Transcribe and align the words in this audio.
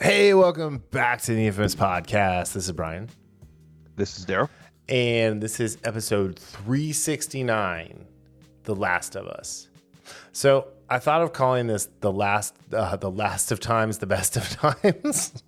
Hey, 0.00 0.32
welcome 0.34 0.82
back 0.90 1.20
to 1.22 1.34
the 1.34 1.46
Infamous 1.46 1.74
Podcast. 1.74 2.54
This 2.54 2.66
is 2.66 2.72
Brian, 2.72 3.08
This 3.96 4.18
is 4.18 4.24
Darryl. 4.24 4.48
and 4.88 5.42
this 5.42 5.60
is 5.60 5.76
episode 5.84 6.38
369 6.38 8.06
The 8.64 8.74
Last 8.74 9.14
of 9.16 9.26
Us. 9.26 9.68
So 10.32 10.68
I 10.88 10.98
thought 11.00 11.20
of 11.22 11.32
calling 11.32 11.66
this 11.66 11.88
the 12.00 12.10
last, 12.12 12.54
uh, 12.72 12.96
the 12.96 13.10
last 13.10 13.52
of 13.52 13.60
times, 13.60 13.98
the 13.98 14.06
best 14.06 14.36
of 14.36 14.48
times. 14.82 15.42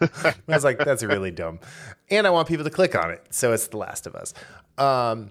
I 0.00 0.34
was 0.46 0.64
like, 0.64 0.78
that's 0.78 1.02
really 1.02 1.30
dumb. 1.30 1.60
And 2.10 2.26
I 2.26 2.30
want 2.30 2.46
people 2.48 2.64
to 2.64 2.70
click 2.70 2.94
on 2.94 3.10
it. 3.10 3.24
So 3.30 3.52
it's 3.52 3.68
The 3.68 3.78
Last 3.78 4.06
of 4.06 4.14
Us, 4.14 4.34
um, 4.76 5.30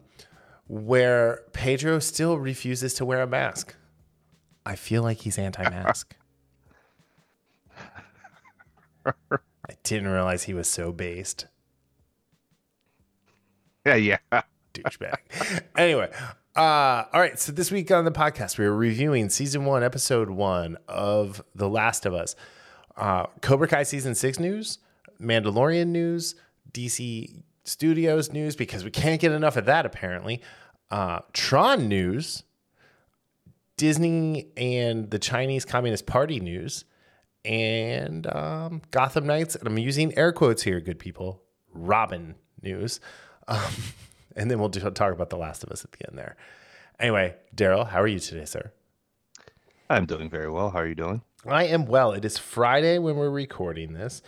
where 0.68 1.42
Pedro 1.54 2.00
still 2.00 2.40
refuses 2.40 2.96
to 2.96 3.06
wear 3.06 3.22
a 3.22 3.28
mask. 3.28 3.76
I 4.66 4.76
feel 4.76 5.04
like 5.04 5.20
he's 5.20 5.38
anti 5.38 5.64
mask. 5.70 6.16
I 9.32 9.74
didn't 9.84 10.10
realize 10.10 10.44
he 10.44 10.54
was 10.54 10.68
so 10.68 10.92
based. 10.92 11.48
Yeah, 13.86 13.96
yeah. 13.96 14.18
douchebag. 14.74 15.18
anyway, 15.78 16.10
uh, 16.56 17.06
all 17.14 17.22
right. 17.22 17.40
So 17.40 17.52
this 17.52 17.72
week 17.72 17.92
on 17.92 18.06
the 18.06 18.12
podcast, 18.12 18.58
we 18.58 18.66
are 18.66 18.76
reviewing 18.76 19.30
season 19.30 19.66
one, 19.66 19.84
episode 19.84 20.30
one 20.30 20.78
of 20.88 21.44
The 21.56 21.70
Last 21.70 22.06
of 22.06 22.14
Us. 22.14 22.36
Uh, 22.96 23.28
Cobra 23.42 23.68
Kai 23.68 23.84
season 23.84 24.16
six 24.16 24.40
news, 24.40 24.80
Mandalorian 25.22 25.88
news, 25.88 26.36
DC 26.74 27.44
Studios 27.64 28.32
news 28.32 28.56
because 28.56 28.84
we 28.84 28.92
can't 28.92 29.20
get 29.20 29.32
enough 29.32 29.58
of 29.58 29.66
that 29.66 29.86
apparently. 29.86 30.42
Uh, 30.90 31.20
Tron 31.34 31.88
news, 31.88 32.44
Disney 33.76 34.48
and 34.56 35.12
the 35.12 35.20
Chinese 35.20 35.66
Communist 35.66 36.06
Party 36.06 36.40
news, 36.40 36.86
and 37.48 38.28
um, 38.28 38.82
Gotham 38.92 39.26
Knights. 39.26 39.56
And 39.56 39.68
I'm 39.68 39.78
using 39.78 40.16
air 40.18 40.32
quotes 40.32 40.64
here, 40.64 40.80
good 40.82 41.00
people. 41.00 41.42
Robin 41.74 42.36
news. 42.62 43.00
Um, 43.48 43.60
and 44.36 44.52
then 44.52 44.60
we'll 44.60 44.70
do, 44.70 44.80
talk 44.92 45.14
about 45.14 45.30
The 45.30 45.38
Last 45.38 45.64
of 45.64 45.72
Us 45.72 45.84
at 45.86 45.94
the 45.94 46.08
end 46.08 46.18
there. 46.18 46.36
Anyway, 47.00 47.36
Darryl, 47.56 47.88
how 47.88 48.02
are 48.02 48.08
you 48.08 48.20
today, 48.20 48.46
sir? 48.46 48.72
I'm 49.90 50.06
doing 50.06 50.30
very 50.30 50.50
well. 50.50 50.70
How 50.72 50.80
are 50.80 50.88
you 50.88 50.96
doing? 50.96 51.22
I 51.46 51.66
am 51.66 51.86
well. 51.86 52.12
It 52.12 52.26
is 52.26 52.38
Friday 52.38 52.98
when 53.00 53.16
we're 53.16 53.30
recording 53.30 53.94
this. 53.94 54.22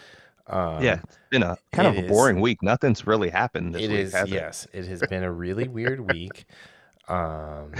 Um, 0.47 0.81
yeah, 0.81 1.01
it's 1.03 1.17
been 1.29 1.43
a 1.43 1.57
kind 1.73 1.87
of 1.89 1.95
a 1.97 2.05
is- 2.05 2.11
boring 2.11 2.39
week. 2.39 2.63
Nothing's 2.63 3.05
really 3.05 3.29
happened 3.29 3.75
this 3.75 3.81
it 3.83 3.89
week, 3.89 3.99
is. 3.99 4.13
has 4.13 4.29
it? 4.29 4.33
Yes, 4.33 4.67
it 4.73 4.85
has 4.85 5.01
been 5.01 5.23
a 5.23 5.31
really 5.31 5.67
weird 5.67 5.99
week. 6.11 6.45
Um, 7.07 7.71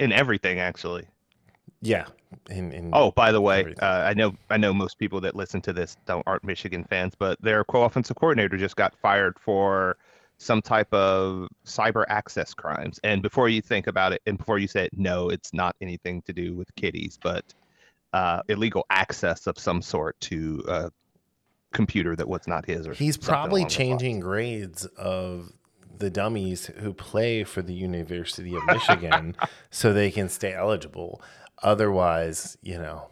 In 0.00 0.10
everything, 0.10 0.58
actually. 0.58 1.06
Yeah. 1.80 2.06
In, 2.50 2.72
in, 2.72 2.90
Oh, 2.92 3.10
by 3.12 3.32
the 3.32 3.40
way, 3.40 3.74
uh, 3.80 4.02
I 4.06 4.14
know 4.14 4.34
I 4.50 4.56
know 4.56 4.74
most 4.74 4.98
people 4.98 5.20
that 5.22 5.34
listen 5.34 5.60
to 5.62 5.72
this 5.72 5.96
don't 6.06 6.26
aren't 6.26 6.44
Michigan 6.44 6.84
fans, 6.84 7.14
but 7.18 7.40
their 7.40 7.64
co-offensive 7.64 8.16
coordinator 8.16 8.56
just 8.56 8.76
got 8.76 8.94
fired 9.00 9.38
for 9.38 9.96
some 10.38 10.62
type 10.62 10.92
of 10.92 11.48
cyber 11.64 12.04
access 12.08 12.54
crimes. 12.54 13.00
And 13.02 13.22
before 13.22 13.48
you 13.48 13.60
think 13.60 13.86
about 13.86 14.12
it, 14.12 14.22
and 14.26 14.38
before 14.38 14.58
you 14.58 14.68
say 14.68 14.84
it, 14.84 14.90
no, 14.96 15.28
it's 15.30 15.52
not 15.52 15.76
anything 15.80 16.22
to 16.22 16.32
do 16.32 16.54
with 16.54 16.72
kitties, 16.76 17.18
but 17.20 17.44
uh, 18.12 18.42
illegal 18.48 18.86
access 18.90 19.46
of 19.46 19.58
some 19.58 19.82
sort 19.82 20.18
to 20.20 20.62
a 20.68 20.90
computer 21.72 22.14
that 22.16 22.28
was 22.28 22.46
not 22.46 22.66
his. 22.66 22.86
Or 22.86 22.92
he's 22.92 23.16
probably 23.16 23.62
along 23.62 23.68
those 23.68 23.78
lines. 23.78 23.90
changing 23.90 24.20
grades 24.20 24.84
of 24.96 25.52
the 25.98 26.10
dummies 26.10 26.66
who 26.66 26.94
play 26.94 27.44
for 27.44 27.62
the 27.62 27.74
University 27.74 28.54
of 28.54 28.64
Michigan 28.66 29.36
so 29.70 29.92
they 29.92 30.10
can 30.10 30.28
stay 30.28 30.54
eligible. 30.54 31.20
Otherwise, 31.62 32.56
you 32.62 32.78
know, 32.78 33.08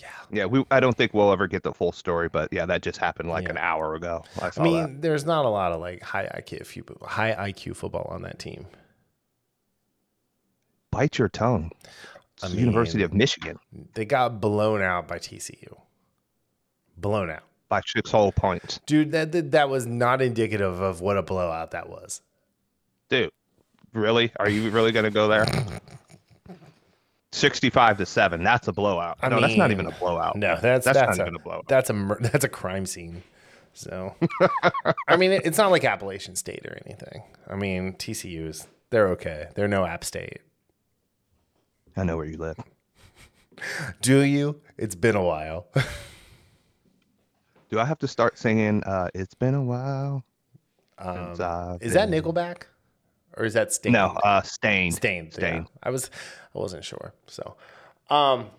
yeah. 0.00 0.08
Yeah, 0.30 0.44
we. 0.46 0.64
I 0.70 0.80
don't 0.80 0.96
think 0.96 1.12
we'll 1.14 1.30
ever 1.32 1.46
get 1.46 1.62
the 1.62 1.72
full 1.72 1.92
story, 1.92 2.28
but 2.28 2.52
yeah, 2.52 2.66
that 2.66 2.82
just 2.82 2.98
happened 2.98 3.28
like 3.28 3.44
Yeah. 3.44 3.50
an 3.50 3.58
hour 3.58 3.94
ago. 3.94 4.24
I 4.40 4.50
saw 4.50 4.60
I 4.60 4.64
mean, 4.64 4.82
that. 4.82 5.02
there's 5.02 5.24
not 5.26 5.44
a 5.44 5.48
lot 5.48 5.72
of 5.72 5.80
like 5.80 6.02
high 6.02 6.26
IQ 6.26 7.02
high 7.02 7.50
IQ 7.52 7.76
football 7.76 8.08
on 8.10 8.22
that 8.22 8.38
team. 8.38 8.66
Bite 10.90 11.18
your 11.18 11.28
tongue. 11.28 11.70
I 12.42 12.48
the 12.48 12.56
University 12.56 13.02
of 13.02 13.14
Michigan 13.14 13.58
They 13.94 14.04
got 14.04 14.40
blown 14.40 14.82
out 14.82 15.08
by 15.08 15.18
TCU. 15.18 15.74
Blown 16.98 17.30
out. 17.30 17.42
by 17.68 17.80
six 17.86 18.10
whole 18.10 18.30
points, 18.32 18.78
Dude, 18.86 19.12
that, 19.12 19.32
that 19.32 19.50
that 19.52 19.68
was 19.70 19.86
not 19.86 20.20
indicative 20.22 20.80
of 20.80 21.00
what 21.00 21.16
a 21.16 21.22
blowout 21.22 21.70
that 21.72 21.88
was. 21.88 22.20
dude. 23.08 23.30
Really? 23.92 24.30
Are 24.38 24.48
you 24.50 24.70
really 24.70 24.92
going 24.92 25.04
to 25.06 25.10
go 25.10 25.28
there? 25.28 25.46
Sixty-five 27.36 27.98
to 27.98 28.06
seven. 28.06 28.42
That's 28.42 28.66
a 28.66 28.72
blowout. 28.72 29.18
I 29.20 29.28
no, 29.28 29.40
that's 29.40 29.56
not 29.56 29.70
even 29.70 29.86
a 29.86 29.90
blowout. 29.92 30.36
No, 30.36 30.58
that's 30.60 30.86
That's 30.86 30.98
that's, 30.98 31.18
not 31.18 31.26
a, 31.26 31.28
even 31.28 31.36
a 31.36 31.42
blowout. 31.42 31.68
That's 31.68 31.90
a 31.90 32.16
that's 32.20 32.44
a 32.44 32.48
crime 32.48 32.86
scene. 32.86 33.22
So, 33.74 34.14
I 35.06 35.16
mean, 35.18 35.32
it, 35.32 35.42
it's 35.44 35.58
not 35.58 35.70
like 35.70 35.84
Appalachian 35.84 36.34
State 36.34 36.64
or 36.64 36.78
anything. 36.86 37.22
I 37.46 37.56
mean, 37.56 37.92
TCU 37.92 38.48
is 38.48 38.66
they're 38.88 39.08
okay. 39.08 39.48
They're 39.54 39.68
no 39.68 39.84
App 39.84 40.02
State. 40.02 40.38
I 41.94 42.04
know 42.04 42.16
where 42.16 42.24
you 42.24 42.38
live. 42.38 42.58
Do 44.00 44.20
you? 44.22 44.62
It's 44.78 44.94
been 44.94 45.14
a 45.14 45.22
while. 45.22 45.66
Do 47.70 47.78
I 47.78 47.84
have 47.84 47.98
to 47.98 48.08
start 48.08 48.38
singing? 48.38 48.82
Uh, 48.84 49.08
it's 49.14 49.34
been 49.34 49.54
a 49.54 49.62
while. 49.62 50.24
Um, 50.98 51.32
is 51.32 51.38
that 51.92 52.10
been-" 52.10 52.22
Nickelback, 52.22 52.62
or 53.36 53.44
is 53.44 53.54
that 53.54 53.72
Staind? 53.72 53.92
No, 53.92 54.08
uh, 54.24 54.42
Staind. 54.42 54.94
Staind. 54.94 55.34
Yeah. 55.38 55.64
I 55.82 55.90
was 55.90 56.10
I 56.54 56.58
wasn't 56.58 56.84
sure. 56.84 57.12
So 57.26 57.56
um 58.10 58.50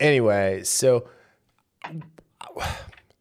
anyway, 0.00 0.62
so 0.64 1.08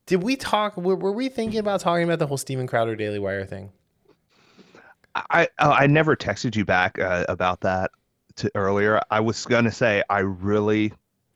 did 0.06 0.24
we 0.24 0.36
talk 0.36 0.78
were, 0.78 0.96
were 0.96 1.12
we 1.12 1.30
thinking 1.30 1.60
about 1.60 1.82
talking 1.82 2.04
about 2.04 2.20
the 2.20 2.28
whole 2.28 2.38
Steven 2.38 2.68
Crowder 2.68 2.96
Daily 2.96 3.20
Wire 3.20 3.46
thing? 3.46 3.72
I 5.16 5.48
oh, 5.60 5.72
I 5.72 5.88
never 5.88 6.16
texted 6.16 6.56
you 6.56 6.66
back 6.66 7.00
uh, 7.00 7.26
about 7.28 7.62
that 7.62 7.92
to 8.38 8.52
earlier. 8.56 9.02
I 9.10 9.20
was 9.20 9.46
gonna 9.46 9.72
say 9.72 10.04
I 10.10 10.20
really 10.20 10.94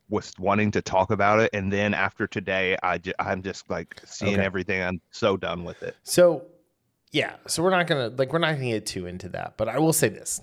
was 0.10 0.34
wanting 0.38 0.72
to 0.72 0.82
talk 0.82 1.10
about 1.10 1.40
it, 1.40 1.50
and 1.54 1.72
then 1.74 1.94
after 1.94 2.28
today, 2.28 2.78
I 2.84 3.00
I'm 3.18 3.42
just 3.42 3.70
like 3.70 4.00
seeing 4.06 4.36
Okay. 4.36 4.46
everything. 4.46 4.84
I'm 4.84 5.02
so 5.12 5.36
done 5.36 5.64
with 5.64 5.82
it. 5.82 5.96
So 6.04 6.44
yeah, 7.12 7.36
so 7.48 7.62
we're 7.62 7.72
not 7.72 7.88
gonna 7.88 8.10
like 8.10 8.32
we're 8.32 8.40
not 8.40 8.54
gonna 8.54 8.66
get 8.66 8.86
too 8.86 9.06
into 9.06 9.30
that, 9.30 9.56
but 9.58 9.68
I 9.68 9.80
will 9.80 9.94
say 9.94 10.10
this. 10.10 10.42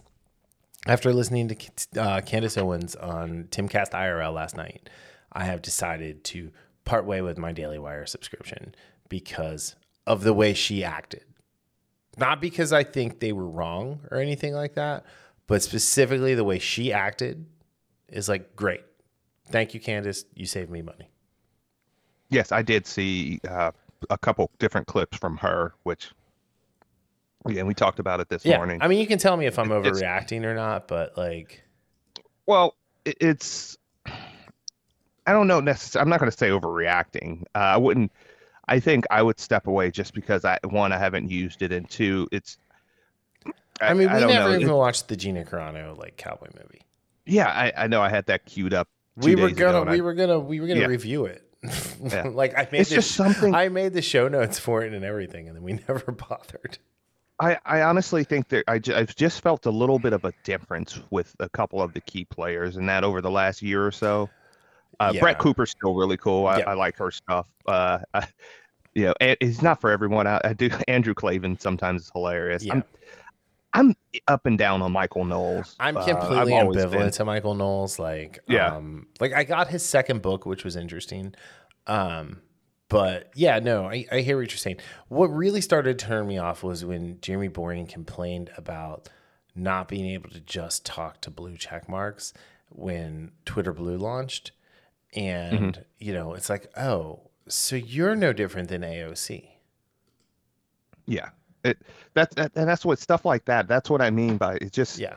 After 0.87 1.13
listening 1.13 1.49
to 1.49 2.01
uh, 2.01 2.21
Candace 2.21 2.57
Owens 2.57 2.95
on 2.95 3.45
Timcast 3.51 3.91
IRL 3.91 4.33
last 4.33 4.57
night, 4.57 4.89
I 5.33 5.45
have 5.45 5.61
decided 5.61 6.25
to 6.25 6.51
part 6.85 7.05
way 7.05 7.21
with 7.21 7.37
my 7.37 7.53
Daily 7.53 7.79
Wire 7.79 8.07
subscription 8.07 8.75
because 9.09 9.77
of 10.07 10.23
the 10.23 10.33
way 10.33 10.55
she 10.55 10.85
acted. 10.85 11.25
Not 12.17 12.41
because 12.41 12.73
I 12.73 12.85
think 12.85 13.21
they 13.21 13.33
were 13.33 13.49
wrong 13.49 14.01
or 14.11 14.19
anything 14.19 14.55
like 14.55 14.75
that, 14.75 15.05
but 15.47 15.63
specifically 15.63 16.35
the 16.35 16.45
way 16.45 16.59
she 16.59 16.93
acted 16.93 17.47
is 18.09 18.29
like 18.29 18.57
great. 18.57 18.85
Thank 19.51 19.75
you, 19.75 19.81
Candace. 19.81 20.25
You 20.35 20.47
saved 20.47 20.71
me 20.71 20.83
money. 20.83 21.11
Yes, 22.31 22.53
I 22.53 22.63
did 22.63 22.87
see 22.87 23.41
uh, 23.49 23.73
a 24.11 24.19
couple 24.19 24.51
different 24.59 24.87
clips 24.87 25.17
from 25.17 25.37
her, 25.39 25.75
which 25.85 26.11
again 27.47 27.67
we 27.67 27.75
talked 27.75 27.99
about 27.99 28.21
it 28.21 28.29
this 28.29 28.45
Yeah, 28.45 28.57
morning. 28.57 28.79
I 28.83 28.89
mean, 28.89 28.99
you 29.01 29.07
can 29.07 29.19
tell 29.19 29.37
me 29.37 29.47
if 29.47 29.59
I'm 29.59 29.71
It's- 29.73 30.01
overreacting 30.01 30.45
or 30.45 30.55
not, 30.55 30.89
but 30.89 31.17
like, 31.17 31.63
Well, 32.47 32.77
it's 33.05 33.77
I 35.27 35.33
don't 35.33 35.47
know 35.47 35.61
necessarily. 35.61 36.03
I'm 36.05 36.09
not 36.09 36.21
going 36.21 36.31
to 36.31 36.37
say 36.37 36.49
overreacting. 36.49 37.43
Uh, 37.55 37.59
I 37.59 37.77
wouldn't. 37.77 38.11
I 38.67 38.81
think 38.81 39.05
I 39.11 39.23
would 39.23 39.39
step 39.39 39.67
away 39.67 39.91
just 39.91 40.15
because 40.15 40.45
I 40.45 40.59
one 40.65 40.91
I 40.93 40.99
haven't 40.99 41.31
used 41.31 41.61
it, 41.63 41.71
and 41.73 41.89
two 41.89 42.29
it's. 42.33 42.59
I 43.81 43.95
mean, 43.95 44.13
we 44.13 44.19
don't 44.21 44.29
never 44.31 44.49
know. 44.51 44.55
even 44.57 44.69
It- 44.71 44.73
watched 44.75 45.09
the 45.09 45.17
Gina 45.17 45.45
Carano 45.45 45.97
like 45.97 46.17
cowboy 46.17 46.49
movie. 46.61 46.81
yeah, 47.27 47.47
I, 47.49 47.85
I 47.85 47.87
know 47.87 48.01
I 48.03 48.09
had 48.09 48.27
that 48.27 48.45
queued 48.47 48.73
up. 48.75 48.89
We 49.17 49.37
were 49.37 49.51
gonna, 49.51 49.91
we 49.91 49.99
I- 49.99 50.01
were 50.01 50.15
gonna, 50.15 50.39
we 50.39 50.61
were 50.61 50.67
gonna 50.67 50.81
Yeah. 50.81 50.87
review 50.87 51.27
it. 51.27 51.43
Yeah. 52.03 52.23
like 52.33 52.55
I 52.57 52.67
made 52.73 52.81
It's 52.81 52.91
this, 52.91 53.05
just 53.05 53.11
something- 53.13 53.55
I 53.55 53.69
made 53.69 53.93
the 53.93 54.03
show 54.03 54.29
notes 54.29 54.59
for 54.59 54.83
it 54.83 54.93
and 54.95 55.05
everything, 55.05 55.47
and 55.49 55.57
then 55.57 55.63
we 55.63 55.73
never 55.89 56.11
bothered. 56.13 56.79
I, 57.41 57.57
I 57.65 57.83
honestly 57.83 58.25
think 58.25 58.49
that 58.49 58.65
I 58.69 58.81
I've 58.95 59.15
just 59.15 59.41
felt 59.43 59.67
a 59.67 59.71
little 59.71 59.99
bit 59.99 60.13
of 60.13 60.25
a 60.25 60.33
difference 60.45 61.01
with 61.11 61.35
a 61.41 61.49
couple 61.49 61.81
of 61.81 61.93
the 61.95 62.01
key 62.01 62.25
players, 62.25 62.77
and 62.77 62.89
that 62.89 63.05
over 63.05 63.21
the 63.21 63.31
last 63.31 63.63
year 63.63 63.87
or 63.87 63.93
so. 63.93 64.29
Uh, 65.01 65.13
Yeah. 65.15 65.21
Brett 65.21 65.39
Cooper's 65.39 65.71
still 65.71 65.95
really 65.95 66.17
cool. 66.17 66.47
I, 66.47 66.59
Yeah. 66.59 66.71
I 66.71 66.75
like 66.75 66.97
her 66.99 67.11
stuff. 67.13 67.47
Uh, 67.67 67.99
I, 68.15 68.27
you 68.95 69.05
know, 69.05 69.15
it's 69.21 69.63
not 69.63 69.81
for 69.81 69.91
everyone. 69.91 70.27
I, 70.27 70.41
I 70.43 70.53
do. 70.55 70.69
Andrew 70.89 71.15
Klavan 71.15 71.57
sometimes 71.59 72.03
is 72.03 72.11
hilarious. 72.13 72.65
Yeah. 72.65 72.73
I'm, 72.75 72.85
I'm 73.75 73.95
up 74.27 74.45
and 74.47 74.59
down 74.59 74.83
on 74.83 74.91
Michael 74.91 75.25
Knowles. 75.25 75.77
I'm 75.79 75.97
Uh, 75.97 76.05
completely 76.05 76.55
always 76.55 76.83
ambivalent 76.85 76.91
been. 76.99 77.11
to 77.13 77.25
Michael 77.25 77.55
Knowles. 77.55 77.99
Like, 78.01 78.41
Yeah. 78.49 78.75
um, 78.75 79.07
like 79.21 79.33
I 79.33 79.45
got 79.45 79.69
his 79.69 79.85
second 79.85 80.23
book, 80.23 80.45
which 80.47 80.65
was 80.65 80.75
interesting. 80.75 81.35
Um, 81.87 82.41
but 82.89 83.31
yeah, 83.35 83.59
no, 83.59 83.87
I, 83.87 84.07
I 84.11 84.21
hear 84.21 84.39
what 84.39 84.51
you're 84.51 84.59
saying. 84.59 84.79
What 85.09 85.27
really 85.27 85.61
started 85.61 85.99
to 85.99 86.07
turn 86.07 86.27
me 86.27 86.39
off 86.39 86.63
was 86.63 86.85
when 86.85 87.21
Jeremy 87.21 87.49
Boring 87.49 87.87
complained 87.87 88.51
about 88.57 89.09
not 89.55 89.89
being 89.89 90.07
able 90.07 90.31
to 90.31 90.41
just 90.41 90.87
talk 90.87 91.21
to 91.23 91.31
blue 91.31 91.57
check 91.57 91.89
marks 91.89 92.33
when 92.71 93.33
Twitter 93.45 93.73
Blue 93.73 93.97
launched. 93.97 94.53
and 95.15 95.59
mm-hmm. 95.59 95.83
you 95.99 96.13
know 96.13 96.35
it's 96.35 96.51
like 96.51 96.71
oh 96.77 97.29
so 97.49 97.77
you're 97.77 98.15
no 98.15 98.33
different 98.33 98.69
than 98.69 98.83
AOC. 98.83 99.49
Yeah. 101.07 101.31
It 101.65 101.79
that's 102.15 102.35
that, 102.37 102.53
and 102.55 102.69
that's 102.69 102.85
what 102.85 102.99
stuff 102.99 103.25
like 103.25 103.45
that. 103.47 103.67
That's 103.67 103.91
what 103.91 104.01
I 104.01 104.11
mean 104.11 104.37
by 104.37 104.55
it. 104.57 104.73
Just 104.73 104.99
Yeah, 104.99 105.17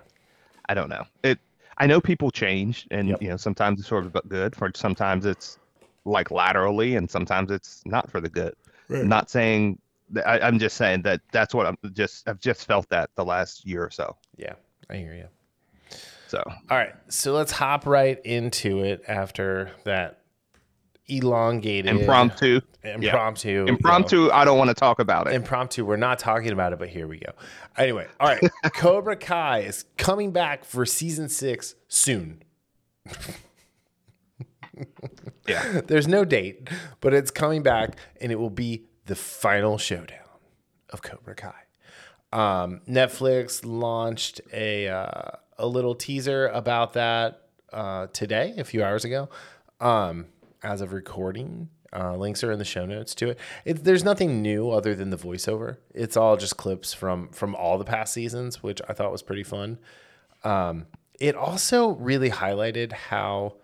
I 0.68 0.74
don't 0.74 0.90
know. 0.90 1.04
It. 1.24 1.40
I 1.78 1.88
know 1.88 2.02
people 2.02 2.32
change, 2.32 2.88
and 2.92 3.10
Yep. 3.10 3.22
you 3.22 3.30
know 3.30 3.38
sometimes 3.38 3.80
it's 3.80 3.90
sort 3.90 4.06
of 4.06 4.16
good. 4.28 4.56
For 4.56 4.72
sometimes 4.76 5.26
it's 5.26 5.60
like 6.06 6.32
laterally, 6.32 6.96
and 6.96 7.10
sometimes 7.10 7.52
it's 7.52 7.82
not 7.86 8.10
for 8.12 8.20
the 8.22 8.30
good. 8.30 8.54
Not 8.90 9.30
saying. 9.30 9.80
that- 10.10 10.28
I, 10.28 10.40
I'm 10.46 10.60
just 10.60 10.76
saying 10.78 11.04
that 11.04 11.22
that's 11.32 11.54
what 11.54 11.66
I'm 11.68 11.78
just. 11.94 12.28
I've 12.28 12.40
just 12.40 12.66
felt 12.68 12.90
that 12.90 13.10
the 13.16 13.24
last 13.26 13.66
year 13.66 13.84
or 13.84 13.92
so. 13.92 14.16
yeah, 14.38 14.54
I 14.90 14.98
hear 14.98 15.14
you. 15.14 15.28
So 16.28 16.42
All 16.70 16.78
right, 16.78 16.94
so 17.10 17.34
let's 17.34 17.52
hop 17.52 17.86
right 17.86 18.18
into 18.26 18.84
it 18.84 19.04
after 19.08 19.72
that 19.84 20.20
elongated 21.08 21.94
impromptu, 21.94 22.62
impromptu, 22.84 23.50
you 23.50 23.64
know, 23.64 23.68
impromptu. 23.68 24.32
I 24.32 24.46
don't 24.46 24.58
want 24.58 24.70
to 24.70 24.74
talk 24.74 25.00
about 25.00 25.28
it. 25.28 25.34
impromptu. 25.34 25.84
We're 25.86 25.98
not 25.98 26.20
talking 26.20 26.52
about 26.54 26.72
it, 26.72 26.80
but 26.80 26.88
here 26.88 27.06
we 27.08 27.20
go. 27.20 27.34
Anyway, 27.78 28.08
all 28.20 28.30
right, 28.30 28.42
Cobra 28.74 29.18
Kai 29.18 29.60
is 29.60 29.84
coming 29.98 30.32
back 30.32 30.64
for 30.64 30.86
season 30.86 31.28
six 31.28 31.76
soon. 31.90 32.44
yeah. 35.52 35.82
There's 35.88 36.08
no 36.08 36.26
date, 36.26 36.70
but 37.00 37.14
it's 37.14 37.32
coming 37.32 37.64
back, 37.64 37.98
and 38.20 38.32
it 38.32 38.36
will 38.36 38.50
be 38.50 38.86
the 39.06 39.16
final 39.16 39.78
showdown 39.78 40.18
of 40.90 41.02
Cobra 41.02 41.36
Kai. 41.36 41.54
Um, 42.34 42.82
Netflix 42.88 43.62
launched 43.66 44.42
a 44.54 44.88
uh, 44.88 45.32
a 45.58 45.68
little 45.68 45.96
teaser 45.96 46.48
about 46.48 46.94
that 46.94 47.48
uh, 47.74 48.08
today, 48.14 48.54
a 48.58 48.64
few 48.64 48.84
hours 48.84 49.06
ago. 49.06 49.30
Um, 49.80 50.28
as 50.64 50.82
of 50.82 50.94
recording, 50.94 51.70
uh, 51.94 52.16
links 52.16 52.44
are 52.44 52.52
in 52.52 52.60
the 52.60 52.66
show 52.66 52.86
notes 52.86 53.14
to 53.16 53.32
it. 53.32 53.40
it. 53.66 53.84
There's 53.84 54.04
nothing 54.04 54.42
new 54.42 54.70
other 54.70 54.96
than 54.96 55.10
the 55.10 55.18
voiceover. 55.18 55.78
It's 55.94 56.16
all 56.16 56.38
just 56.38 56.58
clips 56.58 56.94
from 56.94 57.30
from 57.30 57.56
all 57.56 57.78
the 57.78 57.86
past 57.86 58.14
seasons, 58.14 58.64
which 58.64 58.82
I 58.88 58.94
thought 58.94 59.12
was 59.12 59.22
pretty 59.22 59.44
fun. 59.44 59.80
Um, 60.44 60.88
it 61.20 61.36
also 61.36 61.90
really 61.90 62.30
highlighted 62.30 62.94
how 62.94 63.58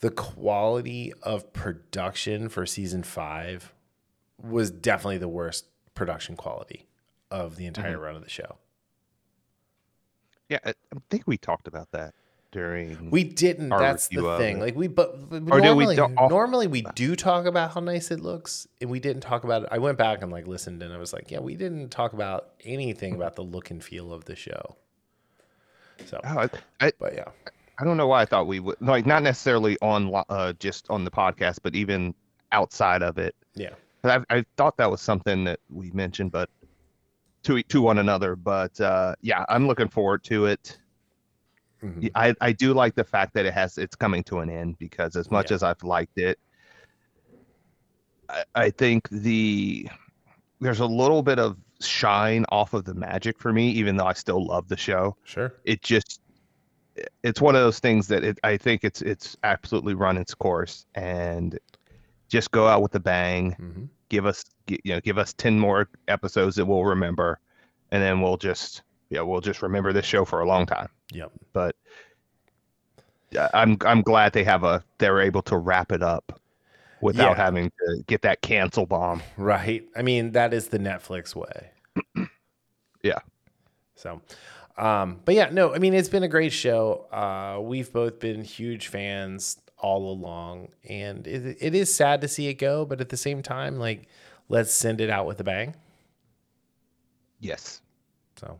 the 0.00 0.10
quality 0.10 1.12
of 1.22 1.52
production 1.52 2.48
for 2.48 2.66
season 2.66 3.02
five 3.02 3.72
was 4.42 4.70
definitely 4.70 5.18
the 5.18 5.28
worst 5.28 5.66
production 5.94 6.36
quality 6.36 6.86
of 7.30 7.56
the 7.56 7.66
entire 7.66 7.94
mm-hmm. 7.94 8.02
run 8.02 8.16
of 8.16 8.22
the 8.22 8.30
show. 8.30 8.56
Yeah. 10.48 10.58
I 10.64 10.74
think 11.10 11.24
we 11.26 11.36
talked 11.36 11.68
about 11.68 11.92
that 11.92 12.14
during. 12.50 13.10
We 13.10 13.24
didn't. 13.24 13.68
That's 13.68 14.08
the 14.08 14.36
thing. 14.36 14.58
Like 14.58 14.74
we, 14.74 14.88
but, 14.88 15.30
but 15.30 15.42
Or 15.50 15.60
did 15.60 15.76
we 15.76 15.94
normally, 15.94 16.28
normally 16.28 16.66
we 16.66 16.82
do 16.94 17.14
talk 17.14 17.46
about 17.46 17.72
how 17.74 17.80
nice 17.80 18.10
it 18.10 18.20
looks, 18.20 18.66
and 18.80 18.90
we 18.90 19.00
didn't 19.00 19.22
talk 19.22 19.44
about 19.44 19.64
it. 19.64 19.68
I 19.70 19.78
went 19.78 19.98
back 19.98 20.22
and 20.22 20.32
like 20.32 20.46
listened, 20.46 20.82
and 20.82 20.92
I 20.92 20.98
was 20.98 21.12
like, 21.12 21.30
yeah, 21.30 21.38
we 21.40 21.54
didn't 21.54 21.90
talk 21.90 22.12
about 22.12 22.50
anything 22.64 23.14
about 23.14 23.36
the 23.36 23.44
look 23.44 23.70
and 23.70 23.82
feel 23.82 24.12
of 24.12 24.24
the 24.24 24.34
show. 24.34 24.76
So, 26.06 26.18
Oh, 26.24 26.48
I, 26.80 26.92
but 26.98 27.14
yeah, 27.14 27.28
I 27.80 27.84
don't 27.84 27.96
know 27.96 28.06
why 28.08 28.22
I 28.22 28.26
thought 28.26 28.46
we 28.46 28.60
would 28.60 28.80
like 28.80 29.06
not 29.06 29.22
necessarily 29.22 29.78
on 29.80 30.12
uh, 30.28 30.52
just 30.54 30.86
on 30.90 31.04
the 31.04 31.10
podcast, 31.10 31.58
but 31.62 31.74
even 31.74 32.14
outside 32.52 33.02
of 33.02 33.18
it. 33.18 33.34
yeah, 33.54 33.74
I, 34.04 34.20
I 34.30 34.44
thought 34.56 34.76
that 34.76 34.90
was 34.90 35.00
something 35.00 35.44
that 35.44 35.60
we 35.70 35.90
mentioned, 35.92 36.32
but 36.32 36.50
to 37.44 37.62
to 37.62 37.80
one 37.80 37.98
another. 37.98 38.36
But 38.36 38.78
uh, 38.80 39.14
yeah, 39.22 39.44
I'm 39.48 39.66
looking 39.66 39.88
forward 39.88 40.24
to 40.24 40.46
it. 40.46 40.78
Mhm. 41.82 42.10
I, 42.14 42.34
I 42.42 42.52
do 42.52 42.74
like 42.74 42.94
the 42.94 43.04
fact 43.04 43.32
that 43.34 43.46
it 43.46 43.54
has 43.54 43.78
it's 43.78 43.96
coming 43.96 44.22
to 44.24 44.40
an 44.40 44.50
end 44.50 44.76
because 44.78 45.16
as 45.16 45.30
much 45.30 45.50
Yeah. 45.50 45.54
as 45.54 45.62
I've 45.62 45.82
liked 45.82 46.18
it, 46.18 46.38
I, 48.28 48.44
I 48.54 48.70
think 48.70 49.08
the 49.10 49.88
there's 50.60 50.80
a 50.80 50.86
little 50.86 51.22
bit 51.22 51.38
of 51.38 51.56
shine 51.80 52.44
off 52.50 52.74
of 52.74 52.84
the 52.84 52.94
magic 52.94 53.38
for 53.38 53.52
me, 53.52 53.70
even 53.70 53.96
though 53.96 54.06
I 54.06 54.12
still 54.12 54.44
love 54.46 54.68
the 54.68 54.76
show. 54.76 55.16
sure, 55.24 55.54
It 55.64 55.82
just 55.82 56.20
it's 57.22 57.40
one 57.40 57.54
of 57.54 57.62
those 57.62 57.78
things 57.78 58.06
that 58.08 58.24
it, 58.24 58.38
I 58.44 58.56
think 58.56 58.84
it's 58.84 59.02
it's 59.02 59.36
absolutely 59.44 59.94
run 59.94 60.16
its 60.16 60.34
course 60.34 60.86
and 60.94 61.58
just 62.28 62.50
go 62.50 62.66
out 62.68 62.82
with 62.82 62.94
a 62.94 63.00
bang. 63.00 63.52
hmm 63.52 63.84
Give 64.08 64.26
us 64.26 64.44
you 64.66 64.78
know 64.86 65.00
give 65.00 65.18
us 65.18 65.32
ten 65.32 65.58
more 65.58 65.88
episodes 66.08 66.56
that 66.56 66.64
we'll 66.66 66.84
remember, 66.84 67.38
and 67.92 68.02
then 68.02 68.20
we'll 68.20 68.36
just 68.36 68.82
yeah 69.08 69.20
we'll 69.20 69.40
just 69.40 69.62
remember 69.62 69.92
this 69.92 70.04
show 70.04 70.24
for 70.24 70.40
a 70.40 70.46
long 70.46 70.66
time 70.66 70.88
yep, 71.12 71.30
but 71.52 71.76
I'm 73.54 73.76
I'm 73.84 74.02
glad 74.02 74.32
they 74.32 74.42
have 74.44 74.64
a 74.64 74.82
they're 74.98 75.20
able 75.20 75.42
to 75.42 75.56
wrap 75.56 75.92
it 75.92 76.02
up 76.02 76.40
without 77.00 77.36
Yeah. 77.36 77.44
having 77.44 77.70
to 77.70 78.02
get 78.08 78.22
that 78.22 78.42
cancel 78.42 78.84
bomb. 78.86 79.22
right. 79.36 79.84
I 79.96 80.02
mean, 80.02 80.32
that 80.32 80.52
is 80.52 80.68
the 80.68 80.78
Netflix 80.78 81.34
way. 81.34 81.70
Yeah. 83.02 83.20
So, 83.94 84.20
um, 84.76 85.20
but 85.24 85.34
yeah, 85.34 85.50
no, 85.50 85.74
I 85.74 85.78
mean, 85.78 85.94
it's 85.94 86.08
been 86.08 86.22
a 86.22 86.28
great 86.28 86.52
show. 86.52 87.06
Uh, 87.12 87.60
we've 87.60 87.92
both 87.92 88.18
been 88.20 88.42
huge 88.42 88.88
fans 88.88 89.58
all 89.78 90.10
along, 90.10 90.68
and 90.88 91.26
it, 91.26 91.58
it 91.60 91.74
is 91.74 91.94
sad 91.94 92.20
to 92.22 92.28
see 92.28 92.48
it 92.48 92.54
go, 92.54 92.84
but 92.84 93.00
at 93.00 93.08
the 93.08 93.16
same 93.16 93.42
time, 93.42 93.78
like, 93.78 94.08
let's 94.48 94.72
send 94.72 95.00
it 95.00 95.10
out 95.10 95.26
with 95.26 95.40
a 95.40 95.44
bang. 95.44 95.74
Yes. 97.40 97.80
So, 98.36 98.58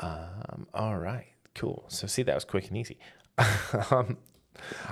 um, 0.00 0.66
all 0.74 0.98
right, 0.98 1.26
cool. 1.54 1.84
So, 1.88 2.06
see, 2.06 2.22
that 2.22 2.34
was 2.34 2.44
quick 2.44 2.68
and 2.68 2.76
easy. 2.76 2.98
um, 3.90 4.16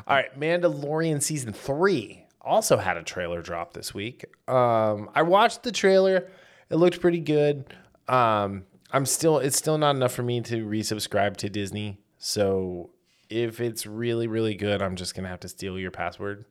all 0.06 0.16
right, 0.16 0.38
Mandalorian 0.38 1.22
season 1.22 1.52
three 1.52 2.24
also 2.40 2.76
had 2.76 2.96
a 2.96 3.02
trailer 3.02 3.42
drop 3.42 3.72
this 3.72 3.94
week. 3.94 4.24
Um, 4.48 5.10
I 5.14 5.22
watched 5.22 5.62
the 5.62 5.72
trailer; 5.72 6.28
it 6.70 6.76
looked 6.76 7.00
pretty 7.00 7.20
good. 7.20 7.72
Um, 8.08 8.64
I'm 8.92 9.06
still, 9.06 9.38
it's 9.38 9.56
still 9.56 9.78
not 9.78 9.96
enough 9.96 10.12
for 10.12 10.22
me 10.22 10.40
to 10.42 10.64
resubscribe 10.66 11.36
to 11.38 11.48
Disney. 11.48 11.98
So, 12.18 12.90
if 13.30 13.60
it's 13.60 13.86
really, 13.86 14.26
really 14.26 14.54
good, 14.54 14.80
I'm 14.82 14.96
just 14.96 15.14
gonna 15.14 15.28
have 15.28 15.40
to 15.40 15.48
steal 15.48 15.78
your 15.78 15.90
password. 15.90 16.44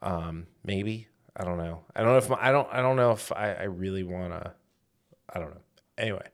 Um, 0.00 0.46
maybe 0.64 1.08
I 1.36 1.44
don't 1.44 1.58
know. 1.58 1.80
I 1.94 2.00
don't 2.02 2.12
know 2.12 2.18
if 2.18 2.30
my, 2.30 2.38
I 2.40 2.52
don't. 2.52 2.68
I 2.72 2.80
don't 2.80 2.96
know 2.96 3.10
if 3.10 3.32
I, 3.32 3.52
I 3.54 3.62
really 3.64 4.02
wanna. 4.04 4.54
I 5.32 5.38
don't 5.40 5.50
know. 5.50 5.60
Anyway, 5.98 6.26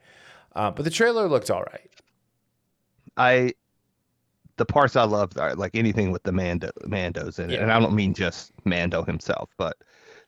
uh, 0.55 0.71
but 0.71 0.85
the 0.85 0.91
trailer 0.91 1.29
looked 1.29 1.51
all 1.51 1.63
right. 1.63 1.91
I 3.17 3.55
the 4.57 4.67
parts 4.67 4.95
I 4.97 5.05
loved 5.05 5.39
are 5.39 5.55
like 5.55 5.75
anything 5.75 6.13
with 6.13 6.23
the 6.23 6.33
Mando 6.33 6.71
Mandos 6.87 7.39
in 7.39 7.51
it, 7.51 7.55
Yeah. 7.55 7.63
and 7.63 7.73
I 7.73 7.81
don't 7.81 7.95
mean 7.95 8.13
just 8.15 8.53
Mando 8.65 9.03
himself, 9.03 9.51
but 9.57 9.77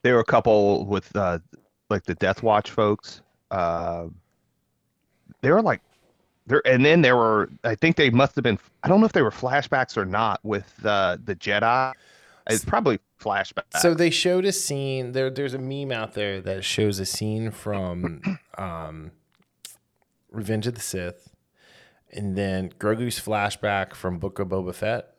there 0.03 0.15
were 0.15 0.21
a 0.21 0.25
couple 0.25 0.87
with 0.87 1.15
uh, 1.15 1.39
like 1.91 2.05
the 2.05 2.15
Death 2.15 2.43
Watch 2.43 2.71
folks. 2.71 3.21
Uh, 3.51 4.07
they 5.43 5.51
were 5.51 5.63
like 5.63 5.83
there, 6.47 6.63
and 6.67 6.85
then 6.85 7.03
there 7.03 7.17
were 7.17 7.51
I 7.63 7.75
think 7.75 7.97
they 7.97 8.11
must 8.11 8.35
have 8.37 8.43
been 8.43 8.59
I 8.83 8.89
don't 8.89 9.01
know 9.01 9.07
if 9.07 9.13
they 9.13 9.23
were 9.23 9.31
flashbacks 9.31 9.97
or 9.97 10.05
not 10.05 10.41
with 10.43 10.73
uh, 10.85 11.19
the 11.23 11.37
Jedi. 11.37 11.93
It's 12.49 12.65
probably 12.65 12.99
flashbacks. 13.21 13.79
So 13.79 13.95
they 13.95 14.11
showed 14.11 14.45
a 14.45 14.53
scene. 14.53 15.13
There, 15.13 15.31
there's 15.31 15.55
a 15.55 15.59
meme 15.59 15.93
out 15.93 16.15
there 16.15 16.41
that 16.41 16.65
shows 16.65 16.99
a 16.99 17.07
scene 17.07 17.53
from 17.53 18.39
um, 18.59 19.13
Revenge 20.31 20.67
of 20.67 20.75
the 20.75 20.81
Sith, 20.81 21.31
and 22.11 22.37
then 22.37 22.73
Grogu's 22.81 23.21
flashback 23.21 23.95
from 23.95 24.19
Book 24.19 24.41
of 24.41 24.49
Boba 24.49 24.75
Fett, 24.75 25.15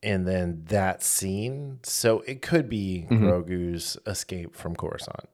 and 0.00 0.28
then 0.28 0.62
that 0.68 1.02
scene. 1.02 1.80
So 1.82 2.20
it 2.20 2.40
could 2.40 2.68
be 2.68 3.06
Grogu's 3.10 3.96
escape 4.06 4.54
from 4.54 4.76
Coruscant. 4.76 5.28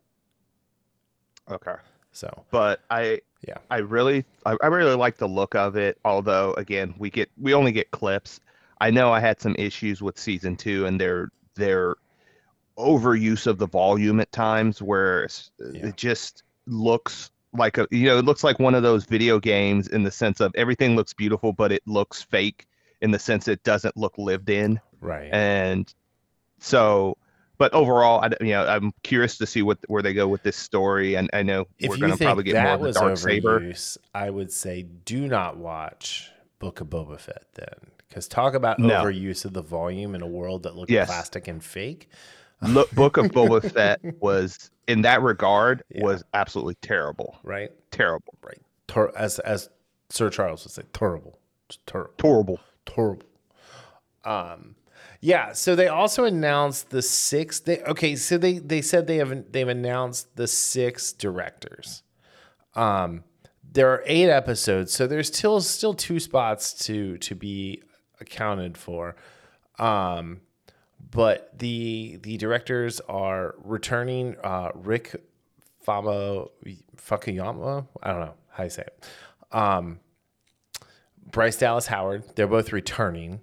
okay. 1.51 1.75
So 2.13 2.47
but 2.51 2.81
I 2.91 3.21
Yeah. 3.47 3.59
I 3.71 3.79
really 3.79 4.25
I, 4.45 4.57
I 4.63 4.67
really 4.67 4.97
like 4.97 5.17
the 5.17 5.29
look 5.29 5.55
of 5.55 5.77
it. 5.77 5.99
Although 6.05 6.55
again, 6.55 6.95
we 6.99 7.11
get 7.11 7.31
we 7.41 7.55
only 7.55 7.73
get 7.73 7.91
clips. 7.91 8.41
I 8.81 8.91
know 8.91 9.13
I 9.13 9.21
had 9.21 9.41
some 9.41 9.55
issues 9.59 10.03
with 10.03 10.19
season 10.19 10.57
two 10.57 10.87
and 10.87 11.01
their 11.01 11.31
their 11.55 11.97
overuse 12.77 13.47
of 13.47 13.59
the 13.59 13.67
volume 13.67 14.21
at 14.21 14.31
times, 14.33 14.83
where 14.83 15.29
Yeah. 15.59 15.87
it 15.87 15.97
just 15.97 16.43
looks 16.67 17.31
like 17.53 17.79
a 17.79 17.87
you 17.91 18.07
know 18.07 18.19
it 18.19 18.25
looks 18.25 18.45
like 18.45 18.59
one 18.59 18.75
of 18.75 18.83
those 18.83 19.05
video 19.05 19.39
games 19.41 19.89
in 19.89 20.03
the 20.03 20.11
sense 20.11 20.41
of 20.41 20.55
everything 20.57 20.97
looks 20.97 21.15
beautiful, 21.15 21.53
but 21.53 21.73
it 21.73 21.83
looks 21.87 22.23
fake 22.23 22.67
in 23.01 23.11
the 23.11 23.19
sense 23.19 23.49
it 23.49 23.63
doesn't 23.63 23.97
look 23.97 24.17
lived 24.19 24.49
in 24.51 24.81
right. 25.01 25.29
and 25.33 25.93
so 26.59 27.17
but 27.59 27.73
overall 27.73 28.21
I, 28.23 28.31
you 28.41 28.53
know 28.53 28.67
i'm 28.67 28.93
curious 29.03 29.39
to 29.39 29.47
see 29.47 29.63
what 29.63 29.79
where 29.89 30.03
they 30.03 30.13
go 30.15 30.29
with 30.29 30.43
this 30.43 30.57
story 30.57 31.15
and 31.15 31.31
i 31.33 31.43
know 31.43 31.67
if 31.79 31.91
we're 31.91 31.97
going 31.99 32.13
to 32.13 32.19
probably 32.19 32.45
get 32.45 32.63
more 32.63 32.75
of 32.75 32.81
the 32.83 32.93
dark 32.93 33.17
saber 33.19 33.73
I 34.15 34.31
would 34.31 34.53
say 34.53 34.83
do 34.83 35.27
not 35.27 35.57
watch 35.57 36.31
Book 36.59 36.81
of 36.81 36.87
Boba 36.89 37.21
Fett 37.21 37.45
then, 37.55 37.91
because 38.09 38.27
talk 38.29 38.55
about 38.55 38.79
No. 38.79 39.03
overuse 39.05 39.45
of 39.45 39.53
the 39.53 39.61
volume 39.61 40.15
in 40.15 40.23
a 40.23 40.27
world 40.27 40.63
that 40.63 40.75
looked 40.75 40.91
Yes. 40.91 41.07
plastic 41.07 41.49
and 41.49 41.63
fake. 41.63 42.09
Look, 42.63 42.91
book 42.93 43.19
of 43.19 43.27
boba 43.27 43.71
fett 43.71 44.01
was 44.23 44.71
in 44.89 45.03
that 45.03 45.21
regard 45.21 45.83
Yeah. 45.91 46.03
was 46.05 46.25
absolutely 46.33 46.77
terrible 46.77 47.39
Right, 47.43 47.71
terrible 47.91 48.33
right. 48.43 48.59
Tor- 48.89 49.13
as 49.19 49.39
as 49.41 49.69
Sir 50.09 50.31
Charles 50.31 50.65
would 50.65 50.73
say, 50.73 50.83
terrible, 50.95 51.39
terrible, 51.87 52.15
terrible 52.17 52.61
terrible. 52.87 53.27
Um, 54.25 54.77
Yeah, 55.27 55.55
so 55.55 55.75
they 55.75 55.89
also 55.89 56.23
announced 56.23 56.91
the 56.91 57.03
six. 57.03 57.59
They 57.59 57.81
okay, 57.81 58.15
so 58.15 58.39
they 58.39 58.59
they 58.61 58.81
said 58.81 59.09
they 59.09 59.17
have 59.17 59.51
they've 59.51 59.67
announced 59.67 60.37
the 60.37 60.47
six 60.47 61.13
directors. 61.13 62.05
Um, 62.77 63.25
there 63.73 63.91
are 63.91 64.05
eight 64.07 64.31
episodes, 64.31 64.93
so 64.93 65.09
there's 65.09 65.27
still 65.27 65.61
still 65.61 65.95
two 65.95 66.21
spots 66.21 66.73
to 66.87 67.19
to 67.19 67.35
be 67.35 67.83
accounted 68.21 68.79
for. 68.79 69.17
Um, 69.81 70.43
but 71.11 71.59
the 71.59 72.21
the 72.23 72.37
directors 72.37 73.01
are 73.09 73.57
returning. 73.65 74.37
Uh, 74.45 74.71
Rick 74.77 75.17
Famo 75.85 76.51
Fakuyama. 76.99 77.85
I 78.01 78.13
don't 78.13 78.21
know 78.21 78.35
how 78.51 78.63
you 78.63 78.71
say 78.71 78.83
it. 78.83 79.05
Um, 79.51 79.99
Bryce 81.33 81.57
Dallas 81.57 81.89
Howard. 81.89 82.37
They're 82.37 82.47
both 82.47 82.73
returning. 82.73 83.41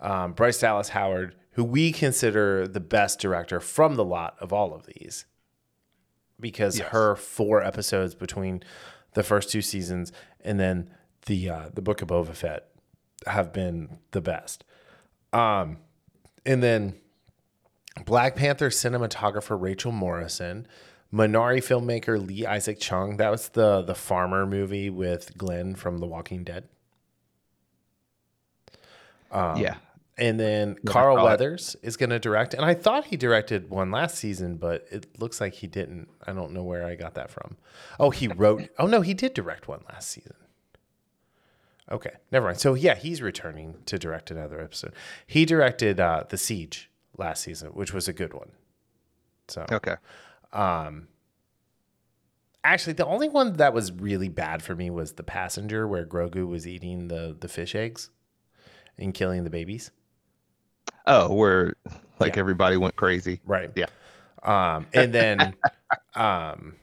Um, 0.00 0.32
Bryce 0.32 0.58
Dallas 0.60 0.90
Howard, 0.90 1.34
who 1.52 1.64
we 1.64 1.92
consider 1.92 2.68
the 2.68 2.80
best 2.80 3.20
director 3.20 3.60
from 3.60 3.96
the 3.96 4.04
lot 4.04 4.36
of 4.40 4.52
all 4.52 4.74
of 4.74 4.86
these, 4.86 5.24
because 6.38 6.78
Yes. 6.78 6.88
her 6.88 7.16
four 7.16 7.62
episodes 7.62 8.14
between 8.14 8.62
the 9.14 9.22
first 9.22 9.50
two 9.50 9.62
seasons 9.62 10.12
and 10.40 10.60
then 10.60 10.90
the 11.26 11.50
uh, 11.50 11.68
the 11.74 11.82
Book 11.82 12.00
of 12.02 12.08
Boba 12.08 12.34
Fett 12.34 12.68
have 13.26 13.52
been 13.52 13.98
the 14.12 14.20
best. 14.20 14.64
Um, 15.32 15.78
and 16.46 16.62
then 16.62 16.94
Black 18.06 18.36
Panther 18.36 18.70
cinematographer 18.70 19.60
Rachel 19.60 19.90
Morrison, 19.90 20.66
Minari 21.12 21.58
filmmaker 21.58 22.24
Lee 22.24 22.46
Isaac 22.46 22.78
Chung. 22.78 23.16
That 23.16 23.30
was 23.30 23.48
the 23.48 23.82
the 23.82 23.94
farmer 23.96 24.46
movie 24.46 24.88
with 24.90 25.36
Glenn 25.36 25.74
from 25.74 25.98
The 25.98 26.06
Walking 26.06 26.44
Dead. 26.44 26.68
yeah. 29.32 29.76
And 30.18 30.38
then 30.40 30.76
I 30.86 30.90
Carl. 30.90 31.24
Weathers 31.24 31.76
is 31.82 31.96
going 31.96 32.10
to 32.10 32.18
direct. 32.18 32.52
And 32.52 32.64
I 32.64 32.74
thought 32.74 33.04
he 33.04 33.16
directed 33.16 33.70
one 33.70 33.90
last 33.92 34.16
season, 34.16 34.56
but 34.56 34.84
it 34.90 35.06
looks 35.20 35.40
like 35.40 35.54
he 35.54 35.66
didn't. 35.68 36.08
I 36.26 36.32
don't 36.32 36.52
know 36.52 36.64
where 36.64 36.84
I 36.84 36.96
got 36.96 37.14
that 37.14 37.30
from. 37.30 37.56
Oh, 38.00 38.10
he 38.10 38.26
wrote. 38.28 38.68
oh, 38.78 38.86
no, 38.88 39.00
he 39.00 39.14
did 39.14 39.32
direct 39.32 39.68
one 39.68 39.82
last 39.88 40.10
season. 40.10 40.34
Okay, 41.90 42.10
never 42.32 42.46
mind. 42.46 42.58
So, 42.60 42.74
yeah, 42.74 42.96
he's 42.96 43.22
returning 43.22 43.76
to 43.86 43.98
direct 43.98 44.30
another 44.30 44.60
episode. 44.60 44.92
He 45.26 45.44
directed 45.46 45.98
uh, 46.00 46.24
The 46.28 46.36
Siege 46.36 46.90
last 47.16 47.42
season, 47.44 47.68
which 47.70 47.94
was 47.94 48.08
a 48.08 48.12
good 48.12 48.34
one. 48.34 48.50
So, 49.46 49.64
Okay. 49.72 49.94
actually, 52.62 52.92
the 52.92 53.06
only 53.06 53.28
one 53.28 53.54
that 53.54 53.72
was 53.72 53.92
really 53.92 54.28
bad 54.28 54.62
for 54.62 54.74
me 54.74 54.90
was 54.90 55.12
The 55.14 55.22
Passenger, 55.22 55.86
where 55.88 56.04
Grogu 56.04 56.46
was 56.46 56.66
eating 56.66 57.08
the, 57.08 57.36
the 57.38 57.48
fish 57.48 57.74
eggs 57.74 58.10
and 58.98 59.14
killing 59.14 59.44
the 59.44 59.50
babies. 59.50 59.90
Oh, 61.08 61.32
where 61.34 61.74
like 62.20 62.34
Yeah. 62.36 62.40
everybody 62.40 62.76
went 62.76 62.94
crazy. 62.96 63.40
Right. 63.44 63.70
Yeah. 63.74 63.86
Um, 64.42 64.86
and 64.94 65.12
then, 65.12 65.54
um, 66.14 66.76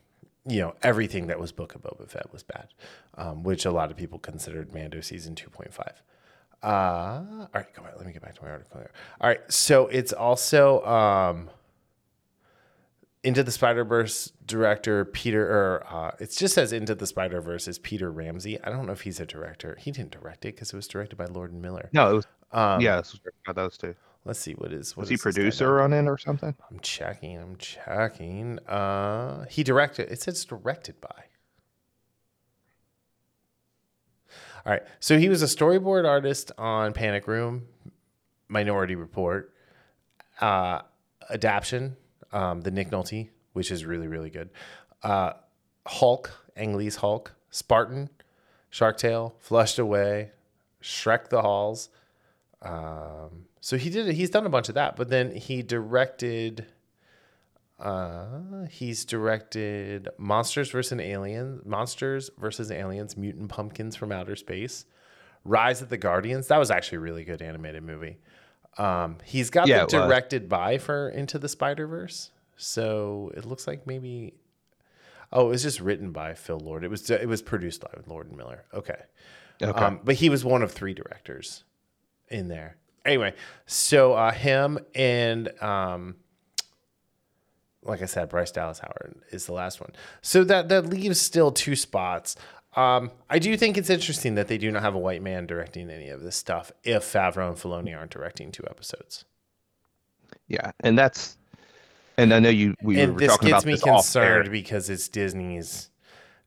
you 0.47 0.59
know, 0.59 0.75
everything 0.83 1.27
that 1.27 1.39
was 1.39 1.51
Book 1.51 1.73
of 1.75 1.81
Boba 1.83 2.09
Fett 2.09 2.31
was 2.33 2.43
bad, 2.43 2.67
um, 3.17 3.43
which 3.43 3.65
a 3.65 3.71
lot 3.71 3.91
of 3.91 3.97
people 3.97 4.19
considered 4.19 4.73
Mando 4.73 4.99
season 5.01 5.35
2.5. 5.35 5.93
Uh, 6.63 6.67
all 6.67 7.49
right, 7.53 7.73
go 7.75 7.83
ahead. 7.83 7.93
Let 7.97 8.05
me 8.07 8.13
get 8.13 8.21
back 8.21 8.35
to 8.35 8.43
my 8.43 8.49
article 8.49 8.79
here. 8.79 8.91
All 9.21 9.27
right. 9.29 9.39
So 9.51 9.87
it's 9.87 10.11
also 10.13 10.83
um, 10.85 11.49
Into 13.23 13.43
the 13.43 13.51
Spider 13.51 13.83
Verse 13.83 14.31
director 14.45 15.05
Peter, 15.05 15.45
or 15.47 15.85
uh, 15.89 16.11
it 16.19 16.31
just 16.31 16.55
says 16.55 16.73
Into 16.73 16.95
the 16.95 17.05
Spider 17.07 17.41
Verse 17.41 17.67
is 17.67 17.77
Peter 17.79 18.11
Ramsey. 18.11 18.61
I 18.63 18.69
don't 18.69 18.85
know 18.87 18.93
if 18.93 19.01
he's 19.01 19.19
a 19.19 19.25
director. 19.25 19.77
He 19.79 19.91
didn't 19.91 20.11
direct 20.11 20.45
it 20.45 20.55
because 20.55 20.73
it 20.73 20.75
was 20.75 20.87
directed 20.87 21.17
by 21.17 21.25
Lord 21.25 21.53
Miller. 21.53 21.89
No, 21.93 22.09
it 22.11 22.13
was 22.13 22.27
Um, 22.51 22.81
yeah, 22.81 22.97
this 22.97 23.11
was 23.11 23.21
about 23.45 23.55
those 23.55 23.77
two. 23.77 23.95
Let's 24.25 24.39
see 24.39 24.53
what 24.53 24.73
is 24.73 24.97
what 24.97 25.03
Was 25.03 25.09
he 25.09 25.15
is 25.15 25.21
this 25.21 25.33
guy 25.33 25.41
producer 25.41 25.79
on 25.81 25.93
it 25.93 26.07
or 26.07 26.17
something? 26.17 26.55
I'm 26.71 26.79
checking. 26.79 27.37
I'm 27.37 27.55
checking. 27.57 28.57
Uh, 28.67 29.45
he 29.45 29.63
directed. 29.63 30.11
It 30.11 30.19
says 30.19 30.43
directed 30.43 30.99
by. 30.99 31.25
All 34.65 34.71
right. 34.71 34.81
So 34.99 35.19
he 35.19 35.29
was 35.29 35.43
a 35.43 35.45
storyboard 35.45 36.07
artist 36.07 36.51
on 36.57 36.93
Panic 36.93 37.27
Room, 37.27 37.67
Minority 38.47 38.95
Report, 38.95 39.53
uh, 40.41 40.81
Adaption, 41.29 41.95
um, 42.33 42.61
the 42.61 42.71
Nick 42.71 42.89
Nolte, 42.89 43.29
which 43.53 43.69
is 43.69 43.85
really 43.85 44.07
really 44.07 44.31
good. 44.31 44.49
Uh, 45.03 45.33
Hulk, 45.85 46.31
Ang 46.57 46.75
Lee's 46.75 46.95
Hulk, 46.95 47.35
Spartan, 47.51 48.09
Shark 48.71 48.97
Tale, 48.97 49.35
Flushed 49.37 49.77
Away, 49.77 50.31
Shrek 50.81 51.29
the 51.29 51.43
Halls. 51.43 51.89
Um, 52.63 53.45
so 53.65 53.77
he 53.77 53.89
did. 53.89 54.13
He's 54.13 54.29
done 54.29 54.45
a 54.45 54.49
bunch 54.49 54.69
of 54.69 54.75
that, 54.75 54.95
but 54.95 55.09
then 55.09 55.31
he 55.35 55.63
directed. 55.63 56.67
Uh, 57.79 58.67
he's 58.69 59.05
directed 59.05 60.07
Monsters 60.19 60.69
versus 60.69 60.99
Aliens, 60.99 61.63
Monsters 61.65 62.29
versus 62.37 62.69
Aliens, 62.69 63.17
Mutant 63.17 63.49
Pumpkins 63.49 63.95
from 63.95 64.11
Outer 64.11 64.35
Space, 64.35 64.85
Rise 65.43 65.81
of 65.81 65.89
the 65.89 65.97
Guardians. 65.97 66.45
That 66.49 66.59
was 66.59 66.69
actually 66.69 66.97
a 66.97 67.01
really 67.01 67.23
good 67.23 67.41
animated 67.41 67.81
movie. 67.81 68.19
Um, 68.77 69.17
he's 69.25 69.49
got 69.49 69.65
Yeah, 69.67 69.77
the 69.77 69.81
it 69.97 69.99
was. 69.99 70.09
directed 70.09 70.47
by 70.47 70.77
for 70.77 71.09
Into 71.09 71.39
the 71.39 71.49
Spider 71.49 71.87
Verse, 71.87 72.29
so 72.57 73.31
it 73.35 73.45
looks 73.45 73.65
like 73.65 73.87
maybe. 73.87 74.35
Oh, 75.33 75.47
it 75.47 75.49
was 75.49 75.63
just 75.63 75.79
written 75.81 76.11
by 76.11 76.35
Phil 76.35 76.59
Lord. 76.59 76.83
It 76.83 76.91
was 76.91 77.09
it 77.09 77.27
was 77.27 77.41
produced 77.41 77.81
by 77.81 77.89
Lord 78.05 78.27
and 78.27 78.37
Miller. 78.37 78.65
Okay. 78.75 79.01
Okay. 79.59 79.71
Um, 79.71 80.01
but 80.03 80.13
he 80.13 80.29
was 80.29 80.45
one 80.45 80.61
of 80.61 80.71
three 80.71 80.93
directors 80.93 81.63
in 82.27 82.47
there. 82.47 82.77
Anyway, 83.05 83.33
so 83.65 84.13
uh, 84.13 84.31
him 84.31 84.79
and 84.95 85.49
um, 85.61 86.15
like 87.83 88.01
I 88.01 88.05
said, 88.05 88.29
Bryce 88.29 88.51
Dallas 88.51 88.79
Howard 88.79 89.15
is 89.31 89.45
the 89.45 89.53
last 89.53 89.79
one. 89.79 89.91
So 90.21 90.43
that 90.45 90.69
that 90.69 90.87
leaves 90.87 91.21
still 91.21 91.51
two 91.51 91.75
spots. 91.75 92.35
Um, 92.75 93.11
I 93.29 93.39
do 93.39 93.55
think 93.55 93.77
it's 93.77 93.89
interesting 93.89 94.35
that 94.35 94.47
they 94.49 94.57
do 94.57 94.69
not 94.71 94.81
have 94.81 94.95
a 94.95 94.99
white 94.99 95.21
man 95.21 95.45
directing 95.45 95.89
any 95.89 96.09
of 96.09 96.21
this 96.21 96.35
stuff 96.35 96.71
if 96.83 97.03
Favreau 97.03 97.47
and 97.49 97.57
Filoni 97.57 97.95
aren't 97.97 98.11
directing 98.11 98.51
two 98.51 98.65
episodes. 98.69 99.23
yeah, 100.47 100.71
and 100.81 100.97
that's 100.97 101.37
and 102.17 102.33
I 102.33 102.39
know 102.39 102.49
you 102.49 102.75
we 102.81 102.99
and 102.99 103.13
were 103.13 103.19
this 103.19 103.31
talking 103.31 103.49
gets 103.49 103.63
about 103.63 103.65
me 103.65 103.73
this 103.73 103.83
off 103.83 103.87
air. 103.89 103.99
concerned 104.43 104.51
because 104.51 104.89
it's 104.89 105.07
Disney's 105.07 105.89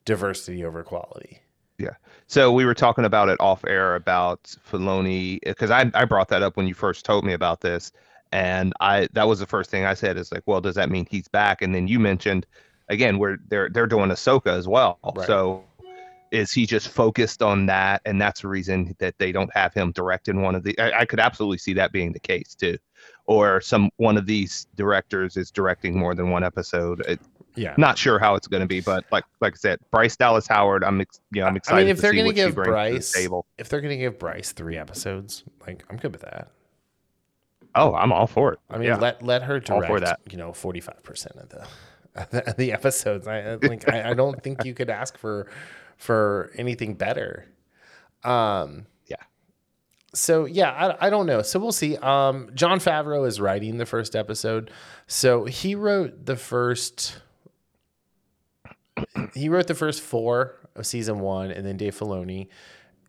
diversity 0.05 0.65
over 0.65 0.83
quality. 0.83 1.41
Yeah. 1.79 1.95
So 2.27 2.53
we 2.53 2.65
were 2.65 2.75
talking 2.75 3.05
about 3.05 3.29
it 3.29 3.39
off 3.41 3.65
air 3.65 3.95
about 3.95 4.43
Filoni 4.71 5.39
because 5.43 5.71
I 5.71 5.91
I 5.95 6.05
brought 6.05 6.29
that 6.29 6.43
up 6.43 6.57
when 6.57 6.67
you 6.67 6.75
first 6.75 7.05
told 7.05 7.25
me 7.25 7.33
about 7.33 7.61
this, 7.61 7.93
and 8.33 8.73
I 8.81 9.09
that 9.13 9.29
was 9.29 9.39
the 9.39 9.47
first 9.47 9.71
thing 9.71 9.85
I 9.85 9.95
said 9.95 10.17
is 10.17 10.33
like, 10.33 10.43
well, 10.47 10.61
does 10.61 10.75
that 10.75 10.91
mean 10.91 11.07
he's 11.09 11.29
back? 11.29 11.63
And 11.63 11.75
then 11.75 11.89
you 11.89 11.99
mentioned 11.99 12.47
again 12.89 13.19
where 13.19 13.39
they're 13.49 13.69
they're 13.69 13.87
doing 13.87 14.11
Ahsoka 14.11 14.49
as 14.49 14.67
well. 14.69 14.99
Right. 15.15 15.27
So 15.27 15.65
is 16.31 16.53
he 16.53 16.67
just 16.67 16.89
focused 16.89 17.43
on 17.43 17.67
that, 17.67 18.03
and 18.05 18.21
that's 18.21 18.43
the 18.43 18.49
reason 18.49 18.95
that 18.99 19.19
they 19.19 19.33
don't 19.33 19.53
have 19.55 19.73
him 19.73 19.93
direct 19.93 20.29
in 20.29 20.43
one 20.43 20.55
of 20.55 20.63
the? 20.63 20.79
I, 20.79 21.01
I 21.01 21.05
could 21.05 21.21
absolutely 21.21 21.59
see 21.59 21.73
that 21.75 21.93
being 21.93 22.13
the 22.13 22.21
case 22.21 22.55
too, 22.55 22.77
or 23.27 23.61
some 23.61 23.91
one 23.97 24.17
of 24.17 24.27
these 24.27 24.67
directors 24.77 25.37
is 25.37 25.51
directing 25.51 25.99
more 25.99 26.15
than 26.15 26.31
one 26.31 26.45
episode. 26.45 27.01
It, 27.07 27.21
Yeah. 27.59 27.75
not 27.77 27.99
sure 27.99 28.19
how 28.19 28.35
it's 28.35 28.47
going 28.47 28.61
to 28.61 28.67
be, 28.67 28.81
but 28.81 29.05
like 29.11 29.25
like 29.41 29.55
I 29.55 29.57
said, 29.57 29.81
Bryce 29.91 30.17
Dallas 30.17 30.47
Howard, 30.47 30.85
I'm 30.85 31.01
ex- 31.01 31.21
you 31.33 31.41
know 31.41 31.47
I'm 31.47 31.57
excited. 31.57 31.81
I 31.81 31.85
mean, 31.85 31.89
if 31.91 32.01
they're 32.01 32.13
going 32.13 32.29
to 32.29 32.35
give 32.35 32.55
the 32.55 32.63
Bryce, 32.63 33.13
table. 33.13 33.47
if 33.59 33.69
they're 33.69 33.81
going 33.81 33.97
to 33.97 33.97
give 33.97 34.19
Bryce 34.19 34.53
three 34.53 34.77
episodes, 34.77 35.45
like 35.67 35.85
I'm 35.91 35.97
good 35.97 36.13
with 36.13 36.23
that. 36.23 36.51
Oh, 37.75 37.95
I'm 37.95 38.13
all 38.13 38.27
for 38.27 38.55
it. 38.55 38.59
I 38.71 38.79
mean, 38.79 38.89
yeah. 38.89 38.97
let 38.97 39.23
let 39.23 39.43
her 39.43 39.61
direct. 39.61 39.71
All 39.71 39.97
for 39.97 40.01
that. 40.01 40.21
You 40.31 40.39
know, 40.39 40.53
forty 40.53 40.81
five 40.81 41.03
percent 41.03 41.37
of 41.37 41.49
the 41.49 42.55
the 42.59 42.73
episodes. 42.73 43.27
I 43.27 43.57
think 43.59 43.89
I, 43.93 44.11
I 44.11 44.15
don't 44.15 44.43
think 44.43 44.65
you 44.65 44.75
could 44.75 44.91
ask 44.91 45.17
for 45.17 45.49
for 45.97 46.51
anything 46.57 46.95
better. 46.95 47.47
Um. 48.25 48.87
Yeah. 49.07 49.17
So 50.15 50.45
yeah, 50.45 50.71
I, 50.73 51.07
I 51.07 51.11
don't 51.11 51.27
know. 51.27 51.43
So 51.43 51.59
we'll 51.61 51.73
see. 51.73 51.97
Um, 51.99 52.51
Jon 52.55 52.81
Favreau 52.81 53.27
is 53.27 53.41
writing 53.41 53.79
the 53.79 53.87
first 53.87 54.17
episode, 54.17 54.71
so 55.07 55.45
he 55.45 55.75
wrote 55.75 56.27
the 56.27 56.37
first. 56.37 57.19
He 59.35 59.49
wrote 59.49 59.67
the 59.67 59.75
first 59.75 60.01
four 60.01 60.57
of 60.75 60.87
season 60.87 61.21
one, 61.21 61.51
and 61.51 61.67
then 61.67 61.77
Dave 61.77 61.99
Filoni, 61.99 62.49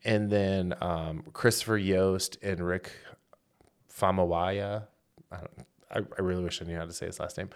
and 0.03 0.29
then 0.29 0.73
um, 0.81 1.23
Christopher 1.33 1.77
Yost 1.77 2.37
and 2.41 2.59
Rick 2.59 2.91
Famawaya. 3.93 4.87
I, 5.31 5.37
I, 5.91 5.99
I 5.99 6.21
really 6.21 6.43
wish 6.43 6.61
I 6.61 6.65
knew 6.65 6.77
how 6.77 6.85
to 6.85 6.93
say 6.93 7.07
his 7.07 7.19
last 7.19 7.37
name. 7.37 7.49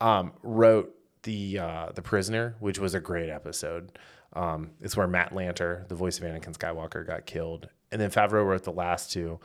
Um, 0.00 0.32
wrote 0.42 0.94
the 1.22 1.58
uh, 1.58 1.88
the 1.94 2.02
Prisoner, 2.02 2.56
which 2.60 2.78
was 2.78 2.94
a 2.94 3.00
great 3.00 3.30
episode. 3.30 3.98
Um, 4.32 4.72
it's 4.80 4.96
where 4.96 5.06
Matt 5.06 5.32
Lanter, 5.32 5.88
the 5.88 5.94
voice 5.94 6.18
of 6.18 6.24
Anakin 6.24 6.56
Skywalker, 6.56 7.06
got 7.06 7.26
killed, 7.26 7.68
and 7.90 8.00
then 8.00 8.10
Favreau 8.10 8.44
wrote 8.46 8.64
the 8.64 8.72
last 8.72 9.12
two, 9.12 9.40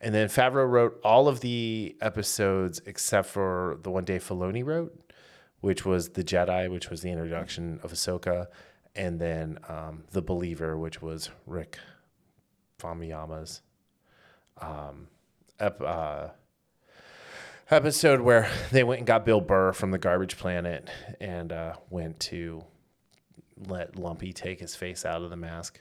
and 0.00 0.14
then 0.14 0.28
Favreau 0.28 0.68
wrote 0.68 0.98
all 1.04 1.28
of 1.28 1.40
the 1.40 1.96
episodes 2.00 2.80
except 2.86 3.28
for 3.28 3.78
the 3.82 3.90
one 3.90 4.04
Dave 4.04 4.26
Filoni 4.26 4.64
wrote, 4.64 5.09
which 5.60 5.84
was 5.84 6.10
the 6.10 6.24
Jedi, 6.24 6.70
which 6.70 6.90
was 6.90 7.02
the 7.02 7.10
introduction 7.10 7.80
of 7.82 7.92
Ahsoka, 7.92 8.46
and 8.94 9.20
then 9.20 9.58
um, 9.68 10.04
the 10.10 10.22
Believer, 10.22 10.76
which 10.76 11.00
was 11.00 11.30
Rick 11.46 11.78
Famiyama's 12.78 13.62
um, 14.60 15.08
ep, 15.58 15.80
uh, 15.80 16.28
episode 17.70 18.20
where 18.20 18.50
they 18.70 18.82
went 18.84 18.98
and 18.98 19.06
got 19.06 19.24
Bill 19.24 19.40
Burr 19.40 19.72
from 19.72 19.90
the 19.90 19.98
Garbage 19.98 20.36
Planet 20.36 20.88
and 21.20 21.52
uh, 21.52 21.74
went 21.88 22.18
to 22.20 22.64
let 23.68 23.96
Lumpy 23.96 24.32
take 24.32 24.60
his 24.60 24.74
face 24.74 25.04
out 25.04 25.22
of 25.22 25.30
the 25.30 25.36
mask. 25.36 25.80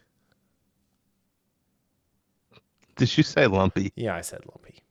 Did 2.95 3.15
you 3.17 3.24
say 3.24 3.48
lumpy? 3.48 3.93
Yeah, 3.95 4.13
I 4.13 4.19
said 4.19 4.41
Lumpy. 4.45 4.83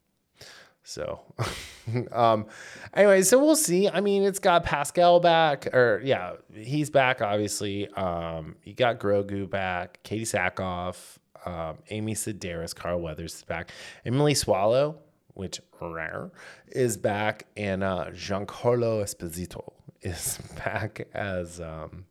So, 0.89 1.21
um, 2.13 2.47
anyway, 2.95 3.21
so 3.21 3.39
we'll 3.39 3.57
see. 3.57 3.91
I 3.91 4.01
mean, 4.01 4.23
it's 4.23 4.39
got 4.39 4.65
Pascal 4.65 5.21
back, 5.21 5.67
or 5.75 6.01
yeah, 6.03 6.37
he's 6.55 6.89
back. 6.89 7.21
Obviously, 7.21 7.89
um, 7.89 8.57
you 8.65 8.73
got 8.73 8.99
Grogu 8.99 9.51
back, 9.51 10.01
Katee 10.03 10.23
Sackhoff, 10.23 11.19
um, 11.45 11.77
Amy 11.91 12.15
Sedaris, 12.15 12.75
Carl 12.75 13.03
Weathers 13.03 13.35
is 13.35 13.45
back, 13.45 13.71
Emily 14.07 14.33
Swallow, 14.33 14.99
which 15.35 15.61
rare, 15.79 16.31
is 16.69 16.97
back, 16.97 17.45
and 17.55 17.85
uh, 17.85 18.07
Giancarlo 18.13 19.03
Esposito 19.03 19.75
is 20.01 20.39
back 20.57 21.07
as 21.13 21.61
um, 21.61 22.07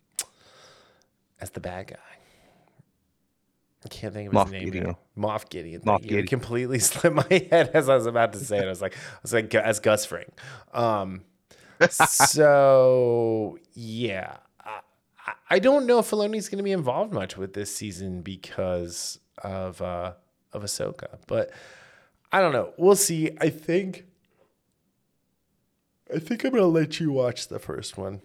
as 1.42 1.50
the 1.50 1.60
bad 1.60 1.88
guy. 1.88 2.07
I 3.88 3.90
can't 3.90 4.14
think 4.14 4.28
of 4.28 4.34
his 4.34 4.44
Moff 4.44 4.52
name. 4.52 4.66
Gideon. 4.66 4.84
now. 4.86 4.98
Moff 5.18 5.50
Gideon. 5.50 5.82
Moff 5.82 6.02
Gideon. 6.02 6.10
Gideon. 6.10 6.28
completely 6.28 6.80
slipped 6.90 7.16
my 7.16 7.48
head 7.52 7.72
as 7.74 7.88
I 7.88 7.96
was 7.96 8.06
about 8.06 8.34
to 8.34 8.40
say 8.40 8.58
it. 8.60 8.66
I 8.66 8.70
was 8.70 8.82
like, 8.82 8.96
I 8.96 9.20
was 9.22 9.34
like, 9.34 9.54
as 9.56 9.80
Gus 9.80 10.06
Fring. 10.06 10.30
Um, 10.74 11.22
so 11.90 13.58
yeah, 13.74 14.38
I, 14.64 14.80
I- 15.26 15.34
I 15.50 15.60
don't 15.60 15.86
know 15.86 16.00
if 16.00 16.10
Filoni's 16.10 16.50
going 16.50 16.58
to 16.58 16.64
be 16.64 16.72
involved 16.72 17.14
much 17.14 17.38
with 17.38 17.54
this 17.54 17.74
season 17.74 18.22
because 18.22 19.20
of 19.44 19.82
uh, 19.82 20.14
of 20.54 20.64
Ahsoka, 20.64 21.20
but 21.28 21.52
I 22.32 22.42
don't 22.42 22.52
know. 22.54 22.74
We'll 22.78 22.96
see. 22.98 23.32
I 23.40 23.50
think. 23.50 24.06
I 26.14 26.20
think 26.20 26.44
I'm 26.46 26.52
gonna 26.52 26.66
let 26.66 27.00
you 27.02 27.12
watch 27.12 27.48
the 27.50 27.60
first 27.60 27.98
one, 27.98 28.22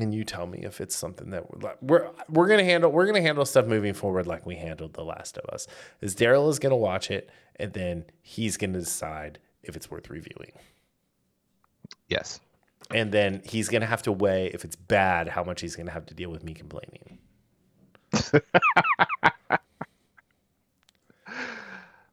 and 0.00 0.14
you 0.14 0.24
tell 0.24 0.46
me 0.46 0.60
if 0.64 0.80
it's 0.80 0.94
something 0.96 1.30
that 1.30 1.50
we're 1.62 1.74
we're, 1.80 2.10
we're 2.28 2.48
gonna 2.48 2.64
handle. 2.64 2.90
We're 2.90 3.06
gonna 3.06 3.20
handle 3.20 3.44
stuff 3.44 3.66
moving 3.66 3.94
forward 3.94 4.26
like 4.26 4.46
we 4.46 4.56
handled 4.56 4.94
The 4.94 5.04
Last 5.04 5.36
of 5.38 5.48
Us. 5.52 5.66
Is 6.00 6.14
Darryl 6.16 6.48
is 6.50 6.58
gonna 6.58 6.76
watch 6.76 7.10
it, 7.10 7.30
and 7.56 7.72
then 7.72 8.04
he's 8.22 8.56
gonna 8.56 8.78
decide 8.78 9.38
if 9.62 9.76
it's 9.76 9.90
worth 9.90 10.08
reviewing, 10.10 10.52
Yes. 12.08 12.40
and 12.92 13.12
then 13.12 13.42
he's 13.44 13.68
gonna 13.68 13.86
have 13.86 14.02
to 14.02 14.12
weigh 14.12 14.46
if 14.54 14.64
it's 14.64 14.76
bad, 14.76 15.28
how 15.28 15.44
much 15.44 15.60
he's 15.60 15.76
gonna 15.76 15.90
have 15.90 16.06
to 16.06 16.14
deal 16.14 16.30
with 16.30 16.42
me 16.44 16.54
complaining. 16.54 17.18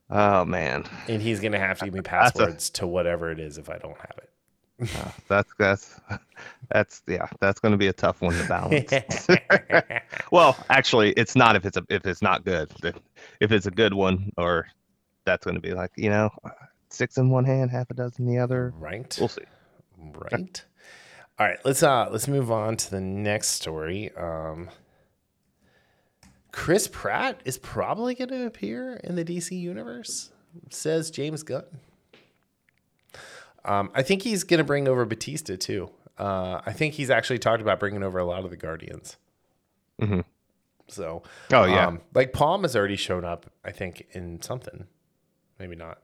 Oh 0.10 0.46
man, 0.46 0.86
And 1.10 1.22
he's 1.22 1.42
gonna 1.42 1.60
have 1.60 1.80
to 1.80 1.86
give 1.86 1.94
me 1.94 2.00
passwords 2.04 2.70
to 2.72 2.88
whatever 2.88 3.30
it 3.32 3.40
is 3.40 3.58
if 3.58 3.70
I 3.70 3.78
don't 3.78 3.98
have 3.98 4.14
it. 4.20 4.30
That's 5.28 5.54
that's 5.58 6.00
that's 6.70 7.02
yeah, 7.08 7.28
that's 7.40 7.60
going 7.60 7.72
to 7.72 7.78
be 7.78 7.88
a 7.88 7.94
tough 7.94 8.22
one 8.22 8.34
to 8.34 8.48
balance. 8.48 9.28
well, 10.32 10.56
actually, 10.70 11.12
it's 11.14 11.36
not 11.36 11.56
if 11.56 11.66
it's 11.66 11.78
a 11.78 11.86
if 11.90 12.06
it's 12.06 12.22
not 12.22 12.46
good. 12.46 12.72
If 13.40 13.52
it's 13.52 13.66
a 13.66 13.72
good 13.72 13.94
one, 13.94 14.32
or 14.38 14.68
that's 15.26 15.46
going 15.46 15.56
to 15.56 15.62
be 15.62 15.74
like 15.74 15.92
you 15.96 16.10
know, 16.10 16.30
six 16.90 17.18
in 17.18 17.30
one 17.30 17.46
hand, 17.46 17.72
half 17.72 17.90
a 17.90 17.94
dozen 17.94 18.28
in 18.28 18.36
the 18.36 18.40
other. 18.40 18.74
right. 18.78 19.16
We'll 19.20 19.30
see. 19.30 19.42
Right. 19.98 20.64
All 21.40 21.48
right, 21.48 21.60
let's 21.66 21.84
uh 21.84 22.10
let's 22.12 22.28
move 22.28 22.52
on 22.52 22.78
to 22.78 22.92
the 22.92 23.02
next 23.02 23.50
story. 23.50 24.12
Um 24.16 24.70
Chris 26.52 26.88
Pratt 26.88 27.42
is 27.46 27.60
probably 27.60 28.16
going 28.16 28.30
to 28.30 28.48
appear 28.48 28.96
in 29.04 29.16
the 29.16 29.24
DC 29.24 29.52
universe, 29.52 30.32
says 30.72 31.12
James 31.12 31.44
Gunn. 31.44 31.66
Um, 33.68 33.92
I 33.94 34.02
think 34.02 34.22
he's 34.24 34.44
going 34.44 34.60
to 34.60 34.64
bring 34.64 34.88
over 34.88 35.06
Batista 35.06 35.56
too. 35.58 35.90
Uh, 36.18 36.62
I 36.66 36.72
think 36.74 36.96
he's 36.96 37.10
actually 37.10 37.40
talked 37.40 37.62
about 37.62 37.80
bringing 37.80 38.02
over 38.02 38.18
a 38.18 38.26
lot 38.26 38.44
of 38.44 38.50
the 38.50 38.58
Guardians. 38.58 39.18
Mhm. 40.02 40.24
So, 40.88 41.22
Oh 41.52 41.66
yeah, 41.66 41.88
um, 41.88 42.02
like 42.14 42.32
Pom 42.34 42.62
has 42.64 42.76
already 42.76 42.96
shown 42.96 43.26
up. 43.26 43.46
I 43.66 43.72
think 43.72 44.08
in 44.12 44.42
something, 44.42 44.88
maybe 45.60 45.76
not. 45.76 46.00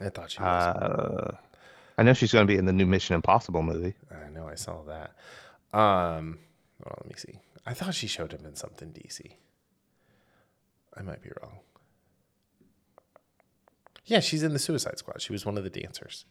I 0.00 0.08
thought 0.08 0.30
she 0.30 0.40
was. 0.40 0.76
uh, 0.76 1.36
I 1.98 2.02
know 2.02 2.14
she's 2.14 2.32
going 2.32 2.46
to 2.46 2.52
be 2.52 2.58
in 2.58 2.64
the 2.64 2.72
new 2.72 2.86
Mission 2.86 3.14
Impossible 3.14 3.62
movie. 3.62 3.94
I 4.10 4.28
know 4.30 4.48
I 4.48 4.54
saw 4.56 4.82
that. 4.84 5.14
Um, 5.78 6.38
well, 6.82 6.96
let 7.02 7.06
me 7.06 7.14
see. 7.16 7.38
I 7.66 7.74
thought 7.74 7.94
she 7.94 8.06
showed 8.08 8.34
up 8.34 8.44
in 8.44 8.56
something 8.56 8.88
DC. 8.88 9.36
I 10.96 11.02
might 11.02 11.22
be 11.22 11.30
wrong. 11.42 11.58
Yeah, 14.06 14.20
she's 14.20 14.42
in 14.42 14.52
the 14.52 14.58
Suicide 14.58 14.98
Squad. 14.98 15.20
She 15.22 15.32
was 15.32 15.46
one 15.46 15.56
of 15.56 15.64
the 15.64 15.70
dancers. 15.70 16.24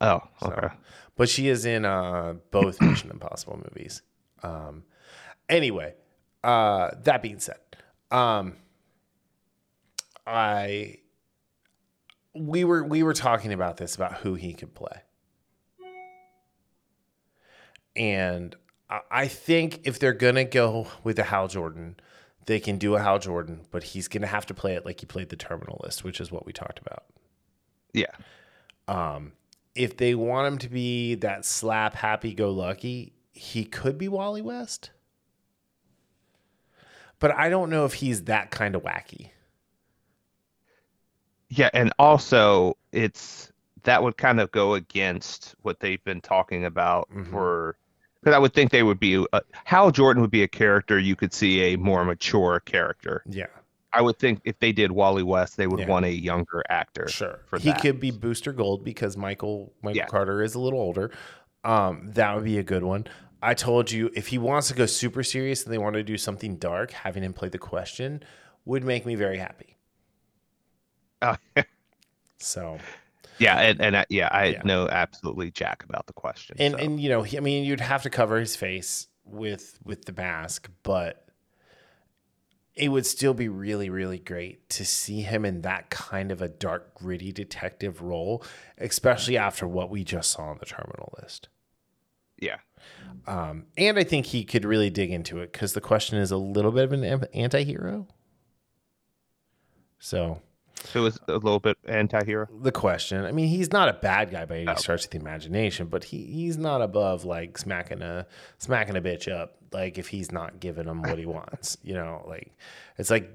Oh, 0.00 0.20
So, 0.40 0.48
okay. 0.52 0.74
but 1.16 1.28
she 1.28 1.48
is 1.48 1.64
in 1.64 1.84
uh, 1.84 2.34
both 2.50 2.80
Mission 2.80 3.10
Impossible 3.10 3.56
movies. 3.68 4.02
Um, 4.42 4.84
anyway, 5.48 5.94
uh, 6.44 6.90
that 7.02 7.22
being 7.22 7.38
said, 7.38 7.58
um, 8.10 8.56
I 10.26 10.98
we 12.34 12.64
were 12.64 12.84
we 12.84 13.02
were 13.02 13.12
talking 13.14 13.52
about 13.52 13.76
this 13.76 13.94
about 13.94 14.14
who 14.18 14.34
he 14.34 14.54
could 14.54 14.74
play, 14.74 15.02
and 17.96 18.54
I, 18.88 19.00
I 19.10 19.28
think 19.28 19.80
if 19.84 19.98
they're 19.98 20.12
gonna 20.12 20.44
go 20.44 20.86
with 21.02 21.18
a 21.18 21.24
Hal 21.24 21.48
Jordan, 21.48 21.96
they 22.46 22.60
can 22.60 22.78
do 22.78 22.94
a 22.96 23.00
Hal 23.00 23.18
Jordan, 23.18 23.66
but 23.70 23.82
he's 23.82 24.08
gonna 24.08 24.26
have 24.26 24.46
to 24.46 24.54
play 24.54 24.74
it 24.74 24.84
like 24.84 25.00
he 25.00 25.06
played 25.06 25.28
the 25.30 25.36
Terminal 25.36 25.80
List, 25.82 26.04
which 26.04 26.20
is 26.20 26.30
what 26.32 26.46
we 26.46 26.52
talked 26.52 26.78
about. 26.78 27.04
Yeah, 27.92 28.14
Um, 28.88 29.32
if 29.74 29.96
they 29.96 30.14
want 30.14 30.46
him 30.48 30.58
to 30.58 30.68
be 30.68 31.14
that 31.16 31.44
slap 31.44 31.94
happy 31.94 32.34
go 32.34 32.50
lucky, 32.50 33.12
he 33.32 33.64
could 33.64 33.96
be 33.98 34.08
Wally 34.08 34.42
West. 34.42 34.90
But 37.20 37.30
I 37.36 37.48
don't 37.48 37.70
know 37.70 37.84
if 37.84 37.94
he's 37.94 38.24
that 38.24 38.50
kind 38.50 38.74
of 38.74 38.82
wacky. 38.82 39.30
yeah, 41.48 41.70
and 41.74 41.92
also 41.98 42.76
it's 42.92 43.52
that 43.84 44.02
would 44.02 44.16
kind 44.16 44.40
of 44.40 44.50
go 44.50 44.74
against 44.74 45.54
what 45.62 45.80
they've 45.80 46.02
been 46.04 46.20
talking 46.20 46.64
about 46.64 47.08
Mhm. 47.10 47.24
for. 47.24 47.76
Because 48.22 48.34
I 48.34 48.38
would 48.38 48.52
think 48.52 48.70
they 48.70 48.82
would 48.82 49.00
be 49.00 49.24
uh, 49.32 49.40
Hal 49.64 49.90
Jordan 49.90 50.20
would 50.20 50.30
be 50.30 50.42
a 50.42 50.48
character 50.48 50.98
you 50.98 51.16
could 51.16 51.32
see 51.32 51.72
a 51.72 51.76
more 51.76 52.04
mature 52.04 52.60
character. 52.60 53.22
Yeah, 53.26 53.46
I 53.92 54.02
would 54.02 54.18
think 54.18 54.40
if 54.44 54.58
they 54.58 54.72
did 54.72 54.92
Wally 54.92 55.22
West, 55.22 55.56
they 55.56 55.66
would 55.66 55.80
Yeah. 55.80 55.88
want 55.88 56.04
a 56.04 56.12
younger 56.12 56.62
actor. 56.68 57.08
sure. 57.08 57.40
he 57.58 57.70
that. 57.70 57.80
could 57.80 57.98
be 57.98 58.10
Booster 58.10 58.52
Gold 58.52 58.84
because 58.84 59.16
Michael 59.16 59.72
Michael 59.82 59.96
Yeah. 59.96 60.06
Carter 60.06 60.42
is 60.42 60.54
a 60.54 60.60
little 60.60 60.80
older. 60.80 61.10
Um, 61.64 62.10
that 62.12 62.34
would 62.34 62.44
be 62.44 62.58
a 62.58 62.62
good 62.62 62.84
one. 62.84 63.06
I 63.42 63.54
told 63.54 63.90
you 63.90 64.10
if 64.14 64.26
he 64.28 64.36
wants 64.38 64.68
to 64.68 64.74
go 64.74 64.84
super 64.84 65.22
serious 65.22 65.64
and 65.64 65.72
they 65.72 65.78
want 65.78 65.94
to 65.94 66.02
do 66.02 66.18
something 66.18 66.56
dark, 66.56 66.90
having 66.92 67.22
him 67.22 67.32
play 67.32 67.48
the 67.48 67.58
question 67.58 68.22
would 68.66 68.84
make 68.84 69.06
me 69.06 69.14
very 69.14 69.38
happy. 69.38 69.76
Uh, 71.22 71.36
So 72.38 72.78
yeah, 73.40 73.58
and, 73.60 73.80
and 73.80 73.96
I, 73.96 74.06
yeah, 74.08 74.28
I 74.30 74.46
Yeah. 74.46 74.62
know 74.64 74.88
absolutely 74.88 75.50
jack 75.50 75.82
about 75.84 76.06
the 76.06 76.12
question. 76.12 76.56
and 76.58 76.74
so. 76.74 76.78
and 76.78 77.00
you 77.00 77.08
know 77.08 77.22
he, 77.22 77.36
i 77.36 77.40
mean 77.40 77.64
you'd 77.64 77.80
have 77.80 78.02
to 78.04 78.10
cover 78.10 78.38
his 78.38 78.54
face 78.56 79.08
with 79.24 79.78
with 79.84 80.04
the 80.04 80.12
mask 80.12 80.68
but 80.82 81.24
it 82.74 82.88
would 82.88 83.04
still 83.06 83.34
be 83.34 83.48
really 83.48 83.90
really 83.90 84.18
great 84.18 84.68
to 84.70 84.84
see 84.84 85.20
him 85.22 85.44
in 85.44 85.62
that 85.62 85.90
kind 85.90 86.30
of 86.32 86.40
a 86.40 86.48
dark 86.48 86.94
gritty 86.94 87.32
detective 87.32 88.00
role 88.02 88.42
especially 88.78 89.36
after 89.36 89.66
what 89.66 89.90
we 89.90 90.04
just 90.04 90.30
saw 90.30 90.42
on 90.50 90.58
the 90.58 90.66
terminal 90.66 91.12
list 91.22 91.48
yeah, 92.40 92.56
um, 93.26 93.66
and 93.76 93.98
i 93.98 94.04
think 94.04 94.26
he 94.26 94.44
could 94.44 94.64
really 94.64 94.88
dig 94.90 95.10
into 95.10 95.38
it 95.40 95.52
because 95.52 95.74
the 95.74 95.80
question 95.80 96.16
is 96.18 96.30
a 96.30 96.36
little 96.38 96.72
bit 96.72 96.84
of 96.84 96.92
an 96.92 97.04
am- 97.04 97.24
anti-hero 97.34 98.06
so 99.98 100.40
so 100.84 101.00
it 101.00 101.02
was 101.02 101.18
a 101.28 101.32
little 101.34 101.60
bit 101.60 101.76
anti-hero. 101.86 102.48
the 102.62 102.72
question. 102.72 103.24
I 103.24 103.32
mean, 103.32 103.48
he's 103.48 103.70
not 103.72 103.88
a 103.88 103.92
bad 103.94 104.30
guy 104.30 104.44
by 104.46 104.56
any 104.58 104.68
Oh. 104.68 104.74
stretch 104.76 105.04
of 105.04 105.10
the 105.10 105.18
imagination, 105.18 105.86
but 105.88 106.04
he 106.04 106.24
he's 106.24 106.56
not 106.58 106.80
above 106.82 107.24
like 107.24 107.58
smacking 107.58 108.02
a 108.02 108.26
smacking 108.58 108.96
a 108.96 109.00
bitch 109.00 109.30
up. 109.30 109.56
Like 109.72 109.98
if 109.98 110.08
he's 110.08 110.32
not 110.32 110.58
giving 110.60 110.86
him 110.86 111.02
what 111.02 111.18
he 111.18 111.26
wants, 111.38 111.76
you 111.82 111.94
know, 111.94 112.24
like 112.26 112.52
it's 112.98 113.10
like, 113.10 113.30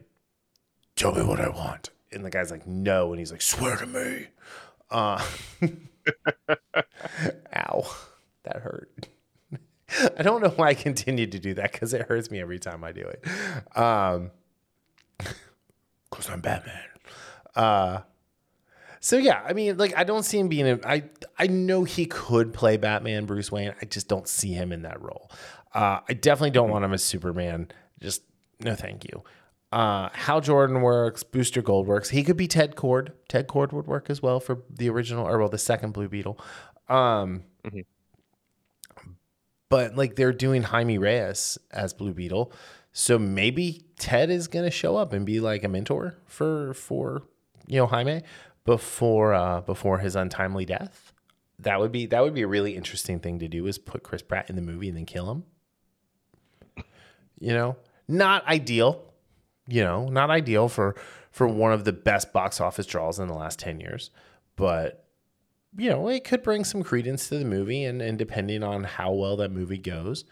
tell 0.96 1.14
me 1.14 1.24
what 1.24 1.40
I 1.40 1.50
want, 1.50 1.92
and 2.12 2.26
the 2.26 2.30
guy's 2.30 2.52
like, 2.52 2.66
no, 2.68 3.12
and 3.12 3.20
he's 3.20 3.32
like, 3.32 3.42
swear 3.42 3.78
to 3.78 3.86
me. 3.86 4.28
Uh, 4.92 5.24
ow, 7.56 7.84
that 8.44 8.58
hurt. 8.58 9.10
I 10.18 10.24
don't 10.24 10.42
know 10.42 10.50
why 10.50 10.70
I 10.70 10.74
continue 10.74 11.28
to 11.28 11.40
do 11.40 11.54
that 11.56 11.72
because 11.72 11.94
it 11.94 12.04
hurts 12.04 12.30
me 12.32 12.40
every 12.40 12.60
time 12.60 12.84
I 12.84 12.92
do 12.92 13.02
it. 13.02 13.26
Um, 13.78 14.32
because 16.10 16.30
I'm 16.30 16.42
Batman. 16.42 16.84
Uh, 17.56 18.02
so 19.00 19.18
yeah, 19.18 19.42
I 19.46 19.54
mean, 19.54 19.78
like 19.78 19.96
I 19.96 20.04
don't 20.04 20.24
see 20.24 20.40
him 20.40 20.48
being. 20.48 20.68
A, 20.68 20.80
I 20.86 21.04
I 21.38 21.48
know 21.48 21.84
he 21.84 22.06
could 22.06 22.54
play 22.54 22.78
Batman, 22.78 23.26
Bruce 23.26 23.52
Wayne. 23.52 23.74
I 23.82 23.86
just 23.86 24.08
don't 24.08 24.28
see 24.28 24.54
him 24.54 24.72
in 24.72 24.82
that 24.84 25.02
role. 25.02 25.30
Uh, 25.74 26.00
I 26.08 26.14
definitely 26.14 26.52
don't 26.52 26.70
want 26.70 26.86
him 26.86 26.94
as 26.94 27.04
Superman. 27.04 27.68
Just 28.02 28.24
no, 28.62 28.76
thank 28.76 29.04
you. 29.06 29.24
Uh, 29.72 30.10
Hal 30.14 30.42
Jordan 30.42 30.82
works. 30.82 31.24
Booster 31.24 31.62
Gold 31.62 31.88
works. 31.88 32.10
He 32.10 32.24
could 32.24 32.38
be 32.38 32.48
Ted 32.48 32.76
Kord. 32.76 33.12
Ted 33.28 33.48
Kord 33.48 33.74
would 33.74 33.88
work 33.88 34.10
as 34.10 34.22
well 34.22 34.40
for 34.40 34.64
the 34.70 34.90
original, 34.90 35.28
or 35.28 35.38
well, 35.40 35.50
the 35.50 35.58
second 35.58 35.92
Blue 35.94 36.08
Beetle. 36.08 36.40
Um, 36.90 37.44
Mhm. 37.66 37.86
But 39.70 39.96
like 39.96 40.16
they're 40.16 40.32
doing 40.34 40.64
Jaime 40.64 40.98
Reyes 40.98 41.58
as 41.72 41.94
Blue 41.94 42.14
Beetle, 42.14 42.52
so 42.94 43.18
maybe 43.18 43.84
Ted 43.98 44.30
is 44.30 44.48
gonna 44.48 44.70
show 44.72 44.96
up 44.96 45.12
and 45.12 45.26
be 45.26 45.40
like 45.40 45.64
a 45.64 45.68
mentor 45.68 46.16
for 46.28 46.74
for 46.74 47.24
you 47.68 47.78
know 47.78 47.88
Jaime 47.88 48.22
before 48.66 49.34
uh, 49.34 49.62
before 49.62 50.00
his 50.00 50.16
untimely 50.16 50.66
death. 50.66 51.14
That 51.60 51.80
would 51.80 51.92
be 51.92 52.06
that 52.08 52.22
would 52.22 52.34
be 52.34 52.42
a 52.42 52.48
really 52.48 52.76
interesting 52.76 53.20
thing 53.20 53.40
to 53.40 53.48
do 53.48 53.66
is 53.68 53.78
put 53.78 54.04
Chris 54.04 54.22
Pratt 54.22 54.50
in 54.50 54.56
the 54.56 54.62
movie 54.62 54.90
and 54.90 54.98
then 54.98 55.06
kill 55.06 55.32
him. 55.32 55.44
You 57.40 57.54
know, 57.54 57.78
not 58.08 58.46
ideal. 58.48 59.02
You 59.68 59.84
know, 59.84 60.08
not 60.08 60.30
ideal 60.30 60.70
for 60.70 60.96
for 61.32 61.48
one 61.48 61.74
of 61.74 61.86
the 61.86 61.94
best 61.94 62.32
box 62.34 62.62
office 62.62 62.86
draws 62.86 63.20
in 63.20 63.28
the 63.28 63.34
last 63.34 63.60
ten 63.60 63.80
years, 63.80 64.10
but 64.56 65.06
you 65.78 65.90
know, 65.90 66.08
it 66.08 66.24
could 66.24 66.44
bring 66.44 66.64
some 66.64 66.84
credence 66.84 67.28
to 67.30 67.38
the 67.38 67.46
movie, 67.46 67.84
and 67.84 68.02
and 68.02 68.18
depending 68.18 68.64
on 68.64 68.84
how 68.84 69.12
well 69.12 69.36
that 69.38 69.52
movie 69.52 69.78
goes, 69.78 70.24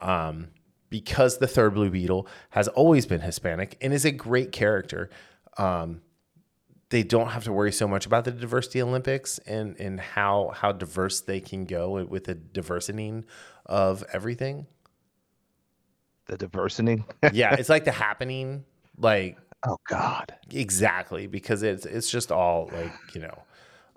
um, 0.00 0.48
because 0.90 1.38
the 1.38 1.46
third 1.46 1.74
Blue 1.74 1.90
Beetle 1.90 2.28
has 2.50 2.68
always 2.68 3.06
been 3.06 3.20
Hispanic 3.20 3.76
and 3.80 3.92
is 3.92 4.04
a 4.04 4.12
great 4.12 4.52
character. 4.52 5.10
Um, 5.56 6.02
they 6.90 7.02
don't 7.02 7.28
have 7.28 7.44
to 7.44 7.52
worry 7.52 7.72
so 7.72 7.88
much 7.88 8.06
about 8.06 8.24
the 8.24 8.30
diversity 8.30 8.80
Olympics 8.82 9.38
and 9.38 9.76
and 9.80 9.98
how 10.00 10.52
how 10.54 10.72
diverse 10.72 11.20
they 11.22 11.40
can 11.40 11.64
go 11.64 12.04
with 12.04 12.24
the 12.24 12.34
diversity 12.34 13.22
of 13.66 14.04
everything. 14.12 14.66
The 16.26 16.36
diversity. 16.38 17.04
Yeah, 17.32 17.54
it's 17.54 17.68
like 17.68 17.84
the 17.84 17.92
happening, 17.92 18.64
like 18.98 19.38
oh 19.66 19.78
God. 19.88 20.34
exactly 20.50 21.26
because 21.26 21.62
it's 21.62 21.86
it's 21.86 22.10
just 22.10 22.30
all 22.32 22.70
like 22.72 22.92
you 23.14 23.20
know 23.22 23.42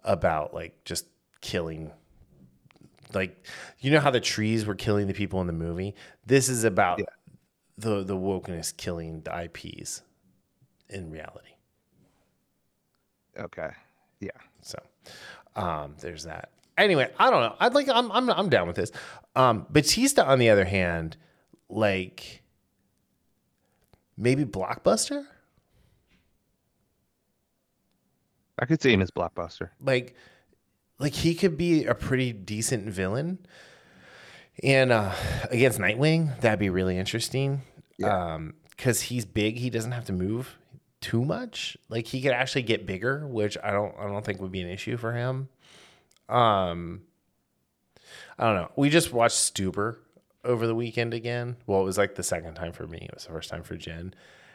about 0.03 0.53
like 0.53 0.83
just 0.85 1.05
killing 1.41 1.91
like 3.13 3.45
you 3.79 3.91
know 3.91 3.99
how 3.99 4.09
the 4.11 4.19
trees 4.21 4.65
were 4.65 4.75
killing 4.75 5.07
the 5.07 5.13
people 5.13 5.39
in 5.41 5.47
the 5.47 5.53
movie 5.53 5.93
this 6.25 6.47
is 6.49 6.63
about 6.63 6.99
Yeah. 6.99 7.05
the 7.77 8.03
the 8.03 8.15
wokeness 8.15 8.75
killing 8.75 9.21
the 9.21 9.43
ips 9.43 10.01
in 10.89 11.09
reality 11.11 11.49
Okay. 13.37 13.69
Yeah. 14.19 14.31
so 14.61 14.79
um 15.55 15.95
there's 15.99 16.23
that. 16.23 16.51
Anyway 16.77 17.09
i 17.19 17.29
don't 17.29 17.41
know. 17.41 17.55
I'd 17.59 17.73
like 17.73 17.87
i'm 17.89 18.11
i'm, 18.11 18.29
I'm 18.29 18.49
down 18.49 18.67
with 18.67 18.75
this. 18.75 18.91
Um 19.35 19.65
batista 19.69 20.23
on 20.25 20.39
the 20.39 20.49
other 20.49 20.65
hand 20.65 21.17
like 21.69 22.41
maybe 24.17 24.45
blockbuster? 24.45 25.25
I 28.59 28.65
could 28.65 28.81
see 28.81 28.91
him 28.93 29.01
as 29.01 29.11
blockbuster. 29.11 29.69
like 29.81 30.15
like 30.99 31.13
he 31.13 31.35
could 31.35 31.57
be 31.57 31.85
a 31.85 31.93
pretty 31.93 32.33
decent 32.33 32.85
villain. 32.89 33.39
And 34.63 34.91
uh 34.91 35.13
against 35.51 35.79
nightwing 35.79 36.39
that'd 36.41 36.59
be 36.59 36.69
really 36.69 36.97
interesting. 36.97 37.61
Um 38.03 38.55
because 38.71 39.01
he's 39.01 39.25
big 39.25 39.57
he 39.57 39.69
doesn't 39.69 39.91
have 39.91 40.05
to 40.05 40.13
move 40.13 40.55
too 41.01 41.23
much. 41.23 41.77
Like 41.89 42.07
he 42.07 42.21
could 42.21 42.31
actually 42.31 42.63
get 42.63 42.85
bigger 42.85 43.27
which 43.27 43.57
i 43.63 43.71
don't 43.71 43.93
i 43.99 44.07
don't 44.07 44.25
think 44.25 44.41
would 44.41 44.51
be 44.51 44.61
an 44.61 44.69
issue 44.69 44.97
for 44.97 45.13
him. 45.13 45.49
Um 46.29 47.01
i 48.37 48.45
don't 48.45 48.55
know. 48.55 48.71
We 48.75 48.89
just 48.89 49.11
watched 49.13 49.35
stuber 49.37 49.97
over 50.43 50.65
the 50.67 50.75
weekend 50.75 51.13
again. 51.13 51.57
Well 51.65 51.81
it 51.81 51.85
was 51.85 51.97
like 51.97 52.15
the 52.15 52.23
second 52.23 52.55
time 52.55 52.71
for 52.73 52.87
me. 52.87 52.99
It 52.99 53.13
was 53.13 53.25
the 53.25 53.31
first 53.31 53.49
time 53.49 53.63
for 53.63 53.75
jen. 53.75 54.13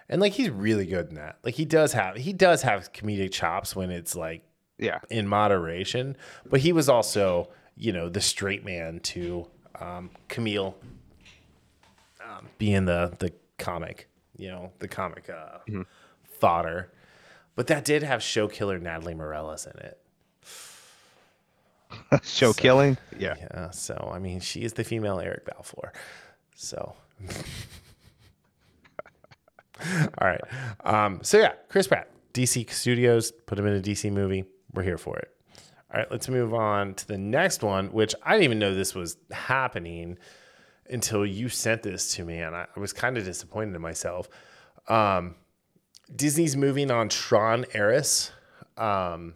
And 0.08 0.20
like 0.20 0.32
he's 0.32 0.50
really 0.50 0.86
good 0.86 1.08
in 1.10 1.14
that. 1.14 1.38
Like 1.42 1.54
he 1.54 1.64
does 1.64 1.92
have 1.92 2.16
he 2.16 2.32
does 2.32 2.62
have 2.62 2.92
comedic 2.92 3.30
chops 3.32 3.74
when 3.76 3.90
it's 3.90 4.14
like 4.16 4.42
Yeah. 4.78 4.98
in 5.10 5.28
moderation, 5.28 6.16
but 6.50 6.60
he 6.60 6.72
was 6.72 6.88
also, 6.88 7.48
you 7.76 7.92
know, 7.92 8.08
the 8.08 8.20
straight 8.20 8.64
man 8.64 9.00
to 9.00 9.46
um, 9.80 10.10
Kumail 10.28 10.74
um, 12.20 12.48
being 12.58 12.84
the 12.84 13.14
the 13.18 13.32
comic, 13.58 14.08
you 14.36 14.48
know, 14.48 14.72
the 14.80 14.88
comic 14.88 15.30
uh, 15.30 15.58
fodder. 16.42 16.90
But 17.54 17.68
that 17.68 17.84
did 17.84 18.02
have 18.02 18.20
show 18.20 18.48
killer 18.48 18.80
Natalie 18.80 19.14
Morales 19.14 19.64
in 19.66 19.78
it. 19.78 19.98
Show 22.24 22.52
killing. 22.52 22.98
Yeah. 23.16 23.36
Yeah, 23.38 23.70
so 23.70 24.10
I 24.12 24.18
mean, 24.18 24.40
she 24.40 24.62
is 24.62 24.72
the 24.72 24.82
female 24.82 25.20
Eric 25.20 25.44
Balfour. 25.44 25.92
So, 26.56 26.96
all 29.84 30.08
right. 30.20 30.40
Um, 30.84 31.20
so 31.22 31.38
yeah, 31.38 31.52
Chris 31.68 31.86
Pratt, 31.86 32.08
DC 32.34 32.70
Studios, 32.70 33.30
put 33.46 33.58
him 33.58 33.66
in 33.66 33.76
a 33.76 33.80
DC 33.80 34.10
movie. 34.10 34.44
We're 34.72 34.82
here 34.82 34.98
for 34.98 35.18
it. 35.18 35.30
All 35.92 36.00
right, 36.00 36.10
let's 36.10 36.28
move 36.28 36.54
on 36.54 36.94
to 36.94 37.06
the 37.06 37.18
next 37.18 37.62
one, 37.62 37.92
which 37.92 38.14
I 38.24 38.32
didn't 38.32 38.44
even 38.44 38.58
know 38.58 38.74
this 38.74 38.94
was 38.94 39.18
happening 39.30 40.18
until 40.88 41.24
you 41.24 41.48
sent 41.50 41.82
this 41.82 42.14
to 42.14 42.24
me, 42.24 42.38
and 42.38 42.56
I, 42.56 42.66
I 42.74 42.80
was 42.80 42.92
kind 42.92 43.16
of 43.18 43.24
disappointed 43.24 43.76
in 43.76 43.82
myself. 43.82 44.28
Um, 44.88 45.36
Disney's 46.14 46.56
moving 46.56 46.90
on 46.90 47.08
Tron 47.08 47.64
Ares. 47.74 48.30
Um, 48.76 49.34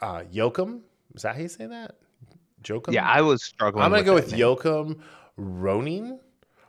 uh, 0.00 0.22
Yoakum. 0.32 0.80
Is 1.14 1.22
that 1.22 1.34
how 1.34 1.42
you 1.42 1.48
say 1.48 1.66
that? 1.66 1.96
Jokum? 2.62 2.92
Yeah. 2.92 3.06
I 3.08 3.22
was 3.22 3.42
struggling. 3.42 3.84
I'm 3.84 3.90
gonna 3.90 4.02
go 4.02 4.14
with 4.14 4.32
name. 4.32 4.40
Yoakum 4.40 5.00
Ronin, 5.36 6.18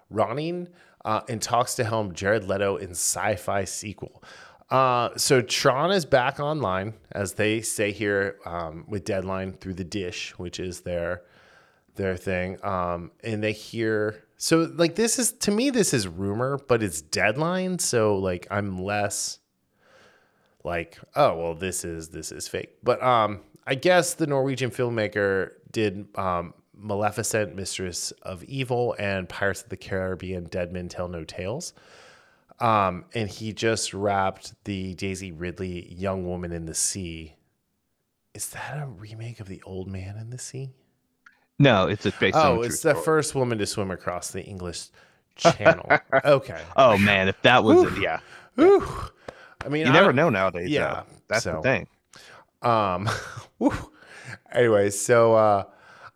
Ronin, 0.10 0.70
uh, 1.06 1.22
and 1.30 1.42
talks 1.42 1.76
to 1.76 1.84
helm 1.84 2.14
Jared 2.14 2.44
Leto 2.44 2.78
in 2.78 2.92
sci-fi 2.92 3.64
sequel. 3.64 4.24
Uh, 4.70 5.10
so 5.16 5.42
Tron 5.42 5.92
is 5.92 6.06
back 6.06 6.40
online, 6.40 6.94
as 7.14 7.34
they 7.34 7.62
say 7.62 7.92
here, 7.92 8.38
um, 8.46 8.84
with 8.88 9.06
Deadline 9.06 9.54
through 9.54 9.76
the 9.76 9.86
dish, 9.86 10.38
which 10.38 10.60
is 10.60 10.82
their 10.82 11.22
their 11.98 12.16
thing. 12.16 12.64
Um, 12.64 13.12
and 13.24 13.44
they 13.44 13.52
hear 13.52 14.24
so 14.38 14.72
like 14.76 14.96
this 14.96 15.18
is 15.18 15.32
to 15.34 15.52
me 15.52 15.72
this 15.72 15.94
is 15.94 16.08
rumor, 16.08 16.60
but 16.68 16.84
it's 16.84 17.02
Deadline, 17.02 17.80
so 17.80 18.18
like 18.18 18.48
I'm 18.52 18.82
less 18.82 19.40
like 20.64 21.00
oh 21.16 21.36
well 21.36 21.56
this 21.56 21.84
is 21.84 22.10
this 22.10 22.32
is 22.32 22.48
fake. 22.48 22.78
But 22.84 23.02
um 23.02 23.42
i 23.66 23.76
guess 23.76 24.14
the 24.14 24.28
norwegian 24.28 24.70
filmmaker 24.70 25.52
did 25.72 26.08
um 26.18 26.54
maleficent 26.74 27.56
mistress 27.56 28.12
of 28.22 28.44
evil 28.44 28.96
and 29.00 29.28
pirates 29.28 29.64
of 29.64 29.70
the 29.70 29.78
caribbean 29.78 30.46
dead 30.46 30.72
men 30.72 30.90
tell 30.90 31.08
no 31.08 31.24
tales. 31.24 31.74
Um 32.60 33.06
and 33.16 33.30
he 33.30 33.54
just 33.54 33.94
wrapped 33.94 34.54
the 34.66 34.94
daisy 34.94 35.32
ridley 35.32 35.92
young 35.92 36.28
woman 36.28 36.52
in 36.52 36.66
the 36.66 36.76
sea. 36.76 37.36
Is 38.36 38.50
that 38.50 38.84
a 38.84 38.86
remake 38.86 39.40
of 39.40 39.48
the 39.48 39.64
old 39.64 39.88
man 39.88 40.18
in 40.18 40.30
the 40.30 40.38
sea 40.38 40.70
No, 41.60 41.88
it's 41.88 42.06
a 42.06 42.12
based 42.12 42.38
oh 42.38 42.62
it's 42.62 42.82
the 42.82 42.92
story. 42.92 43.04
first 43.06 43.34
woman 43.36 43.58
to 43.58 43.66
swim 43.66 43.90
across 43.92 44.32
the 44.32 44.44
english 44.44 44.88
channel 45.36 45.90
okay 46.26 46.62
Oh 46.76 46.98
man, 46.98 47.28
if 47.28 47.42
that 47.42 47.64
was 47.64 47.92
it, 47.92 48.02
yeah. 48.02 48.20
Whew. 48.56 48.86
i 49.66 49.70
mean 49.70 49.86
You 49.86 49.92
I- 49.92 49.94
never 49.94 50.14
know 50.14 50.30
nowadays. 50.30 50.70
yeah, 50.70 50.80
Yeah. 50.82 51.04
That's 51.28 51.44
so- 51.44 51.54
the 51.56 51.62
thing. 51.62 51.88
Um, 52.62 53.08
anyway, 54.52 54.90
so 54.90 55.36
uh, 55.36 55.64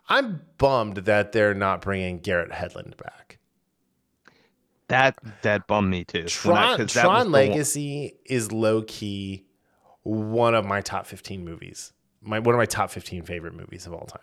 I'm 0.09 0.41
bummed 0.57 0.97
that 0.97 1.31
they're 1.33 1.53
not 1.53 1.81
bringing 1.81 2.17
Garrett 2.19 2.51
Hedlund 2.51 2.97
back. 2.97 3.37
That 4.87 5.17
that 5.43 5.67
bummed 5.67 5.89
me 5.89 6.03
too. 6.03 6.23
I- 6.23 6.27
Tron, 6.27 6.79
was 6.79 6.91
Tron 6.93 7.31
Legacy 7.31 8.15
is 8.25 8.51
low 8.51 8.81
key 8.83 9.45
one 10.03 10.55
of 10.55 10.65
my 10.65 10.81
top 10.81 11.05
15 11.05 11.45
movies. 11.45 11.93
My 12.21 12.39
one 12.39 12.55
of 12.55 12.59
my 12.59 12.65
top 12.65 12.89
15 12.89 13.23
favorite 13.23 13.53
movies 13.53 13.85
of 13.85 13.93
all 13.93 14.05
time. 14.05 14.21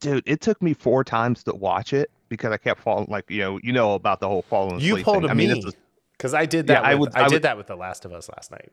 Dude, 0.00 0.22
it 0.26 0.40
took 0.40 0.60
me 0.62 0.74
four 0.74 1.04
times 1.04 1.42
to 1.44 1.54
watch 1.54 1.92
it 1.92 2.10
because 2.28 2.52
I 2.52 2.56
kept 2.56 2.80
falling 2.80 3.06
like 3.08 3.30
you 3.30 3.40
know 3.40 3.58
you 3.62 3.72
know 3.72 3.94
about 3.94 4.20
the 4.20 4.28
whole 4.28 4.42
falling 4.42 4.80
You 4.80 5.02
pulled 5.02 5.24
a 5.24 5.28
I 5.28 5.34
mean, 5.34 5.52
me 5.52 5.72
because 6.12 6.34
I 6.34 6.46
did 6.46 6.68
Yeah, 6.68 6.76
that. 6.76 6.84
I 6.84 6.94
would- 6.94 7.14
I, 7.16 7.20
I 7.20 7.28
did 7.28 7.34
would- 7.34 7.42
that 7.42 7.56
with 7.56 7.66
The 7.68 7.76
Last 7.76 8.04
of 8.04 8.12
Us 8.12 8.28
last 8.28 8.50
night. 8.50 8.70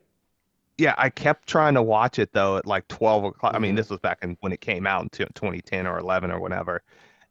yeah, 0.77 0.93
I 0.97 1.09
kept 1.09 1.47
trying 1.47 1.73
to 1.75 1.81
watch 1.83 2.19
it 2.19 2.33
though 2.33 2.57
at 2.57 2.65
like 2.65 2.87
twelve 2.87 3.23
o'clock. 3.23 3.53
I 3.55 3.59
mean, 3.59 3.73
Mhm. 3.73 3.77
this 3.77 3.89
was 3.89 3.99
back 3.99 4.19
in 4.23 4.37
when 4.41 4.51
it 4.51 4.61
came 4.61 4.85
out 4.87 5.03
in 5.03 5.09
t- 5.09 5.25
2010 5.35 5.87
or 5.87 5.97
11 5.99 6.31
or 6.31 6.39
whatever, 6.39 6.81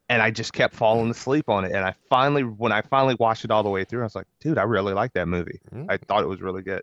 and 0.09 0.21
I 0.21 0.31
just 0.31 0.53
kept 0.53 0.73
falling 0.73 1.09
asleep 1.11 1.47
on 1.49 1.63
it. 1.65 1.71
And 1.71 1.85
I 1.85 1.93
finally, 2.09 2.43
when 2.43 2.71
I 2.71 2.81
finally 2.81 3.15
watched 3.19 3.45
it 3.45 3.51
all 3.51 3.61
the 3.63 3.69
way 3.69 3.83
through, 3.83 4.01
I 4.01 4.03
was 4.05 4.15
like, 4.15 4.27
dude, 4.39 4.57
I 4.57 4.63
really 4.63 4.93
like 4.93 5.13
that 5.13 5.27
movie. 5.27 5.59
Mm. 5.73 5.85
I 5.89 5.97
thought 5.97 6.23
it 6.23 6.27
was 6.27 6.41
really 6.41 6.61
good. 6.63 6.81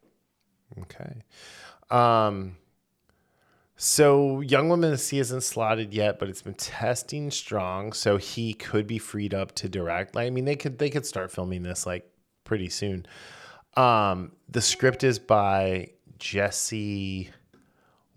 Okay. 0.83 1.15
Um 1.91 2.57
so, 3.85 4.41
Young 4.43 4.69
Women 4.69 4.93
of 4.93 5.13
isn't 5.13 5.41
slotted 5.41 5.93
yet, 5.93 6.21
but 6.21 6.29
it's 6.29 6.43
been 6.43 6.55
testing 6.55 7.33
strong, 7.33 7.93
so 7.93 8.17
he 8.17 8.55
could 8.55 8.87
be 8.87 8.99
freed 8.99 9.35
up 9.35 9.57
to 9.57 9.69
direct. 9.69 10.17
I 10.17 10.31
mean, 10.31 10.45
they 10.45 10.55
could 10.55 10.79
they 10.79 10.89
could 10.89 11.05
start 11.05 11.33
filming 11.33 11.65
this 11.65 11.85
like 11.85 12.09
pretty 12.45 12.69
soon. 12.69 13.07
Um, 13.77 14.31
the 14.49 14.61
script 14.61 15.03
is 15.03 15.19
by 15.19 15.89
Jesse 16.21 17.31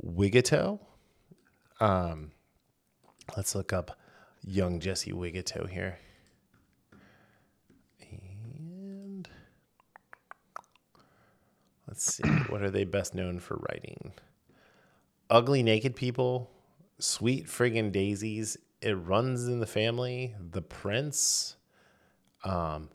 Wigutow. 0.05 0.79
Um, 1.79 2.31
let's 3.35 3.55
look 3.55 3.73
up 3.73 3.97
young 4.43 4.79
Jesse 4.79 5.13
Wigutow 5.13 5.67
here. 5.67 5.97
And 8.11 9.27
let's 11.87 12.13
see, 12.13 12.29
what 12.49 12.61
are 12.61 12.69
they 12.69 12.83
best 12.83 13.15
known 13.15 13.39
for 13.39 13.55
writing? 13.67 14.13
Ugly 15.29 15.63
Naked 15.63 15.95
People, 15.95 16.51
Sweet 16.99 17.47
Friggin' 17.47 17.91
Daisies, 17.91 18.57
It 18.81 18.93
Runs 18.93 19.47
in 19.47 19.59
the 19.59 19.65
Family, 19.65 20.35
The 20.51 20.61
Prince. 20.61 21.55
Um, 22.43 22.89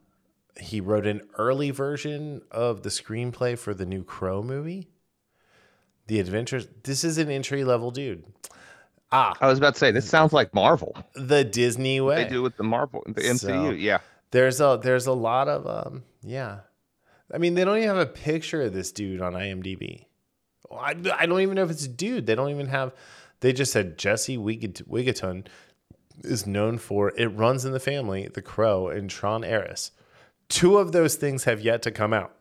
he 0.58 0.80
wrote 0.80 1.06
an 1.06 1.22
early 1.38 1.70
version 1.70 2.42
of 2.50 2.82
the 2.82 2.88
screenplay 2.90 3.58
for 3.58 3.74
the 3.74 3.86
new 3.86 4.04
Crow 4.04 4.42
movie. 4.42 4.88
The 6.06 6.20
Adventures. 6.20 6.66
This 6.84 7.04
is 7.04 7.18
an 7.18 7.30
entry 7.30 7.64
level 7.64 7.90
dude. 7.90 8.24
Ah, 9.12 9.34
I 9.40 9.48
was 9.48 9.58
about 9.58 9.74
to 9.74 9.78
say 9.80 9.90
this 9.90 10.08
sounds 10.08 10.32
like 10.32 10.54
Marvel. 10.54 10.96
the 11.14 11.42
Disney 11.44 12.00
way. 12.00 12.24
They 12.24 12.28
do 12.30 12.42
with 12.42 12.56
the 12.56 12.62
Marvel, 12.62 13.02
the 13.06 13.22
MCU. 13.22 13.38
So- 13.38 13.70
yeah. 13.70 13.98
There's 14.32 14.60
a 14.60 14.78
there's 14.80 15.06
a 15.08 15.12
lot 15.12 15.48
of 15.48 15.66
um 15.66 16.04
yeah. 16.22 16.60
I 17.34 17.38
mean, 17.38 17.54
they 17.54 17.64
don't 17.64 17.76
even 17.78 17.88
have 17.88 17.96
a 17.96 18.06
picture 18.06 18.62
of 18.62 18.72
this 18.72 18.92
dude 18.92 19.20
on 19.20 19.32
IMDb. 19.32 20.04
I, 20.70 20.94
I 21.18 21.26
don't 21.26 21.40
even 21.40 21.56
know 21.56 21.64
if 21.64 21.70
it's 21.70 21.84
a 21.84 21.88
dude. 21.88 22.26
They 22.26 22.34
don't 22.34 22.50
even 22.50 22.68
have. 22.68 22.92
They 23.40 23.52
just 23.52 23.72
said 23.72 23.98
Jesse 23.98 24.36
Wigaton 24.36 25.46
is 26.22 26.46
known 26.46 26.78
for 26.78 27.12
It 27.16 27.28
Runs 27.28 27.64
in 27.64 27.72
the 27.72 27.80
Family, 27.80 28.28
The 28.28 28.42
Crow, 28.42 28.88
and 28.88 29.08
Tron 29.08 29.44
Ares. 29.44 29.92
Two 30.48 30.78
of 30.78 30.92
those 30.92 31.14
things 31.16 31.44
have 31.44 31.60
yet 31.60 31.82
to 31.82 31.90
come 31.90 32.12
out. 32.12 32.34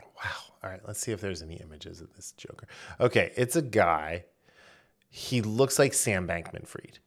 Wow. 0.00 0.30
All 0.62 0.70
right, 0.70 0.80
let's 0.86 1.00
see 1.00 1.12
if 1.12 1.20
there's 1.20 1.42
any 1.42 1.56
images 1.56 2.00
of 2.00 2.14
this 2.14 2.32
Joker. 2.32 2.66
Okay, 3.00 3.32
it's 3.36 3.56
a 3.56 3.62
guy. 3.62 4.24
He 5.08 5.42
looks 5.42 5.78
like 5.78 5.92
Sam 5.94 6.28
Bankman 6.28 6.66
Fried. 6.66 6.98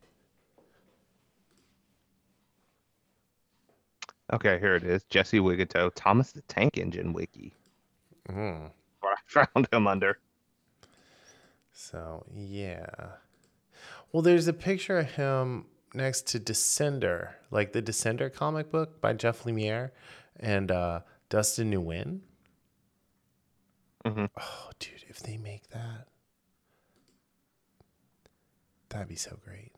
Okay, 4.33 4.59
here 4.59 4.75
it 4.75 4.83
is. 4.83 5.03
Jesse 5.03 5.39
Wigutow, 5.39 5.91
Thomas 5.95 6.31
the 6.31 6.41
Tank 6.41 6.77
Engine 6.77 7.13
wiki. 7.13 7.53
Mm. 8.29 8.71
Where 8.99 9.13
I 9.13 9.17
found 9.27 9.67
him 9.71 9.87
under. 9.87 10.19
So 11.71 12.25
yeah. 12.33 12.85
Well, 14.11 14.21
there's 14.23 14.47
a 14.47 14.53
picture 14.53 14.99
of 14.99 15.11
him 15.11 15.65
next 15.93 16.27
to 16.27 16.39
Descender, 16.39 17.33
like 17.51 17.73
the 17.73 17.81
Descender 17.81 18.33
comic 18.33 18.71
book 18.71 19.01
by 19.01 19.13
Jeff 19.13 19.43
Lemire 19.43 19.91
and 20.39 20.71
uh, 20.71 21.01
Dustin 21.29 21.71
Nguyen. 21.71 22.21
Mhm. 24.05 24.29
Oh, 24.37 24.71
dude, 24.79 25.03
if 25.09 25.19
they 25.19 25.35
make 25.37 25.67
that, 25.69 26.07
that'd 28.89 29.07
be 29.07 29.15
so 29.15 29.37
great. 29.43 29.71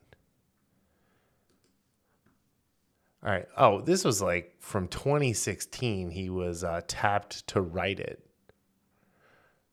All 3.24 3.32
right. 3.32 3.48
Oh, 3.58 3.82
this 3.82 4.04
was 4.06 4.22
like 4.22 4.56
from 4.60 4.88
2016. 4.88 6.12
He 6.12 6.30
was 6.30 6.64
uh, 6.64 6.82
tapped 6.88 7.46
to 7.48 7.62
write 7.62 8.00
it. 8.00 8.25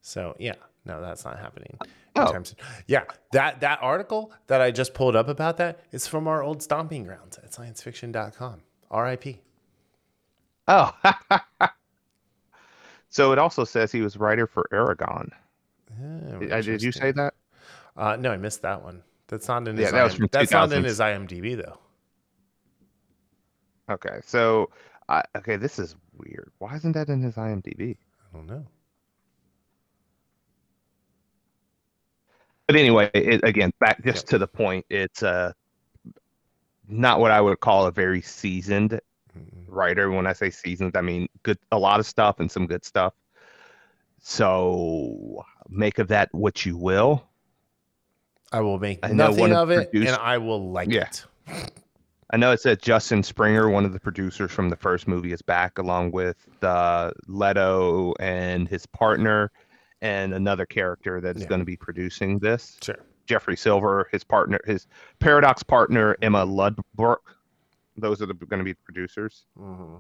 So 0.02 0.36
yeah, 0.38 0.56
no, 0.84 1.00
that's 1.00 1.24
not 1.24 1.38
happening. 1.38 1.78
Oh. 2.14 2.30
soon. 2.30 2.44
Yeah, 2.86 3.04
that 3.32 3.60
that 3.60 3.78
article 3.80 4.32
that 4.48 4.60
I 4.60 4.70
just 4.70 4.92
pulled 4.92 5.16
up 5.16 5.28
about 5.28 5.56
that 5.56 5.80
is 5.92 6.06
from 6.06 6.28
our 6.28 6.42
old 6.42 6.62
stomping 6.62 7.04
grounds 7.04 7.38
at 7.38 7.52
sciencefiction.com. 7.52 8.60
R.I.P. 8.90 9.40
Oh. 10.68 10.92
so 13.08 13.32
it 13.32 13.38
also 13.38 13.64
says 13.64 13.90
he 13.90 14.02
was 14.02 14.16
writer 14.18 14.46
for 14.46 14.68
Aragon. 14.72 15.30
Oh, 16.02 16.46
Uh, 16.50 16.60
Did 16.60 16.82
you 16.82 16.92
say 16.92 17.12
that? 17.12 17.34
Uh, 17.96 18.16
no, 18.16 18.32
I 18.32 18.36
missed 18.36 18.62
that 18.62 18.82
one. 18.82 19.02
That's 19.28 19.48
not 19.48 19.66
in 19.68 19.76
his. 19.76 19.86
Yeah, 19.86 19.92
that 19.92 20.04
was 20.04 20.14
from 20.14 20.28
that's 20.30 20.50
not 20.50 20.72
in 20.72 20.84
his 20.84 21.00
IMDb 21.00 21.56
though. 21.56 21.78
Okay, 23.90 24.20
so 24.24 24.70
I 25.08 25.22
okay, 25.36 25.56
this 25.56 25.78
is 25.78 25.96
weird. 26.16 26.50
Why 26.58 26.76
isn't 26.76 26.92
that 26.92 27.08
in 27.08 27.22
his 27.22 27.36
IMDb? 27.36 27.96
I 27.96 28.36
don't 28.36 28.46
know. 28.46 28.66
But 32.72 32.78
anyway, 32.80 33.10
it, 33.12 33.44
again, 33.44 33.70
back 33.80 34.02
just 34.02 34.28
to 34.28 34.38
the 34.38 34.46
point. 34.46 34.86
It's 34.88 35.22
uh 35.22 35.52
not 36.88 37.20
what 37.20 37.30
I 37.30 37.38
would 37.38 37.60
call 37.60 37.86
a 37.86 37.92
very 37.92 38.22
seasoned 38.22 38.98
Mm-mm. 39.38 39.64
writer. 39.66 40.10
When 40.10 40.26
I 40.26 40.32
say 40.32 40.48
seasoned, 40.48 40.96
I 40.96 41.02
mean 41.02 41.28
good, 41.42 41.58
a 41.70 41.78
lot 41.78 42.00
of 42.00 42.06
stuff 42.06 42.40
and 42.40 42.50
some 42.50 42.66
good 42.66 42.82
stuff. 42.82 43.12
So 44.20 45.44
make 45.68 45.98
of 45.98 46.08
that 46.08 46.30
what 46.32 46.64
you 46.64 46.78
will. 46.78 47.22
I 48.52 48.60
will 48.60 48.78
make 48.78 49.00
I 49.02 49.08
nothing 49.08 49.52
of 49.52 49.70
it, 49.70 49.90
and 49.92 50.16
I 50.16 50.38
will 50.38 50.72
like 50.72 50.90
Yeah. 50.90 51.02
it. 51.02 51.26
I 52.30 52.38
know 52.38 52.52
it 52.52 52.60
said 52.62 52.80
Justin 52.80 53.22
Springer, 53.22 53.68
one 53.68 53.84
of 53.84 53.92
the 53.92 54.00
producers 54.00 54.50
from 54.50 54.70
the 54.70 54.76
first 54.76 55.06
movie, 55.06 55.34
is 55.34 55.42
back 55.42 55.76
along 55.76 56.12
with 56.12 56.38
uh, 56.62 57.10
Leto 57.26 58.14
and 58.18 58.66
his 58.66 58.86
partner 58.86 59.52
and 60.02 60.34
another 60.34 60.66
character 60.66 61.20
that 61.22 61.36
is 61.36 61.42
Yeah. 61.42 61.48
going 61.48 61.60
to 61.60 61.64
be 61.64 61.76
producing 61.76 62.38
this. 62.40 62.76
Sure. 62.82 62.96
Jeffrey 63.26 63.56
Silver, 63.56 64.08
his 64.12 64.24
partner, 64.24 64.58
his 64.66 64.86
Paradox 65.20 65.62
partner 65.62 66.16
Emma 66.20 66.44
Ludbrook. 66.44 67.18
Those 67.96 68.20
are 68.20 68.26
the, 68.26 68.34
going 68.34 68.58
to 68.58 68.64
be 68.64 68.72
the 68.72 68.78
producers. 68.84 69.44
Mm-hmm. 69.58 69.96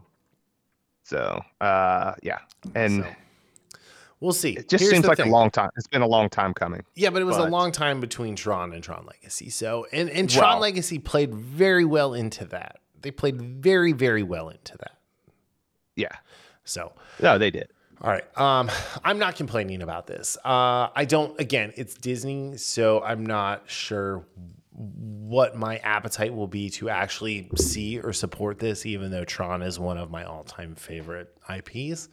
So, 1.04 1.40
uh, 1.60 2.14
yeah, 2.22 2.38
and 2.74 3.04
So, 3.04 3.78
we'll 4.20 4.32
see. 4.32 4.52
it 4.52 4.68
just 4.68 4.82
Here's 4.82 4.92
seems 4.92 5.06
like 5.06 5.18
thing. 5.18 5.28
a 5.28 5.32
long 5.32 5.50
time. 5.50 5.70
It's 5.76 5.86
been 5.86 6.02
a 6.02 6.06
long 6.06 6.28
time 6.28 6.52
coming. 6.54 6.82
Yeah, 6.94 7.10
but 7.10 7.22
it 7.22 7.24
was 7.24 7.36
a 7.36 7.46
long 7.48 7.70
time 7.72 8.00
between 8.00 8.34
Tron 8.36 8.72
and 8.72 8.82
Tron 8.82 9.04
Legacy. 9.06 9.50
So, 9.50 9.86
and, 9.92 10.08
and 10.10 10.28
Tron 10.28 10.60
Legacy 10.60 10.98
played 10.98 11.34
very 11.34 11.84
well 11.84 12.14
into 12.14 12.44
that. 12.46 12.78
They 13.02 13.10
played 13.10 13.40
very, 13.40 13.92
very 13.92 14.22
well 14.22 14.48
into 14.48 14.76
that. 14.78 14.96
Yeah, 15.96 16.16
So, 16.64 16.92
no, 17.20 17.36
they 17.38 17.50
did. 17.50 17.71
All 18.02 18.10
right. 18.10 18.38
Um, 18.38 18.68
I'm 19.04 19.18
not 19.18 19.36
complaining 19.36 19.80
about 19.80 20.08
this. 20.08 20.36
Uh, 20.44 20.88
I 20.94 21.04
don't. 21.04 21.38
Again, 21.40 21.72
it's 21.76 21.94
Disney, 21.94 22.56
so 22.56 23.00
I'm 23.00 23.24
not 23.24 23.70
sure 23.70 24.26
what 24.72 25.56
my 25.56 25.76
appetite 25.78 26.34
will 26.34 26.48
be 26.48 26.68
to 26.70 26.88
actually 26.88 27.48
see 27.56 28.00
or 28.00 28.12
support 28.12 28.58
this, 28.58 28.86
even 28.86 29.12
though 29.12 29.24
Tron 29.24 29.62
is 29.62 29.78
one 29.78 29.98
of 29.98 30.10
my 30.10 30.24
all-time 30.24 30.74
favorite 30.74 31.32
IPs. 31.48 32.08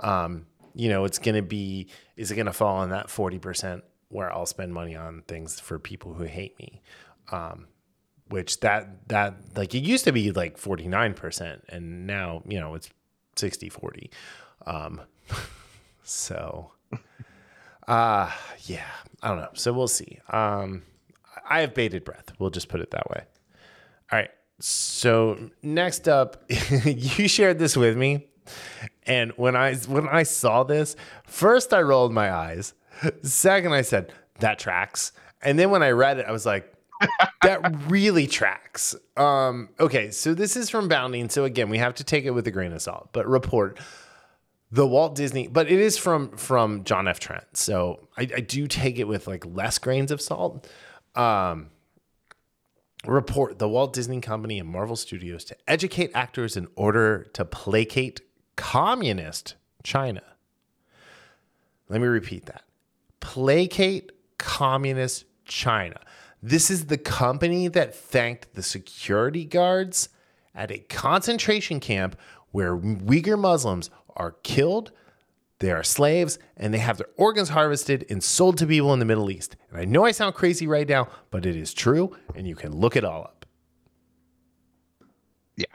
Um, 0.00 0.46
you 0.74 0.88
know, 0.88 1.04
it's 1.04 1.20
gonna 1.20 1.42
be. 1.42 1.86
Is 2.16 2.32
it 2.32 2.34
gonna 2.34 2.52
fall 2.52 2.82
in 2.82 2.90
that 2.90 3.08
forty 3.08 3.38
percent 3.38 3.84
where 4.08 4.32
I'll 4.32 4.46
spend 4.46 4.74
money 4.74 4.96
on 4.96 5.22
things 5.28 5.60
for 5.60 5.78
people 5.78 6.14
who 6.14 6.24
hate 6.24 6.58
me? 6.58 6.82
Um, 7.30 7.68
which 8.28 8.58
that 8.60 9.08
that 9.08 9.36
like 9.54 9.72
it 9.72 9.84
used 9.84 10.04
to 10.04 10.12
be 10.12 10.32
like 10.32 10.58
49% 10.58 11.60
and 11.68 12.06
now 12.08 12.42
you 12.44 12.58
know 12.58 12.74
it's 12.74 12.90
60 13.36 13.68
40 13.68 14.10
um 14.66 15.00
so 16.02 16.72
uh 17.88 18.30
yeah 18.64 18.86
i 19.22 19.28
don't 19.28 19.38
know. 19.38 19.48
So 19.54 19.72
we'll 19.72 19.88
see. 19.88 20.18
Um 20.30 20.82
i 21.48 21.60
have 21.60 21.74
bated 21.74 22.04
breath. 22.04 22.32
We'll 22.38 22.50
just 22.50 22.68
put 22.68 22.80
it 22.80 22.90
that 22.90 23.08
way. 23.10 23.24
All 24.12 24.18
right. 24.18 24.30
So 24.58 25.50
next 25.62 26.08
up 26.08 26.44
you 26.84 27.28
shared 27.28 27.58
this 27.58 27.76
with 27.76 27.96
me. 27.96 28.26
And 29.06 29.32
when 29.36 29.56
i 29.56 29.74
when 29.74 30.08
i 30.08 30.22
saw 30.22 30.62
this 30.64 30.96
first 31.24 31.72
i 31.72 31.80
rolled 31.80 32.12
my 32.12 32.32
eyes. 32.32 32.74
Second 33.22 33.72
i 33.72 33.82
said 33.82 34.12
that 34.40 34.58
tracks. 34.58 35.12
And 35.42 35.58
then 35.58 35.70
when 35.70 35.82
i 35.82 35.90
read 35.90 36.18
it 36.18 36.26
i 36.26 36.32
was 36.32 36.46
like 36.46 36.72
that 37.42 37.74
really 37.88 38.26
tracks. 38.26 38.94
Um, 39.16 39.68
okay, 39.78 40.10
so 40.10 40.34
this 40.34 40.56
is 40.56 40.70
from 40.70 40.88
Bounding. 40.88 41.28
So 41.28 41.44
again, 41.44 41.68
we 41.68 41.78
have 41.78 41.94
to 41.96 42.04
take 42.04 42.24
it 42.24 42.30
with 42.30 42.46
a 42.46 42.50
grain 42.50 42.72
of 42.72 42.82
salt. 42.82 43.10
But 43.12 43.26
report 43.28 43.78
the 44.76 44.86
Walt 44.86 45.14
Disney, 45.14 45.48
but 45.48 45.70
it 45.70 45.80
is 45.80 45.96
from 45.96 46.36
from 46.36 46.84
John 46.84 47.08
F. 47.08 47.18
Trent. 47.18 47.56
So 47.56 48.08
I, 48.16 48.22
I 48.22 48.40
do 48.40 48.66
take 48.66 48.98
it 48.98 49.08
with 49.08 49.26
like 49.26 49.44
less 49.46 49.78
grains 49.78 50.10
of 50.10 50.20
salt. 50.20 50.68
Um, 51.14 51.70
report 53.06 53.58
the 53.58 53.68
Walt 53.68 53.94
Disney 53.94 54.20
Company 54.20 54.58
and 54.58 54.68
Marvel 54.68 54.94
Studios 54.94 55.44
to 55.44 55.56
educate 55.66 56.10
actors 56.14 56.58
in 56.58 56.68
order 56.76 57.24
to 57.32 57.44
placate 57.46 58.20
communist 58.56 59.54
China. 59.82 60.22
Let 61.88 62.02
me 62.02 62.06
repeat 62.06 62.44
that. 62.46 62.64
Placate 63.20 64.12
communist 64.36 65.24
China. 65.46 66.00
This 66.42 66.70
is 66.70 66.86
the 66.86 66.98
company 66.98 67.68
that 67.68 67.94
thanked 67.94 68.52
the 68.54 68.62
security 68.62 69.46
guards 69.46 70.10
at 70.54 70.70
a 70.70 70.78
concentration 70.78 71.80
camp 71.80 72.16
where 72.56 72.74
Uyghur 72.74 73.38
Muslims 73.38 73.90
are 74.16 74.32
killed, 74.42 74.90
they 75.58 75.70
are 75.70 75.82
slaves, 75.82 76.38
and 76.56 76.72
they 76.72 76.78
have 76.78 76.96
their 76.96 77.10
organs 77.18 77.50
harvested 77.50 78.06
and 78.08 78.24
sold 78.24 78.56
to 78.56 78.66
people 78.66 78.94
in 78.94 78.98
the 78.98 79.04
Middle 79.04 79.30
East. 79.30 79.56
And 79.68 79.78
I 79.78 79.84
know 79.84 80.06
I 80.06 80.12
sound 80.12 80.34
crazy 80.34 80.66
right 80.66 80.88
now, 80.88 81.08
but 81.30 81.44
it 81.44 81.54
is 81.54 81.74
true, 81.74 82.16
and 82.34 82.48
you 82.48 82.54
can 82.54 82.74
look 82.74 82.96
it 82.96 83.04
all 83.04 83.24
up. 83.24 83.44
Yeah. 85.54 85.66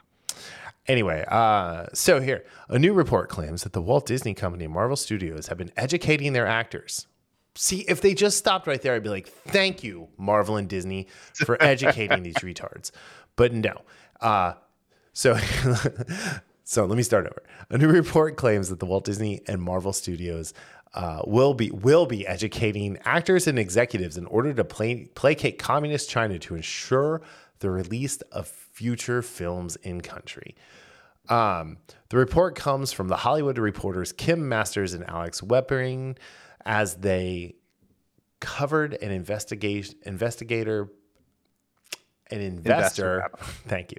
Anyway, 0.88 1.24
uh, 1.28 1.86
so 1.94 2.20
here, 2.20 2.46
a 2.68 2.80
new 2.80 2.94
report 2.94 3.30
claims 3.30 3.62
that 3.62 3.74
the 3.74 3.82
Walt 3.84 4.08
Disney 4.08 4.34
Company 4.34 4.66
and 4.66 4.74
Marvel 4.74 4.98
Studios 4.98 5.50
have 5.50 5.60
been 5.60 5.72
educating 5.78 6.34
their 6.34 6.48
actors. 6.48 7.06
See, 7.54 7.82
if 7.82 8.02
they 8.02 8.16
just 8.16 8.40
stopped 8.40 8.66
right 8.66 8.82
there, 8.82 8.96
I'd 8.96 9.04
be 9.04 9.10
like, 9.10 9.28
thank 9.28 9.84
you, 9.84 10.08
Marvel 10.18 10.58
and 10.58 10.68
Disney, 10.68 11.10
for 11.36 11.62
educating 11.62 12.24
these 12.24 12.34
retards. 12.38 12.90
But 13.36 13.54
no. 13.54 13.84
Uh, 14.20 14.54
so, 15.14 15.38
So 16.72 16.86
let 16.86 16.96
me 16.96 17.04
start 17.04 17.26
over. 17.26 17.44
A 17.70 17.78
new 17.78 17.90
report 17.90 18.38
claims 18.38 18.70
that 18.70 18.80
the 18.80 18.86
Walt 18.86 19.04
Disney 19.04 19.42
and 19.46 19.62
Marvel 19.62 19.92
Studios 19.92 20.54
uh, 20.94 21.22
will 21.28 21.54
be 21.54 21.70
will 21.70 22.06
be 22.06 22.26
educating 22.26 22.98
actors 23.04 23.46
and 23.46 23.60
executives 23.60 24.16
in 24.16 24.26
order 24.28 24.54
to 24.54 24.64
play, 24.64 25.10
placate 25.14 25.60
communist 25.60 26.10
China 26.10 26.40
to 26.40 26.56
ensure 26.56 27.22
the 27.60 27.70
release 27.70 28.22
of 28.32 28.48
future 28.48 29.22
films 29.22 29.76
in 29.84 30.00
country. 30.00 30.56
Um, 31.28 31.76
the 32.08 32.16
report 32.16 32.56
comes 32.56 32.94
from 32.94 33.10
the 33.10 33.18
Hollywood 33.18 33.58
reporters 33.58 34.14
Kim 34.14 34.48
Masters 34.48 34.94
and 34.94 35.04
Alex 35.10 35.42
Weprin 35.42 36.18
as 36.64 36.96
they 36.96 37.56
covered 38.40 38.94
an 38.94 39.12
investigation 39.12 39.96
investigator 40.04 40.90
an 42.32 42.42
investor, 42.42 43.26
Investor 43.26 43.30
thank 43.68 43.92
you, 43.92 43.98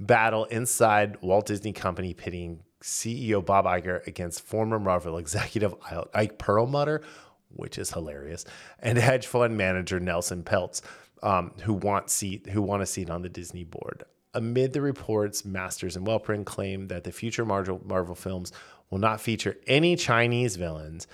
battle 0.00 0.44
inside 0.46 1.20
Walt 1.20 1.46
Disney 1.46 1.72
Company 1.72 2.14
pitting 2.14 2.60
CEO 2.82 3.44
Bob 3.44 3.64
Iger 3.64 4.06
against 4.06 4.42
former 4.42 4.78
Marvel 4.78 5.16
executive 5.18 5.74
Ike 6.12 6.38
Perlmutter, 6.38 7.02
which 7.48 7.78
is 7.78 7.90
hilarious, 7.90 8.44
and 8.78 8.98
hedge 8.98 9.26
fund 9.26 9.56
manager 9.56 9.98
Nelson 10.00 10.42
Peltz, 10.42 10.82
um, 11.22 11.52
who 11.62 11.74
want 11.74 12.10
seat 12.10 12.48
who 12.50 12.60
want 12.62 12.82
a 12.82 12.86
seat 12.86 13.10
on 13.10 13.22
the 13.22 13.28
Disney 13.28 13.64
board. 13.64 14.04
Amid 14.34 14.72
the 14.72 14.82
reports, 14.82 15.44
Masters 15.44 15.96
and 15.96 16.06
Weprin 16.06 16.44
claim 16.44 16.88
that 16.88 17.04
the 17.04 17.12
future 17.12 17.44
Marvel, 17.44 17.80
Marvel 17.84 18.16
films 18.16 18.52
will 18.90 18.98
not 18.98 19.20
feature 19.20 19.56
any 19.66 19.96
Chinese 19.96 20.56
villains, 20.56 21.06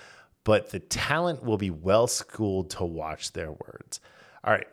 but 0.43 0.71
the 0.71 0.79
talent 0.79 1.43
will 1.43 1.57
be 1.57 1.69
well 1.69 2.07
schooled 2.07 2.71
to 2.71 2.83
watch 2.83 3.31
their 3.33 3.51
words. 3.51 3.99
All 4.43 4.51
right, 4.51 4.67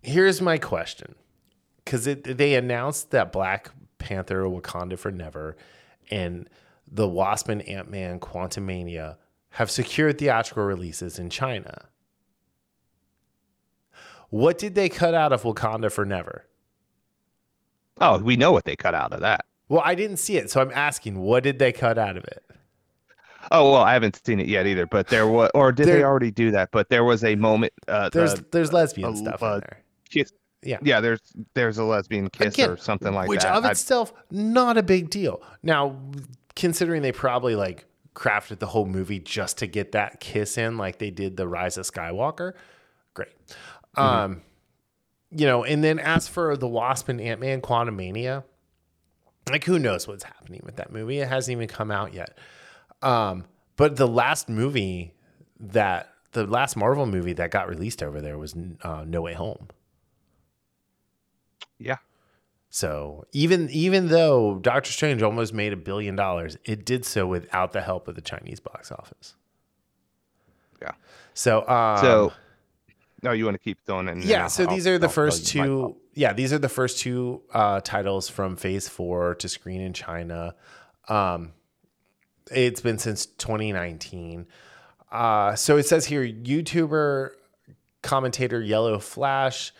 here's 0.00 0.40
my 0.40 0.58
question 0.58 1.14
because 1.84 2.04
they 2.04 2.54
announced 2.54 3.10
that 3.10 3.32
Black 3.32 3.70
Panther 3.98 4.42
Wakanda 4.44 4.98
Forever 4.98 5.56
and 6.10 6.48
the 6.90 7.08
Wasp 7.08 7.48
and 7.48 7.62
Ant 7.62 7.90
Man 7.90 8.20
Quantumania 8.20 9.16
have 9.50 9.70
secured 9.70 10.18
theatrical 10.18 10.64
releases 10.64 11.18
in 11.18 11.30
China. 11.30 11.86
What 14.30 14.58
did 14.58 14.74
they 14.74 14.88
cut 14.88 15.14
out 15.14 15.32
of 15.32 15.42
Wakanda 15.42 15.92
for 15.92 16.04
Never? 16.04 16.46
Oh, 18.00 18.18
we 18.18 18.36
know 18.36 18.52
what 18.52 18.64
they 18.64 18.76
cut 18.76 18.94
out 18.94 19.12
of 19.12 19.20
that. 19.20 19.44
Well, 19.68 19.82
I 19.84 19.94
didn't 19.94 20.16
see 20.16 20.36
it, 20.36 20.50
so 20.50 20.60
I'm 20.60 20.70
asking, 20.72 21.18
what 21.18 21.42
did 21.42 21.58
they 21.58 21.72
cut 21.72 21.98
out 21.98 22.16
of 22.16 22.24
it? 22.24 22.42
Oh 23.50 23.72
well, 23.72 23.82
I 23.82 23.92
haven't 23.92 24.20
seen 24.24 24.38
it 24.40 24.46
yet 24.46 24.66
either. 24.66 24.86
But 24.86 25.08
there 25.08 25.26
was, 25.26 25.50
or 25.54 25.72
did 25.72 25.88
they 25.88 26.04
already 26.04 26.30
do 26.30 26.50
that? 26.52 26.70
But 26.70 26.88
there 26.88 27.04
was 27.04 27.24
a 27.24 27.34
moment. 27.34 27.72
Uh, 27.88 28.08
There's 28.08 28.34
the 28.34 28.46
there's 28.52 28.72
lesbian 28.72 29.12
uh, 29.12 29.16
stuff 29.16 29.42
in 29.42 29.48
there. 29.60 29.82
kiss. 30.08 30.32
Yeah. 30.62 30.78
Yeah, 30.82 31.00
there's 31.00 31.20
there's 31.54 31.78
a 31.78 31.84
lesbian 31.84 32.28
kiss 32.30 32.54
Again, 32.54 32.70
or 32.70 32.76
something 32.76 33.12
like 33.12 33.28
which 33.28 33.42
that. 33.42 33.54
Which 33.56 33.64
of 33.64 33.70
itself 33.70 34.12
not 34.30 34.78
a 34.78 34.82
big 34.82 35.10
deal. 35.10 35.42
Now, 35.62 35.96
considering 36.54 37.02
they 37.02 37.12
probably 37.12 37.56
like 37.56 37.84
crafted 38.14 38.58
the 38.58 38.66
whole 38.66 38.86
movie 38.86 39.18
just 39.18 39.58
to 39.58 39.66
get 39.66 39.92
that 39.92 40.20
kiss 40.20 40.58
in, 40.58 40.76
like 40.78 40.98
they 40.98 41.10
did 41.10 41.36
the 41.36 41.48
Rise 41.48 41.78
of 41.78 41.86
Skywalker, 41.86 42.52
great. 43.14 43.36
Mm-hmm. 43.96 44.00
Um, 44.00 44.42
you 45.30 45.46
know, 45.46 45.64
and 45.64 45.82
then 45.82 45.98
as 45.98 46.28
for 46.28 46.56
the 46.56 46.68
Wasp 46.68 47.08
and 47.08 47.20
Ant 47.20 47.40
Man 47.40 47.60
Quantumania, 47.60 48.44
like 49.50 49.64
who 49.64 49.78
knows 49.78 50.06
what's 50.06 50.24
happening 50.24 50.60
with 50.64 50.76
that 50.76 50.92
movie? 50.92 51.18
It 51.18 51.28
hasn't 51.28 51.52
even 51.52 51.68
come 51.68 51.90
out 51.90 52.14
yet. 52.14 52.38
Um, 53.00 53.46
but 53.76 53.96
the 53.96 54.06
last 54.06 54.48
movie 54.48 55.14
that 55.58 56.12
the 56.32 56.46
last 56.46 56.76
Marvel 56.76 57.06
movie 57.06 57.32
that 57.34 57.50
got 57.50 57.68
released 57.68 58.02
over 58.02 58.20
there 58.20 58.38
was 58.38 58.54
uh, 58.82 59.04
No 59.06 59.22
Way 59.22 59.34
Home. 59.34 59.68
Yeah, 61.78 61.96
So 62.70 63.24
even 63.32 63.68
even 63.70 64.08
though 64.08 64.58
Doctor 64.60 64.90
Strange 64.92 65.22
almost 65.22 65.52
made 65.52 65.72
a 65.72 65.76
billion 65.76 66.16
dollars, 66.16 66.56
it 66.64 66.84
did 66.84 67.04
so 67.04 67.26
without 67.26 67.72
the 67.72 67.80
help 67.82 68.08
of 68.08 68.14
the 68.14 68.20
Chinese 68.20 68.60
box 68.60 68.90
office. 68.92 69.34
yeah. 70.80 70.92
So 71.34 71.66
um, 71.68 71.98
So, 71.98 72.32
no, 73.22 73.32
you 73.32 73.44
want 73.44 73.54
to 73.54 73.62
keep 73.62 73.84
going? 73.86 74.08
And 74.08 74.22
yeah, 74.24 74.46
so 74.48 74.64
I'll- 74.64 74.70
these 74.74 74.86
are 74.86 74.98
the 74.98 75.08
first 75.08 75.54
you 75.54 75.60
my 75.60 75.66
thought. 75.66 75.88
two. 75.88 75.96
Yeah, 76.14 76.32
these 76.34 76.52
are 76.52 76.58
the 76.58 76.68
first 76.68 76.98
two 76.98 77.40
uh, 77.54 77.80
titles 77.80 78.28
from 78.28 78.56
Phase 78.56 78.86
Four 78.88 79.34
to 79.36 79.48
screen 79.48 79.80
in 79.80 79.92
China. 79.94 80.54
Um, 81.08 81.52
it's 82.50 82.80
been 82.82 82.98
since 82.98 83.24
2019. 83.26 84.46
Uh, 85.10 85.54
so 85.54 85.76
it 85.78 85.86
says 85.86 86.04
here, 86.06 86.22
YouTuber 86.26 87.30
commentator 88.02 88.60
Yellow 88.60 88.98
Flash 88.98 89.72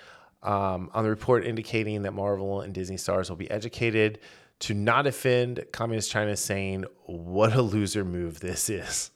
um, 0.43 0.91
on 0.93 1.05
the 1.05 1.11
report 1.11 1.47
indicating 1.47 2.03
that 2.03 2.13
Marvel 2.13 2.61
and 2.61 2.75
Disney 2.75 2.97
stars 2.97 3.29
will 3.29 3.37
be 3.37 3.51
educated 3.51 4.19
to 4.61 4.75
not 4.75 5.07
offend 5.07 5.65
Communist 5.73 6.11
China, 6.11 6.37
saying, 6.37 6.85
"What 7.05 7.55
a 7.55 7.63
loser 7.63 8.05
move 8.05 8.41
this 8.41 8.71
is." 8.71 9.11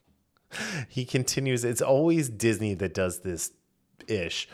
he 0.88 1.04
continues, 1.04 1.64
"It's 1.64 1.82
always 1.82 2.28
Disney 2.28 2.74
that 2.74 2.94
does 2.94 3.20
this 3.20 3.52
ish. 4.06 4.48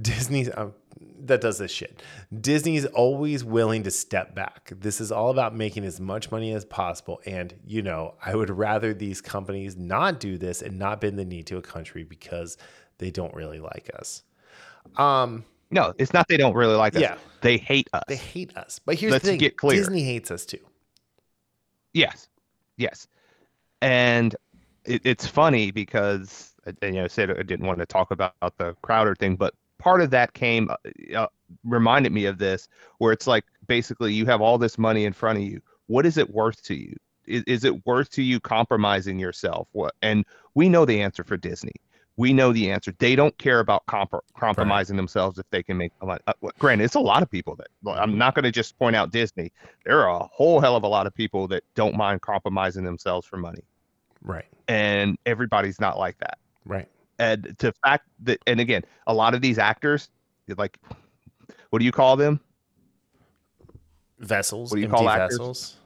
Disney's 0.00 0.50
um, 0.56 0.74
that 1.20 1.40
does 1.40 1.58
this 1.58 1.70
shit. 1.70 2.02
Disney's 2.40 2.84
always 2.86 3.44
willing 3.44 3.82
to 3.84 3.90
step 3.90 4.34
back. 4.34 4.72
This 4.76 5.00
is 5.00 5.12
all 5.12 5.30
about 5.30 5.54
making 5.54 5.84
as 5.84 6.00
much 6.00 6.30
money 6.30 6.52
as 6.52 6.64
possible. 6.64 7.20
And 7.26 7.54
you 7.64 7.82
know, 7.82 8.14
I 8.24 8.34
would 8.34 8.50
rather 8.50 8.92
these 8.92 9.20
companies 9.20 9.76
not 9.76 10.20
do 10.20 10.36
this 10.36 10.62
and 10.62 10.78
not 10.78 11.00
bend 11.00 11.18
the 11.18 11.24
knee 11.24 11.42
to 11.44 11.56
a 11.56 11.62
country 11.62 12.04
because 12.04 12.56
they 12.98 13.10
don't 13.10 13.34
really 13.34 13.60
like 13.60 13.90
us. 13.98 14.22
Um, 14.96 15.44
No, 15.70 15.92
it's 15.98 16.12
not 16.12 16.28
they 16.28 16.36
don't 16.36 16.54
really 16.54 16.76
like 16.76 16.94
us. 16.96 17.02
Yeah. 17.02 17.16
They 17.40 17.58
hate 17.58 17.88
us. 17.92 18.04
they 18.08 18.16
hate 18.16 18.56
us. 18.56 18.80
But 18.84 18.96
here's 18.96 19.12
Let's 19.12 19.24
the 19.24 19.32
thing: 19.32 19.38
get 19.38 19.56
clear. 19.58 19.78
Disney 19.78 20.02
hates 20.02 20.30
us 20.30 20.46
too. 20.46 20.58
Yes, 21.92 22.28
yes, 22.78 23.06
and 23.82 24.34
it, 24.84 25.02
it's 25.04 25.26
funny 25.26 25.70
because 25.70 26.54
and, 26.66 26.76
you 26.82 26.92
know, 26.92 27.04
I 27.04 27.08
said 27.08 27.30
I 27.30 27.42
didn't 27.42 27.66
want 27.66 27.78
to 27.80 27.86
talk 27.86 28.10
about 28.10 28.34
the 28.56 28.74
Crowder 28.82 29.14
thing, 29.14 29.36
but 29.36 29.54
part 29.78 30.00
of 30.00 30.10
that 30.10 30.32
came 30.32 30.70
uh, 30.70 30.76
uh, 31.16 31.26
reminded 31.64 32.12
me 32.12 32.24
of 32.24 32.38
this, 32.38 32.68
where 32.98 33.12
it's 33.12 33.26
like 33.26 33.44
basically 33.66 34.12
you 34.12 34.26
have 34.26 34.40
all 34.40 34.58
this 34.58 34.78
money 34.78 35.04
in 35.04 35.12
front 35.12 35.38
of 35.38 35.44
you. 35.44 35.60
What 35.86 36.06
is 36.06 36.16
it 36.16 36.30
worth 36.30 36.62
to 36.64 36.74
you? 36.74 36.96
Is, 37.26 37.42
is 37.46 37.64
it 37.64 37.86
worth 37.86 38.10
to 38.10 38.22
you 38.22 38.40
compromising 38.40 39.18
yourself? 39.18 39.68
What? 39.72 39.94
And 40.02 40.24
we 40.54 40.68
know 40.68 40.84
the 40.84 41.02
answer 41.02 41.24
for 41.24 41.36
Disney. 41.36 41.74
We 42.16 42.32
know 42.32 42.52
the 42.52 42.70
answer. 42.70 42.92
They 42.98 43.16
don't 43.16 43.36
care 43.38 43.58
about 43.58 43.84
compro- 43.86 44.20
compromising 44.38 44.96
themselves 44.96 45.38
if 45.38 45.46
they 45.50 45.62
can 45.64 45.76
make 45.76 45.90
money. 46.00 46.20
Uh, 46.28 46.32
granted, 46.60 46.84
it's 46.84 46.94
a 46.94 47.00
lot 47.00 47.22
of 47.22 47.30
people 47.30 47.56
that 47.56 47.66
I'm 47.98 48.16
not 48.16 48.34
going 48.36 48.44
to 48.44 48.52
just 48.52 48.78
point 48.78 48.94
out 48.94 49.10
Disney. 49.10 49.50
There 49.84 50.06
are 50.06 50.20
a 50.20 50.24
whole 50.32 50.60
hell 50.60 50.76
of 50.76 50.84
a 50.84 50.88
lot 50.88 51.06
of 51.08 51.14
people 51.14 51.48
that 51.48 51.64
don't 51.74 51.96
mind 51.96 52.20
compromising 52.22 52.84
themselves 52.84 53.26
for 53.26 53.36
money, 53.36 53.62
Right. 54.22 54.46
and 54.68 55.18
everybody's 55.26 55.80
not 55.80 55.98
like 55.98 56.16
that. 56.18 56.38
Right. 56.64 56.88
And 57.18 57.56
to 57.58 57.72
fact 57.84 58.06
that, 58.20 58.38
and 58.46 58.60
again, 58.60 58.84
a 59.08 59.14
lot 59.14 59.34
of 59.34 59.40
these 59.40 59.58
actors, 59.58 60.08
like, 60.56 60.78
what 61.70 61.80
do 61.80 61.84
you 61.84 61.92
call 61.92 62.16
them? 62.16 62.38
Vessels. 64.20 64.70
What 64.70 64.76
do 64.76 64.80
you 64.82 64.86
empty 64.86 64.98
call 64.98 65.08
actors? 65.08 65.38
vessels. 65.38 65.76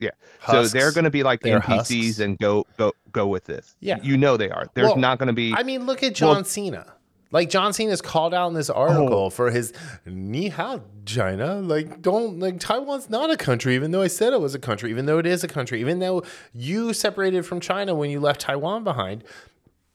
Yeah. 0.00 0.10
Husks. 0.40 0.72
So 0.72 0.78
they're 0.78 0.92
going 0.92 1.04
to 1.04 1.10
be 1.10 1.22
like 1.22 1.40
NPCs 1.40 1.62
husks. 2.06 2.18
and 2.20 2.38
go 2.38 2.66
go 2.76 2.92
go 3.12 3.26
with 3.26 3.44
this. 3.44 3.74
Yeah. 3.80 3.98
You 4.02 4.16
know 4.16 4.36
they 4.36 4.50
are. 4.50 4.66
There's 4.74 4.86
Well, 4.88 4.96
not 4.96 5.18
going 5.18 5.26
to 5.28 5.32
be. 5.32 5.52
I 5.56 5.62
mean, 5.62 5.86
look 5.86 6.02
at 6.02 6.14
John 6.14 6.36
Well- 6.36 6.44
Cena. 6.44 6.86
Like 7.30 7.50
John 7.50 7.74
Cena 7.74 7.92
is 7.92 8.00
called 8.00 8.32
out 8.32 8.48
in 8.48 8.54
this 8.54 8.70
article 8.70 9.28
for 9.28 9.50
his 9.50 9.74
ni 10.06 10.48
hao 10.48 10.80
China. 11.04 11.56
Like, 11.60 12.00
don't 12.00 12.38
like 12.38 12.58
Taiwan's 12.58 13.10
not 13.10 13.30
a 13.30 13.36
country, 13.36 13.74
even 13.74 13.90
though 13.90 14.00
I 14.00 14.06
said 14.06 14.32
it 14.32 14.40
was 14.40 14.54
a 14.54 14.58
country, 14.58 14.88
even 14.88 15.04
though 15.04 15.18
it 15.18 15.26
is 15.26 15.44
a 15.44 15.48
country, 15.48 15.78
even 15.80 15.98
though 15.98 16.22
you 16.54 16.94
separated 16.94 17.44
from 17.44 17.60
China 17.60 17.94
when 17.94 18.08
you 18.08 18.18
left 18.18 18.40
Taiwan 18.40 18.82
behind 18.82 19.24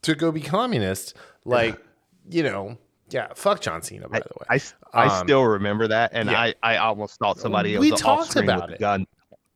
to 0.03 0.13
go 0.13 0.31
be 0.31 0.41
communist. 0.41 1.15
Like, 1.43 1.81
you 2.29 2.43
know, 2.43 2.77
yeah, 3.09 3.29
fuck 3.33 3.61
John 3.61 3.81
Cena, 3.81 4.07
by 4.09 4.19
the 4.19 4.25
way. 4.39 4.45
I, 4.51 4.59
I 4.93 5.07
Um, 5.19 5.25
still 5.25 5.43
remember 5.43 5.87
that, 5.87 6.11
and 6.13 6.29
yeah. 6.29 6.39
I, 6.39 6.53
I 6.61 6.77
almost 6.77 7.17
thought 7.17 7.39
somebody 7.39 7.75
We 7.79 7.89
was 7.89 7.99
talked 7.99 8.35
about 8.35 8.69
it. 8.71 8.79
gun. 8.79 9.07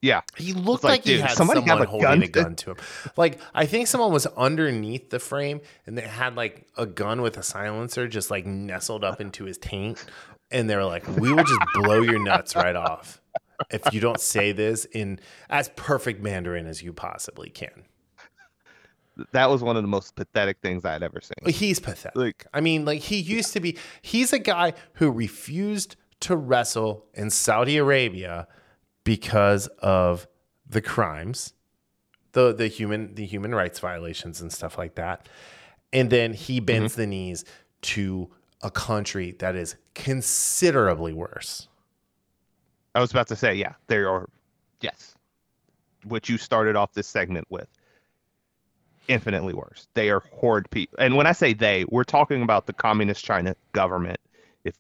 Yeah, 0.02 0.22
He 0.36 0.54
looked 0.54 0.84
like, 0.84 0.92
like, 0.92 1.04
he 1.06 1.20
had 1.20 1.32
somebody 1.32 1.62
someone 1.62 1.82
a 1.82 1.86
holding 1.90 2.08
gun 2.08 2.24
a 2.24 2.28
gun 2.28 2.56
to 2.58 2.72
him. 2.72 2.78
Like 3.16 3.40
I 3.56 3.66
think 3.66 3.88
someone 3.88 4.12
was 4.14 4.28
underneath 4.28 5.10
the 5.10 5.18
frame 5.20 5.60
and 5.88 5.98
they 5.98 6.04
had 6.04 6.36
like 6.36 6.68
a 6.78 6.86
gun 6.86 7.24
with 7.24 7.36
a 7.38 7.44
silencer 7.44 8.08
just 8.08 8.30
like 8.30 8.46
nestled 8.46 9.04
up 9.04 9.20
into 9.20 9.46
his 9.46 9.58
taint, 9.58 10.06
and 10.52 10.70
they 10.70 10.76
were 10.76 10.86
like, 10.86 11.08
"We 11.18 11.34
will 11.34 11.44
just 11.44 11.60
blow 11.74 12.02
your 12.02 12.20
nuts 12.20 12.56
right 12.56 12.76
off 12.76 13.20
if 13.72 13.92
you 13.92 14.00
don't 14.00 14.20
say 14.22 14.52
this 14.52 14.86
in 14.86 15.20
as 15.50 15.70
perfect 15.76 16.22
Mandarin 16.22 16.68
as 16.68 16.84
you 16.84 16.94
possibly 16.94 17.50
can." 17.50 17.84
that 19.32 19.50
was 19.50 19.64
one 19.64 19.76
of 19.76 19.84
the 19.84 19.88
most 19.88 20.16
pathetic 20.16 20.58
things 20.62 20.86
I 20.86 20.94
had 20.94 21.04
ever 21.04 21.20
seen. 21.22 21.52
He's 21.54 21.80
pathetic. 21.80 22.16
Like- 22.16 22.46
I 22.54 22.62
mean, 22.62 22.86
like 22.86 23.02
he 23.02 23.18
used 23.18 23.54
to 23.54 23.60
be. 23.60 23.78
He's 24.02 24.32
a 24.32 24.40
guy 24.40 24.74
who 24.94 25.10
refused 25.12 25.96
to 26.20 26.36
wrestle 26.36 27.06
in 27.14 27.30
Saudi 27.30 27.78
Arabia 27.78 28.48
because 29.08 29.68
of 29.80 30.28
the 30.70 30.82
crimes, 30.82 31.54
the 32.34 32.54
the 32.54 32.68
human 32.68 33.16
the 33.16 33.26
human 33.26 33.56
rights 33.56 33.80
violations 33.80 34.42
and 34.42 34.52
stuff 34.52 34.78
like 34.78 34.96
that. 34.96 35.30
And 35.94 36.10
then 36.10 36.34
he 36.34 36.60
bends 36.60 36.96
the 36.96 37.08
knees 37.08 37.46
to 37.84 38.30
a 38.62 38.70
country 38.70 39.32
that 39.40 39.56
is 39.56 39.78
considerably 39.96 41.14
worse. 41.14 41.70
I 42.96 43.00
was 43.00 43.12
about 43.12 43.28
to 43.30 43.38
say, 43.38 43.56
yeah, 43.56 43.76
they 43.88 44.00
are 44.00 44.28
Yes. 44.82 45.16
What 46.04 46.28
you 46.28 46.38
started 46.38 46.76
off 46.76 46.92
this 46.92 47.08
segment 47.08 47.48
with. 47.50 47.70
Infinitely 49.08 49.54
worse. 49.54 49.88
They 49.94 50.10
are 50.10 50.20
horde 50.34 50.70
people. 50.70 50.98
And 51.00 51.16
when 51.16 51.28
I 51.28 51.32
say 51.32 51.54
they, 51.54 51.86
we're 51.88 52.04
talking 52.04 52.42
about 52.42 52.66
the 52.66 52.74
communist 52.74 53.24
China 53.24 53.56
government. 53.72 54.20
If 54.66 54.76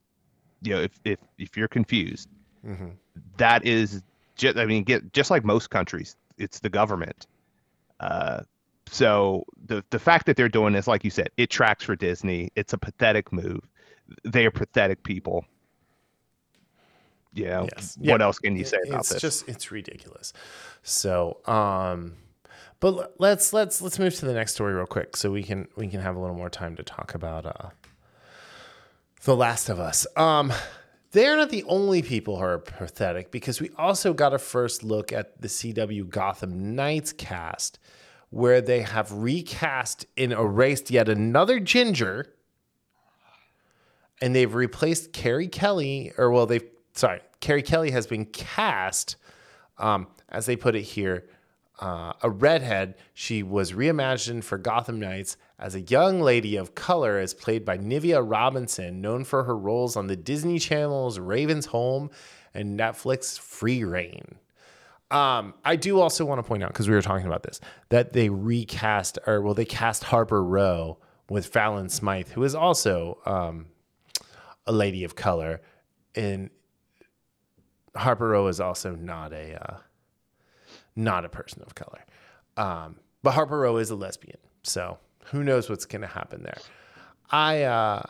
you 0.61 0.73
know, 0.75 0.81
if 0.81 0.99
if, 1.05 1.19
if 1.37 1.55
you're 1.55 1.69
confused, 1.69 2.27
Mm-hmm. 2.67 2.89
that 3.37 3.65
is 3.65 4.01
just 4.37 4.57
I 4.57 4.65
mean, 4.65 4.83
get 4.83 5.13
just 5.13 5.31
like 5.31 5.43
most 5.43 5.69
countries, 5.69 6.15
it's 6.37 6.59
the 6.59 6.69
government. 6.69 7.27
Uh 7.99 8.41
so 8.89 9.43
the 9.65 9.83
the 9.89 9.99
fact 9.99 10.25
that 10.27 10.37
they're 10.37 10.47
doing 10.49 10.73
this, 10.73 10.87
like 10.87 11.03
you 11.03 11.09
said, 11.11 11.29
it 11.37 11.49
tracks 11.49 11.83
for 11.83 11.95
Disney. 11.95 12.49
It's 12.55 12.73
a 12.73 12.77
pathetic 12.77 13.33
move. 13.33 13.61
They 14.23 14.45
are 14.45 14.51
pathetic 14.51 15.03
people. 15.03 15.45
You 17.33 17.45
know, 17.45 17.67
Yes. 17.75 17.97
what 17.99 18.21
Yeah. 18.21 18.25
else 18.25 18.39
can 18.39 18.55
you 18.55 18.63
say 18.63 18.77
about 18.87 18.99
it's 19.01 19.09
this? 19.09 19.15
It's 19.15 19.21
just 19.21 19.49
it's 19.49 19.71
ridiculous. 19.71 20.33
So, 20.81 21.39
um, 21.45 22.13
but 22.79 23.15
let's 23.19 23.53
let's 23.53 23.81
let's 23.81 23.99
move 23.99 24.15
to 24.15 24.25
the 24.25 24.33
next 24.33 24.53
story 24.53 24.73
real 24.73 24.85
quick, 24.85 25.17
so 25.17 25.31
we 25.31 25.43
can 25.43 25.67
we 25.75 25.87
can 25.87 25.99
have 25.99 26.15
a 26.15 26.19
little 26.19 26.35
more 26.35 26.49
time 26.49 26.75
to 26.77 26.83
talk 26.83 27.13
about 27.13 27.45
uh, 27.45 27.69
the 29.23 29.35
Last 29.35 29.69
of 29.69 29.79
Us. 29.79 30.07
Um, 30.15 30.51
they're 31.17 31.35
not 31.35 31.49
the 31.49 31.63
only 31.63 32.03
people 32.03 32.37
who 32.37 32.43
are 32.43 32.59
pathetic 32.59 33.31
because 33.31 33.59
we 33.59 33.71
also 33.75 34.13
got 34.13 34.35
a 34.35 34.37
first 34.37 34.83
look 34.83 35.11
at 35.11 35.41
the 35.41 35.47
CW 35.47 36.07
Gotham 36.07 36.75
Knights 36.75 37.11
cast, 37.11 37.79
where 38.29 38.61
they 38.61 38.81
have 38.81 39.11
recast 39.11 40.05
and 40.15 40.31
erased 40.31 40.91
yet 40.91 41.09
another 41.09 41.59
Ginger 41.59 42.27
and 44.21 44.35
they've 44.35 44.53
replaced 44.53 45.11
Carrie 45.11 45.47
Kelly, 45.47 46.11
or 46.17 46.31
well, 46.31 46.45
they've 46.45 46.67
sorry, 46.93 47.21
Carrie 47.39 47.63
Kelly 47.63 47.91
has 47.91 48.05
been 48.05 48.25
cast, 48.25 49.15
um, 49.79 50.07
as 50.29 50.45
they 50.45 50.55
put 50.55 50.75
it 50.75 50.81
here, 50.81 51.29
uh, 51.79 52.13
a 52.21 52.29
redhead. 52.29 52.95
She 53.13 53.41
was 53.41 53.71
reimagined 53.71 54.43
for 54.43 54.57
Gotham 54.57 54.99
Knights 54.99 55.37
as 55.59 55.73
a 55.73 55.81
young 55.81 56.21
lady 56.21 56.55
of 56.55 56.75
color, 56.75 57.17
as 57.17 57.33
played 57.33 57.65
by 57.65 57.77
Navia 57.77 58.23
Robinson, 58.23 59.01
known 59.01 59.23
for 59.23 59.43
her 59.43 59.57
roles 59.57 59.95
on 59.95 60.07
the 60.07 60.15
Disney 60.15 60.59
Channel's 60.59 61.19
Raven's 61.19 61.67
Home 61.67 62.11
and 62.53 62.79
Netflix 62.79 63.39
Free 63.39 63.83
Rein. 63.83 64.35
Um, 65.09 65.53
I 65.63 65.77
do 65.77 65.99
also 65.99 66.25
want 66.25 66.39
to 66.39 66.43
point 66.43 66.63
out 66.63 66.69
because 66.69 66.89
we 66.89 66.95
were 66.95 67.01
talking 67.01 67.27
about 67.27 67.43
this 67.43 67.61
that 67.89 68.11
they 68.11 68.29
recast 68.29 69.17
or 69.25 69.41
well 69.41 69.53
they 69.53 69.65
cast 69.65 70.03
Harper 70.03 70.43
Row 70.43 70.97
with 71.29 71.47
Fallon 71.47 71.89
Smythe, 71.89 72.29
who 72.29 72.43
is 72.43 72.53
also 72.53 73.19
um, 73.25 73.67
a 74.65 74.71
lady 74.71 75.05
of 75.05 75.15
color, 75.15 75.61
and 76.13 76.49
Harper 77.95 78.29
Row 78.29 78.47
is 78.47 78.59
also 78.59 78.95
not 78.95 79.31
a 79.31 79.63
uh, 79.63 79.77
not 80.95 81.23
a 81.23 81.29
person 81.29 81.63
of 81.65 81.73
color. 81.73 82.05
Um, 82.57 82.97
but 83.23 83.31
Harper 83.31 83.59
Row 83.59 83.77
is 83.77 83.89
a 83.89 83.95
lesbian, 83.95 84.39
so 84.63 84.97
who 85.31 85.43
knows 85.43 85.69
what's 85.69 85.85
going 85.85 86.01
to 86.01 86.07
happen 86.07 86.43
there. 86.43 86.57
I 87.29 87.63
uh, 87.63 88.01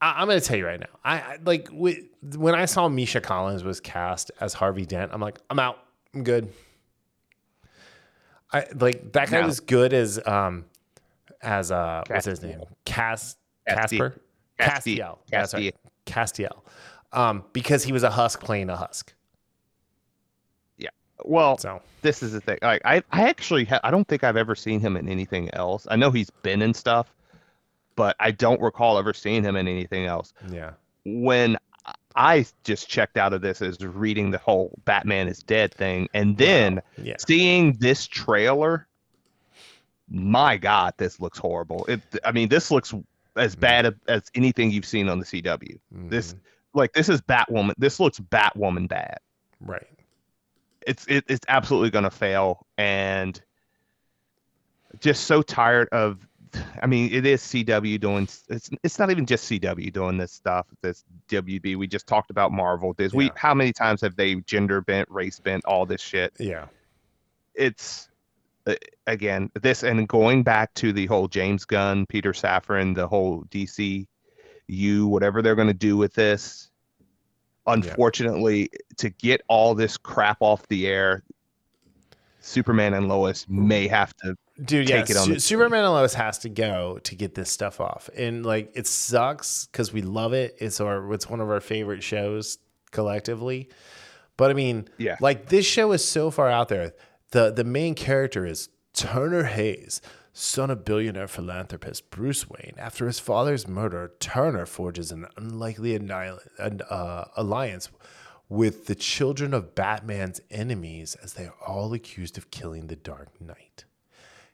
I, 0.00 0.14
I'm 0.22 0.26
going 0.28 0.40
to 0.40 0.46
tell 0.46 0.56
you 0.56 0.66
right 0.66 0.80
now. 0.80 0.86
I, 1.04 1.38
like 1.44 1.66
wi- 1.68 2.02
when 2.36 2.54
I 2.54 2.64
saw 2.64 2.88
Misha 2.88 3.20
Collins 3.20 3.64
was 3.64 3.80
cast 3.80 4.30
as 4.40 4.54
Harvey 4.54 4.86
Dent. 4.86 5.10
I'm 5.12 5.20
like, 5.20 5.38
I'm 5.50 5.58
out. 5.58 5.78
I'm 6.14 6.24
good. 6.24 6.52
I 8.52 8.66
like 8.78 9.12
that 9.12 9.30
guy 9.30 9.40
No. 9.40 9.46
was 9.46 9.60
good 9.60 9.92
as 9.92 10.18
um 10.26 10.64
as 11.40 11.70
uh 11.70 12.02
what's 12.08 12.26
his 12.26 12.42
name? 12.42 12.60
Cas 12.84 13.36
Casper 13.68 14.20
Casti- 14.58 14.96
Castiel. 14.98 15.18
That's 15.30 15.54
right. 15.54 15.74
Casti- 16.04 16.44
Castiel. 16.44 16.62
Um, 17.12 17.44
because 17.52 17.82
he 17.84 17.92
was 17.92 18.02
a 18.02 18.10
husk 18.10 18.40
playing 18.40 18.70
a 18.70 18.76
husk. 18.76 19.12
Well, 21.24 21.58
So 21.58 21.80
this 22.02 22.22
is 22.22 22.32
the 22.32 22.40
thing. 22.40 22.58
Like 22.62 22.82
I, 22.84 23.02
I 23.12 23.28
actually, 23.28 23.64
ha- 23.64 23.80
I 23.84 23.90
don't 23.90 24.06
think 24.08 24.24
I've 24.24 24.36
ever 24.36 24.54
seen 24.54 24.80
him 24.80 24.96
in 24.96 25.08
anything 25.08 25.48
else. 25.54 25.86
I 25.90 25.96
know 25.96 26.10
he's 26.10 26.30
been 26.30 26.62
in 26.62 26.74
stuff, 26.74 27.12
but 27.96 28.16
I 28.20 28.30
don't 28.30 28.60
recall 28.60 28.98
ever 28.98 29.12
seeing 29.12 29.42
him 29.44 29.56
in 29.56 29.68
anything 29.68 30.06
else. 30.06 30.32
yeah. 30.50 30.72
When 31.04 31.56
I 32.16 32.44
just 32.64 32.88
checked 32.88 33.16
out 33.16 33.32
of 33.32 33.40
this 33.40 33.62
as 33.62 33.78
reading 33.84 34.30
the 34.30 34.38
whole 34.38 34.72
Batman 34.84 35.28
is 35.28 35.38
dead 35.42 35.72
thing, 35.72 36.08
and 36.12 36.36
then 36.36 36.82
Yeah. 37.02 37.14
seeing 37.18 37.72
this 37.78 38.06
trailer, 38.06 38.86
my 40.08 40.56
God, 40.56 40.94
this 40.96 41.20
looks 41.20 41.38
horrible. 41.38 41.84
It, 41.86 42.00
I 42.24 42.32
mean, 42.32 42.48
this 42.48 42.70
looks 42.70 42.92
as 43.36 43.54
bad 43.54 43.94
as 44.08 44.22
anything 44.34 44.70
you've 44.72 44.84
seen 44.84 45.08
on 45.08 45.20
the 45.20 45.24
CW. 45.24 45.78
This, 45.92 46.34
Mhm. 46.34 46.38
like, 46.74 46.92
this 46.94 47.08
is 47.08 47.20
Batwoman. 47.20 47.74
This 47.78 48.00
looks 48.00 48.18
Batwoman 48.18 48.88
bad. 48.88 49.18
right. 49.60 49.86
It's 50.86 51.06
it, 51.06 51.24
it's 51.28 51.44
absolutely 51.48 51.90
going 51.90 52.04
to 52.04 52.10
fail 52.10 52.66
and 52.78 53.40
just 54.98 55.24
so 55.24 55.42
tired 55.42 55.88
of 55.92 56.26
I 56.82 56.86
mean 56.86 57.12
it 57.12 57.26
is 57.26 57.42
CW 57.42 58.00
doing 58.00 58.28
it's 58.48 58.70
it's 58.82 58.98
not 58.98 59.10
even 59.10 59.26
just 59.26 59.50
CW 59.50 59.92
doing 59.92 60.18
this 60.18 60.32
stuff 60.32 60.66
this 60.82 61.04
WB 61.28 61.76
we 61.76 61.86
just 61.86 62.06
talked 62.06 62.30
about 62.30 62.52
Marvel. 62.52 62.92
This 62.94 63.12
we 63.12 63.30
how 63.36 63.54
many 63.54 63.72
times 63.72 64.00
have 64.00 64.16
they 64.16 64.36
gender 64.36 64.80
bent 64.80 65.08
race 65.10 65.38
bent 65.38 65.64
all 65.64 65.86
this 65.86 66.00
shit? 66.00 66.32
Yeah. 66.38 66.66
it's 67.54 68.08
uh, 68.66 68.74
again 69.06 69.50
this 69.62 69.82
and 69.82 70.08
going 70.08 70.42
back 70.42 70.74
to 70.74 70.92
the 70.92 71.06
whole 71.06 71.28
James 71.28 71.64
Gunn 71.64 72.06
Peter 72.06 72.32
Safran 72.32 72.94
the 72.94 73.06
whole 73.06 73.44
DC 73.44 74.06
you 74.66 75.06
whatever 75.06 75.42
they're 75.42 75.54
going 75.54 75.68
to 75.68 75.74
do 75.74 75.96
with 75.96 76.14
this 76.14 76.69
unfortunately 77.66 78.70
to 78.96 79.10
get 79.10 79.42
all 79.48 79.74
this 79.74 79.96
crap 79.96 80.38
off 80.40 80.66
the 80.68 80.86
air 80.86 81.22
Superman 82.40 82.94
and 82.94 83.06
Lois 83.08 83.46
may 83.48 83.86
have 83.88 84.14
to 84.18 84.34
Dude, 84.64 84.90
yeah. 84.90 85.00
Take 85.00 85.10
it 85.10 85.16
on 85.16 85.24
Su- 85.26 85.34
the- 85.34 85.40
Superman 85.40 85.84
and 85.84 85.92
Lois 85.94 86.12
has 86.14 86.38
to 86.40 86.50
go 86.50 86.98
to 87.04 87.14
get 87.14 87.34
this 87.34 87.50
stuff 87.50 87.80
off. 87.80 88.10
And 88.14 88.44
like 88.44 88.70
it 88.74 88.86
sucks 88.86 89.66
because 89.66 89.90
we 89.92 90.02
love 90.02 90.34
it. 90.34 90.54
It's 90.58 90.80
our 90.82 91.10
it's 91.14 91.28
one 91.30 91.40
of 91.40 91.48
our 91.48 91.60
favorite 91.60 92.02
shows 92.02 92.58
collectively. 92.90 93.70
But 94.36 94.50
I 94.50 94.54
mean, 94.54 94.88
Yeah. 94.98 95.16
like 95.20 95.48
this 95.48 95.64
show 95.66 95.92
is 95.92 96.04
so 96.04 96.30
far 96.30 96.48
out 96.50 96.68
there. 96.68 96.92
The 97.30 97.50
the 97.50 97.64
main 97.64 97.94
character 97.94 98.44
is 98.44 98.68
Turner 98.92 99.44
Hayes, 99.44 100.02
son 100.40 100.70
of 100.70 100.84
billionaire 100.84 101.28
philanthropist 101.28 102.10
Bruce 102.10 102.48
Wayne. 102.48 102.74
After 102.78 103.06
his 103.06 103.20
father's 103.20 103.68
murder, 103.68 104.12
Turner 104.20 104.64
forges 104.64 105.12
an 105.12 105.26
unlikely 105.36 105.94
uh, 105.98 107.24
alliance 107.36 107.90
with 108.48 108.86
the 108.86 108.94
children 108.94 109.52
of 109.52 109.74
Batman's 109.74 110.40
enemies 110.50 111.14
as 111.22 111.34
they 111.34 111.44
are 111.44 111.54
all 111.66 111.92
accused 111.92 112.38
of 112.38 112.50
killing 112.50 112.86
the 112.86 112.96
Dark 112.96 113.38
Knight. 113.40 113.84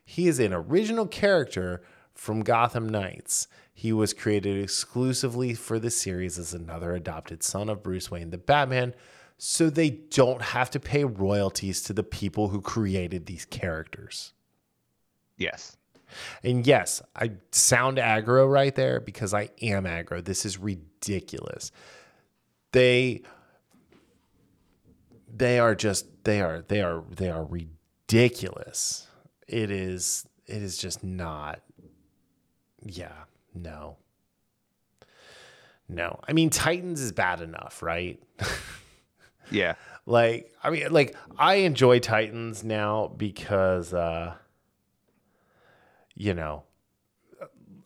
He 0.03 0.27
is 0.27 0.39
an 0.39 0.53
original 0.53 1.07
character 1.07 1.81
from 2.13 2.41
Gotham 2.41 2.89
Knights. 2.89 3.47
He 3.73 3.93
was 3.93 4.13
created 4.13 4.61
exclusively 4.61 5.53
for 5.53 5.79
the 5.79 5.89
series 5.89 6.37
as 6.37 6.53
another 6.53 6.93
adopted 6.95 7.43
son 7.43 7.69
of 7.69 7.81
Bruce 7.81 8.11
Wayne, 8.11 8.31
the 8.31 8.37
Batman, 8.37 8.93
so 9.37 9.69
they 9.69 9.89
don't 9.89 10.41
have 10.41 10.69
to 10.71 10.79
pay 10.79 11.05
royalties 11.05 11.81
to 11.83 11.93
the 11.93 12.03
people 12.03 12.49
who 12.49 12.59
created 12.59 13.25
these 13.25 13.45
characters. 13.45 14.33
yes 15.37 15.76
And 16.43 16.65
yes, 16.65 17.01
I 17.15 17.31
sound 17.51 17.97
aggro 17.97 18.49
right 18.49 18.73
there 18.73 18.99
because 18.99 19.33
I 19.33 19.49
am 19.61 19.83
aggro. 19.83 20.23
This 20.23 20.45
is 20.45 20.57
ridiculous. 20.57 21.71
They 22.71 23.23
they 25.35 25.59
are 25.59 25.75
just 25.75 26.07
they 26.23 26.41
are 26.41 26.63
they 26.67 26.81
are 26.81 27.03
they 27.15 27.29
are 27.29 27.43
ridiculous. 27.43 29.07
It 29.47 29.71
is 29.71 30.25
it 30.45 30.61
is 30.61 30.77
just 30.77 31.03
not 31.03 31.61
yeah, 32.83 33.23
no. 33.53 33.97
No. 35.89 36.19
I 36.27 36.33
mean 36.33 36.49
Titans 36.49 37.01
is 37.01 37.11
bad 37.11 37.41
enough, 37.41 37.81
right? 37.81 38.21
yeah 39.51 39.75
like 40.05 40.53
i 40.63 40.69
mean 40.69 40.91
like 40.91 41.15
i 41.37 41.55
enjoy 41.55 41.99
titans 41.99 42.63
now 42.63 43.07
because 43.17 43.93
uh 43.93 44.33
you 46.17 46.33
know 46.33 46.63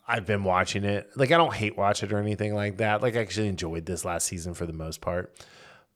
i've 0.07 0.25
been 0.25 0.43
watching 0.43 0.83
it. 0.83 1.09
Like 1.15 1.31
i 1.31 1.37
don't 1.37 1.53
hate 1.53 1.77
watch 1.77 2.03
it 2.03 2.11
or 2.11 2.17
anything 2.19 2.55
like 2.55 2.77
that. 2.77 3.01
Like 3.01 3.15
i 3.15 3.19
actually 3.19 3.47
enjoyed 3.47 3.85
this 3.85 4.03
last 4.03 4.25
season 4.25 4.53
for 4.53 4.65
the 4.65 4.73
most 4.73 5.01
part. 5.01 5.33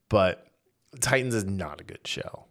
But 0.10 0.46
titans 1.00 1.34
is 1.34 1.46
not 1.46 1.82
a 1.82 1.84
good 1.84 2.06
show. 2.06 2.46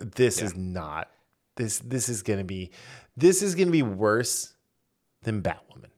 This 0.00 0.40
is 0.40 0.56
not. 0.56 1.10
This 1.56 1.80
this 1.80 2.08
is 2.08 2.22
gonna 2.22 2.44
be 2.44 2.70
this 3.16 3.42
is 3.42 3.54
gonna 3.54 3.70
be 3.70 3.82
worse 3.82 4.54
than 5.22 5.42
batwoman. 5.42 5.90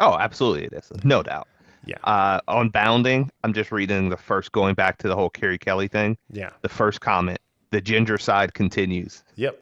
Oh 0.00 0.16
absolutely 0.18 0.64
it 0.64 0.72
is. 0.72 0.90
No 1.04 1.22
doubt. 1.22 1.48
Yeah. 1.86 1.98
Uh 2.04 2.40
on 2.48 2.70
bounding 2.70 3.30
I'm 3.44 3.52
just 3.52 3.70
reading 3.70 4.08
the 4.08 4.16
first 4.16 4.52
going 4.52 4.74
back 4.74 4.98
to 4.98 5.08
the 5.08 5.14
whole 5.14 5.30
Carrie 5.30 5.58
Kelly 5.58 5.88
thing. 5.88 6.16
Yeah. 6.30 6.50
The 6.62 6.68
first 6.68 7.00
comment 7.00 7.38
the 7.70 7.80
ginger 7.80 8.18
side 8.18 8.54
continues. 8.54 9.24
Yep. 9.34 9.60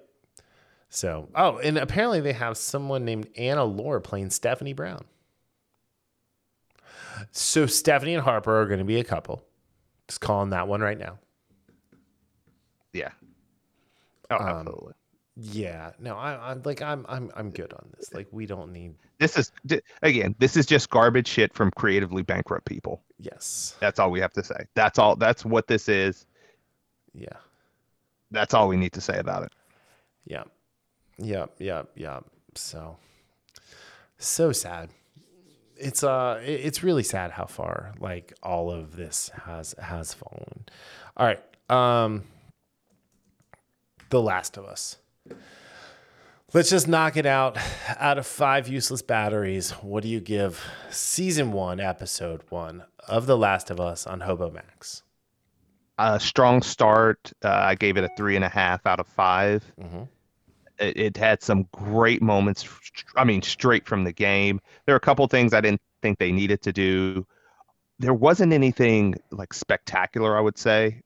So, 0.95 1.30
oh, 1.34 1.57
and 1.57 1.78
apparently 1.78 2.20
they 2.20 2.34
have 2.34 2.59
someone 2.59 3.07
named 3.07 3.26
Anna 3.38 3.64
Lore 3.64 3.99
playing 3.99 4.28
Stephanie 4.28 4.74
Brown. 4.74 5.07
So 7.30 7.64
Stephanie 7.64 8.12
and 8.12 8.22
Harper 8.22 8.61
are 8.61 8.66
going 8.66 8.78
to 8.78 8.84
be 8.84 9.01
a 9.01 9.05
couple. 9.05 9.43
Just 10.07 10.20
calling 10.20 10.51
that 10.51 10.68
one 10.68 10.82
right 10.82 10.99
now. 10.99 11.18
Yeah. 12.93 13.12
Oh, 14.30 14.36
Um, 14.36 14.43
absolutely. 14.49 14.93
Yeah, 15.34 15.93
no, 15.99 16.14
I, 16.14 16.51
I'm 16.51 16.61
like 16.62 16.82
I'm 16.82 17.07
I'm 17.09 17.30
I'm 17.34 17.51
good 17.53 17.72
on 17.72 17.88
this. 17.97 18.12
Like 18.12 18.28
we 18.30 18.45
don't 18.45 18.70
need. 18.70 18.95
This 19.18 19.38
is 19.38 19.51
again, 20.03 20.34
this 20.40 20.59
is 20.59 20.66
just 20.66 20.90
garbage 20.90 21.26
shit 21.26 21.55
from 21.55 21.70
creatively 21.70 22.22
bankrupt 22.22 22.66
people. 22.66 23.03
Yes. 23.18 23.76
That's 23.80 23.99
all 23.99 24.11
we 24.11 24.20
have 24.20 24.34
to 24.34 24.45
say. 24.45 24.66
That's 24.74 24.99
all. 24.99 25.16
That's 25.16 25.43
what 25.43 25.68
this 25.68 25.88
is. 25.88 26.26
Yeah. 27.14 27.36
That's 28.30 28.53
all 28.53 28.68
we 28.68 28.76
need 28.76 28.93
to 28.93 29.01
say 29.01 29.18
about 29.18 29.45
it. 29.45 29.53
Yeah. 30.26 30.45
Yeah. 31.22 31.46
Yeah. 31.58 31.82
Yeah. 31.94 32.20
So. 32.54 32.96
So 34.18 34.52
sad. 34.52 34.90
It's 35.76 36.04
uh, 36.04 36.40
it's 36.44 36.82
really 36.82 37.02
sad 37.02 37.32
how 37.32 37.46
far 37.46 37.92
like 37.98 38.32
all 38.42 38.70
of 38.70 38.94
this 38.96 39.30
has 39.46 39.74
has 39.80 40.14
fallen. 40.14 40.66
All 41.16 41.26
right. 41.26 41.40
Um. 41.70 42.24
The 44.10 44.20
Last 44.20 44.56
of 44.58 44.64
Us. 44.66 44.96
Let's 46.52 46.68
just 46.68 46.86
knock 46.86 47.16
it 47.16 47.24
out. 47.24 47.56
Out 47.98 48.18
of 48.18 48.26
five 48.26 48.68
useless 48.68 49.00
batteries, 49.00 49.70
what 49.80 50.02
do 50.02 50.10
you 50.10 50.20
give 50.20 50.62
season 50.90 51.50
one, 51.52 51.80
episode 51.80 52.42
one 52.50 52.84
of 53.08 53.24
The 53.26 53.38
Last 53.38 53.70
of 53.70 53.80
Us 53.80 54.06
on 54.06 54.20
Hobo 54.20 54.50
Max? 54.50 55.02
A 55.98 56.20
strong 56.20 56.60
start. 56.60 57.32
Uh, 57.42 57.48
I 57.48 57.74
gave 57.74 57.96
it 57.96 58.04
a 58.04 58.10
three 58.18 58.36
and 58.36 58.44
a 58.44 58.50
half 58.50 58.86
out 58.86 59.00
of 59.00 59.06
5 59.06 59.64
Mhm. 59.80 60.08
It, 60.82 60.96
it 60.96 61.16
had 61.16 61.42
some 61.42 61.68
great 61.72 62.20
moments. 62.22 62.68
I 63.16 63.24
mean, 63.24 63.42
straight 63.42 63.86
from 63.86 64.04
the 64.04 64.12
game. 64.12 64.60
There 64.86 64.94
are 64.94 64.96
a 64.96 65.00
couple 65.00 65.26
things 65.28 65.54
I 65.54 65.60
didn't 65.60 65.80
think 66.02 66.18
they 66.18 66.32
needed 66.32 66.60
to 66.62 66.72
do. 66.72 67.26
There 67.98 68.14
wasn't 68.14 68.52
anything 68.52 69.14
like 69.30 69.54
spectacular, 69.54 70.36
I 70.36 70.40
would 70.40 70.58
say, 70.58 71.00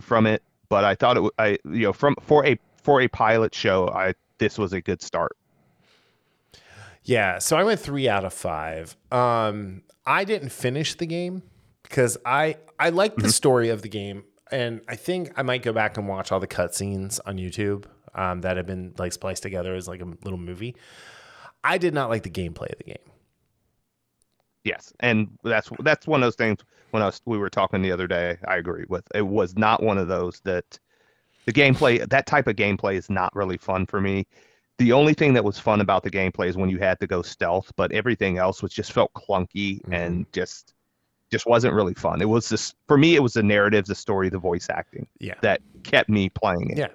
from 0.00 0.26
it. 0.26 0.42
But 0.68 0.84
I 0.84 0.94
thought 0.94 1.16
it. 1.18 1.32
I 1.38 1.58
you 1.64 1.82
know 1.82 1.92
from 1.92 2.16
for 2.22 2.46
a 2.46 2.58
for 2.82 3.00
a 3.00 3.08
pilot 3.08 3.54
show, 3.54 3.88
I 3.88 4.14
this 4.38 4.58
was 4.58 4.72
a 4.72 4.80
good 4.80 5.02
start. 5.02 5.36
Yeah, 7.02 7.38
so 7.38 7.56
I 7.56 7.64
went 7.64 7.80
three 7.80 8.08
out 8.08 8.24
of 8.24 8.32
five. 8.32 8.96
Um, 9.12 9.82
I 10.06 10.24
didn't 10.24 10.50
finish 10.50 10.94
the 10.94 11.06
game 11.06 11.42
because 11.82 12.16
I 12.24 12.56
I 12.78 12.90
liked 12.90 13.18
the 13.18 13.30
story 13.30 13.68
of 13.68 13.82
the 13.82 13.88
game, 13.88 14.24
and 14.50 14.80
I 14.88 14.96
think 14.96 15.32
I 15.36 15.42
might 15.42 15.62
go 15.62 15.72
back 15.72 15.98
and 15.98 16.08
watch 16.08 16.32
all 16.32 16.40
the 16.40 16.48
cutscenes 16.48 17.20
on 17.26 17.36
YouTube 17.36 17.84
um, 18.14 18.40
that 18.42 18.56
have 18.56 18.66
been 18.66 18.94
like 18.98 19.12
spliced 19.12 19.42
together 19.42 19.74
as 19.74 19.88
like 19.88 20.00
a 20.00 20.06
little 20.24 20.38
movie. 20.38 20.76
I 21.62 21.78
did 21.78 21.94
not 21.94 22.10
like 22.10 22.22
the 22.22 22.30
gameplay 22.30 22.70
of 22.72 22.78
the 22.78 22.84
game. 22.84 22.98
Yes, 24.64 24.92
and 25.00 25.28
that's 25.42 25.70
that's 25.80 26.06
one 26.06 26.22
of 26.22 26.26
those 26.26 26.36
things. 26.36 26.60
When 26.90 27.02
I 27.02 27.06
was, 27.06 27.20
we 27.26 27.38
were 27.38 27.50
talking 27.50 27.82
the 27.82 27.92
other 27.92 28.06
day, 28.06 28.38
I 28.46 28.56
agree 28.56 28.84
with. 28.88 29.06
It 29.14 29.22
was 29.22 29.56
not 29.56 29.82
one 29.82 29.98
of 29.98 30.08
those 30.08 30.40
that 30.44 30.78
the 31.46 31.52
gameplay, 31.52 32.08
that 32.08 32.26
type 32.26 32.46
of 32.46 32.56
gameplay, 32.56 32.94
is 32.94 33.10
not 33.10 33.34
really 33.36 33.58
fun 33.58 33.86
for 33.86 34.00
me. 34.00 34.26
The 34.78 34.92
only 34.92 35.14
thing 35.14 35.34
that 35.34 35.44
was 35.44 35.58
fun 35.58 35.80
about 35.80 36.02
the 36.02 36.10
gameplay 36.10 36.48
is 36.48 36.56
when 36.56 36.70
you 36.70 36.78
had 36.78 36.98
to 37.00 37.06
go 37.06 37.22
stealth, 37.22 37.72
but 37.76 37.92
everything 37.92 38.38
else 38.38 38.62
was 38.62 38.72
just 38.72 38.92
felt 38.92 39.12
clunky 39.14 39.80
and 39.90 40.26
just 40.32 40.74
just 41.30 41.46
wasn't 41.46 41.74
really 41.74 41.94
fun. 41.94 42.22
It 42.22 42.28
was 42.28 42.48
just 42.48 42.76
for 42.88 42.96
me, 42.98 43.16
it 43.16 43.22
was 43.22 43.34
the 43.34 43.42
narrative, 43.42 43.86
the 43.86 43.94
story, 43.94 44.28
the 44.30 44.38
voice 44.38 44.68
acting 44.70 45.06
Yeah, 45.18 45.34
that 45.42 45.60
kept 45.84 46.08
me 46.08 46.28
playing 46.30 46.70
it. 46.70 46.78
yeah. 46.78 46.88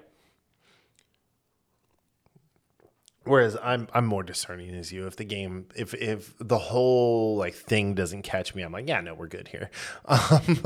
Whereas 3.24 3.56
I'm 3.62 3.86
I'm 3.92 4.06
more 4.06 4.22
discerning 4.22 4.74
as 4.74 4.92
you. 4.92 5.06
If 5.06 5.16
the 5.16 5.24
game, 5.24 5.66
if 5.76 5.92
if 5.94 6.34
the 6.38 6.58
whole 6.58 7.36
like 7.36 7.54
thing 7.54 7.94
doesn't 7.94 8.22
catch 8.22 8.54
me, 8.54 8.62
I'm 8.62 8.72
like, 8.72 8.88
yeah, 8.88 9.00
no, 9.00 9.14
we're 9.14 9.28
good 9.28 9.48
here. 9.48 9.70
Um, 10.08 10.58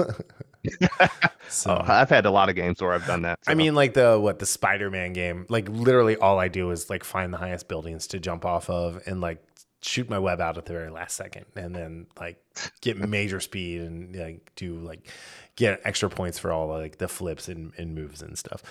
so. 1.48 1.72
Oh, 1.72 1.84
I've 1.86 2.08
had 2.08 2.24
a 2.24 2.30
lot 2.30 2.48
of 2.48 2.54
games 2.54 2.80
where 2.80 2.92
I've 2.92 3.06
done 3.06 3.22
that. 3.22 3.38
I 3.46 3.54
mean, 3.54 3.74
like 3.74 3.92
the 3.92 4.18
what 4.18 4.38
the 4.38 4.46
Spider-Man 4.46 5.12
game. 5.12 5.46
Like 5.48 5.68
literally, 5.68 6.16
all 6.16 6.38
I 6.38 6.48
do 6.48 6.70
is 6.70 6.88
like 6.88 7.04
find 7.04 7.34
the 7.34 7.38
highest 7.38 7.68
buildings 7.68 8.06
to 8.08 8.18
jump 8.18 8.46
off 8.46 8.70
of, 8.70 9.02
and 9.06 9.20
like 9.20 9.44
shoot 9.82 10.08
my 10.08 10.18
web 10.18 10.40
out 10.40 10.56
at 10.56 10.64
the 10.64 10.72
very 10.72 10.90
last 10.90 11.16
second, 11.16 11.44
and 11.56 11.74
then 11.74 12.06
like 12.18 12.42
get 12.80 12.96
major 13.08 13.40
speed 13.40 13.82
and 13.82 14.16
like 14.16 14.52
do 14.56 14.76
like 14.78 15.08
get 15.56 15.80
extra 15.84 16.08
points 16.08 16.38
for 16.38 16.50
all 16.50 16.68
like 16.68 16.98
the 16.98 17.08
flips 17.08 17.48
and, 17.48 17.72
and 17.76 17.94
moves 17.94 18.22
and 18.22 18.38
stuff. 18.38 18.62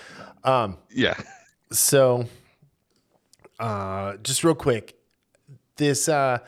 Um, 0.43 0.77
yeah, 0.89 1.15
so 1.71 2.25
uh, 3.63 4.17
just 4.17 4.43
real 4.43 4.55
quick, 4.55 4.93
this 5.77 6.09
uh, 6.09 6.39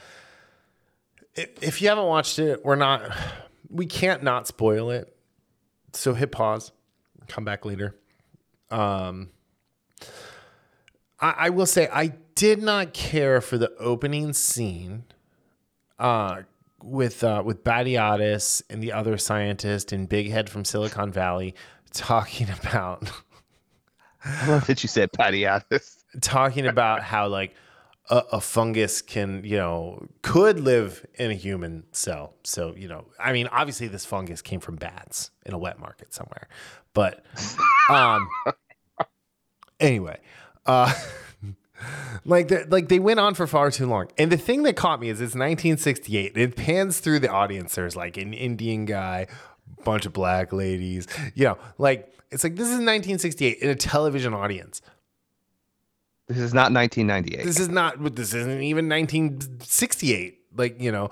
if 1.34 1.82
you 1.82 1.88
haven't 1.88 2.07
watched 2.07 2.39
it, 2.39 2.66
we're 2.66 2.76
not, 2.76 3.09
we 3.70 3.86
can't 3.86 4.22
not 4.22 4.47
spoil 4.47 4.89
it. 4.89 5.16
So 5.93 6.13
hit 6.13 6.34
pause, 6.34 6.74
come 7.30 7.45
back 7.45 7.63
later. 7.63 7.95
Um, 8.70 9.30
I, 11.22 11.36
I 11.38 11.49
will 11.51 11.66
say 11.66 11.88
I 11.89 12.07
did 12.36 12.61
not 12.61 12.93
care 12.93 13.39
for 13.39 13.57
the 13.57 13.74
opening 13.78 14.34
scene, 14.34 15.05
uh, 15.97 16.41
with 16.84 17.24
uh, 17.24 17.43
with 17.45 17.63
Batiatus 17.63 18.61
and 18.70 18.84
the 18.84 18.91
other 18.91 19.18
scientist 19.18 19.93
and 19.93 20.09
Big 20.09 20.30
Head 20.32 20.49
from 20.49 20.66
Silicon 20.66 21.13
Valley 21.13 21.55
talking 21.93 22.49
about 22.61 23.09
I 24.26 24.47
love 24.47 24.68
that 24.68 24.84
you 24.84 24.89
said 24.89 25.11
Addis. 25.18 26.05
Talking 26.22 26.66
about 26.66 27.03
how 27.03 27.28
like 27.28 27.55
a, 28.09 28.24
a 28.34 28.41
fungus 28.41 29.01
can 29.01 29.43
you 29.43 29.57
know 29.57 30.07
could 30.22 30.59
live 30.59 31.05
in 31.16 31.32
a 31.32 31.34
human 31.34 31.84
cell. 31.91 32.36
So 32.43 32.76
you 32.76 32.88
know 32.88 33.05
i 33.20 33.34
mean 33.34 33.47
obviously 33.47 33.88
this 33.88 34.05
fungus 34.05 34.41
came 34.41 34.59
from 34.59 34.76
bats 34.76 35.32
in 35.45 35.53
a 35.53 35.57
wet 35.57 35.80
market 35.80 36.13
somewhere 36.13 36.47
but 36.93 37.26
um 37.89 38.30
anyway 39.80 40.20
uh 40.66 40.93
like 42.26 42.47
the, 42.47 42.66
like 42.70 42.89
they 42.89 42.99
went 42.99 43.20
on 43.20 43.34
for 43.34 43.47
far 43.47 43.70
too 43.70 43.86
long. 43.86 44.07
And 44.18 44.32
the 44.32 44.38
thing 44.38 44.63
that 44.63 44.76
caught 44.76 44.99
me 44.99 45.09
is 45.09 45.20
it's 45.20 45.36
1968 45.36 46.38
it 46.38 46.55
pans 46.55 46.99
through 46.99 47.20
the 47.20 47.30
audience. 47.30 47.76
There's 47.76 47.95
like 47.95 48.18
an 48.18 48.34
indian 48.34 48.86
guy 48.86 49.28
bunch 49.84 50.05
of 50.05 50.13
black 50.13 50.51
ladies 50.51 51.07
you 51.36 51.45
know 51.45 51.57
like 51.78 52.11
it's 52.32 52.43
like 52.43 52.55
this 52.55 52.68
is 52.68 52.74
1968 52.74 53.59
in 53.59 53.70
a 53.70 53.76
television 53.76 54.34
audience 54.34 54.82
This 56.28 56.38
is 56.38 56.54
not 56.54 56.72
1998. 56.74 57.46
this 57.46 57.60
is 57.60 57.70
not 57.70 58.16
this 58.16 58.34
isn't 58.34 58.62
even 58.64 58.90
1968 58.90 60.40
like 60.58 60.82
you 60.82 60.92
know 60.92 61.10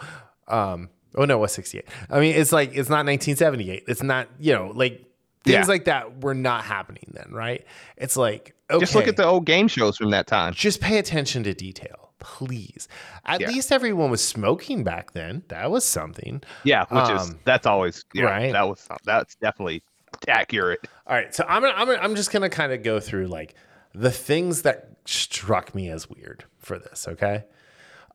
um 0.47 0.89
oh 1.15 1.25
no 1.25 1.37
it 1.37 1.41
was 1.41 1.51
68 1.51 1.85
i 2.09 2.19
mean 2.19 2.35
it's 2.35 2.51
like 2.51 2.69
it's 2.69 2.89
not 2.89 3.05
1978 3.05 3.83
it's 3.87 4.03
not 4.03 4.27
you 4.39 4.53
know 4.53 4.71
like 4.75 5.05
things 5.43 5.53
Yeah. 5.55 5.65
like 5.65 5.85
that 5.85 6.21
were 6.23 6.33
not 6.33 6.63
happening 6.63 7.11
then 7.13 7.29
right 7.31 7.65
it's 7.97 8.17
like 8.17 8.55
okay 8.69 8.79
Just 8.79 8.95
look 8.95 9.07
at 9.07 9.17
the 9.17 9.25
old 9.25 9.45
game 9.45 9.67
shows 9.67 9.97
from 9.97 10.11
that 10.11 10.27
time. 10.27 10.53
just 10.53 10.81
pay 10.81 10.97
attention 10.97 11.43
to 11.43 11.53
detail 11.53 12.11
please 12.19 12.87
at 13.25 13.41
Yeah. 13.41 13.49
least 13.49 13.71
everyone 13.71 14.09
was 14.09 14.23
smoking 14.23 14.83
back 14.83 15.11
then 15.11 15.43
that 15.49 15.69
was 15.69 15.83
something 15.83 16.41
Yeah, 16.63 16.85
which 16.89 17.09
is 17.15 17.29
Um, 17.29 17.39
that's 17.43 17.67
always 17.67 18.05
yeah, 18.13 18.23
right. 18.23 18.53
That 18.53 18.67
was 18.67 18.87
that's 19.03 19.35
definitely 19.35 19.83
accurate. 20.27 20.79
All 21.05 21.15
right, 21.15 21.35
so 21.35 21.43
I'm 21.49 21.61
gonna, 21.61 21.73
I'm 21.75 21.85
gonna, 21.87 21.99
I'm 21.99 22.15
just 22.15 22.31
gonna 22.31 22.49
kind 22.49 22.71
of 22.71 22.81
go 22.81 23.01
through 23.01 23.27
like 23.27 23.55
the 23.93 24.11
things 24.11 24.61
that 24.63 24.89
struck 25.05 25.73
me 25.75 25.89
as 25.89 26.09
weird 26.09 26.45
for 26.57 26.79
this. 26.79 27.07
Okay. 27.07 27.43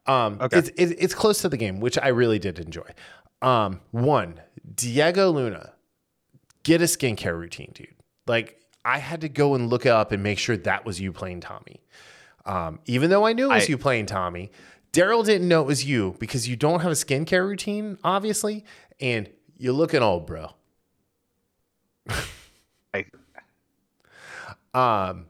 Um, 0.07 0.39
Okay. 0.41 0.59
It's, 0.59 0.71
it's 0.77 0.93
it's 0.99 1.15
close 1.15 1.43
to 1.43 1.49
the 1.49 1.57
game, 1.57 1.81
which 1.81 1.99
I 1.99 2.09
really 2.09 2.39
did 2.39 2.59
enjoy. 2.59 2.89
Um, 3.43 3.81
one, 3.91 4.41
Diego 4.75 5.31
Luna, 5.31 5.73
get 6.63 6.81
a 6.81 6.85
skincare 6.85 7.39
routine, 7.39 7.71
dude. 7.75 7.89
Like 8.27 8.61
I 8.85 8.99
had 8.99 9.21
to 9.21 9.29
go 9.29 9.55
and 9.55 9.69
look 9.71 9.85
it 9.87 9.91
up 9.91 10.13
and 10.13 10.23
make 10.23 10.39
sure 10.39 10.57
that 10.57 10.85
was 10.85 11.01
you 11.01 11.13
playing 11.13 11.41
Tommy. 11.41 11.81
Um, 12.47 12.81
even 12.87 13.11
though 13.11 13.27
I 13.27 13.35
knew 13.35 13.51
it 13.51 13.55
was 13.55 13.65
I- 13.65 13.67
you 13.69 13.77
playing 13.79 14.07
Tommy, 14.07 14.51
Daryl 14.93 15.25
didn't 15.25 15.47
know 15.47 15.61
it 15.61 15.67
was 15.67 15.85
you 15.85 16.17
because 16.19 16.49
you 16.49 16.57
don't 16.57 16.81
have 16.81 16.91
a 16.91 16.95
skincare 16.95 17.47
routine, 17.47 17.99
obviously, 18.03 18.65
and 19.01 19.29
you're 19.59 19.75
looking 19.75 20.03
old, 20.03 20.27
bro. 20.27 20.49
I, 22.95 23.05
Um, 24.75 25.27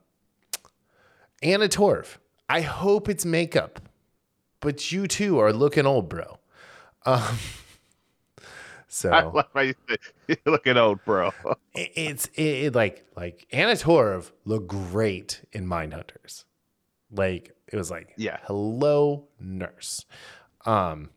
Anna 1.43 1.69
Torv. 1.69 2.17
I 2.49 2.63
hope 2.63 3.09
it's 3.09 3.25
makeup, 3.25 3.81
but 4.61 4.91
you 4.91 5.07
too 5.07 5.39
are 5.39 5.53
looking 5.53 5.87
old, 5.87 6.09
bro. 6.09 6.39
Um, 7.05 7.39
so 8.89 9.11
I 9.11 9.23
love 9.25 9.47
how 9.55 9.61
you 9.61 9.75
say 9.89 9.97
you're 10.29 10.39
looking 10.47 10.77
old, 10.77 11.05
bro. 11.05 11.31
it- 11.75 11.93
it's 11.95 12.27
it, 12.35 12.43
it 12.43 12.75
like 12.75 13.05
like 13.17 13.47
Anna 13.53 13.73
Torv 13.73 14.31
looked 14.45 14.69
great 14.69 15.45
in 15.53 15.67
Mindhunters. 15.67 16.45
Like 17.11 17.53
it 17.73 17.77
was 17.77 17.91
like 17.91 18.13
Yeah. 18.17 18.39
hello 18.45 19.29
nurse. 19.41 20.05
Um, 20.67 21.11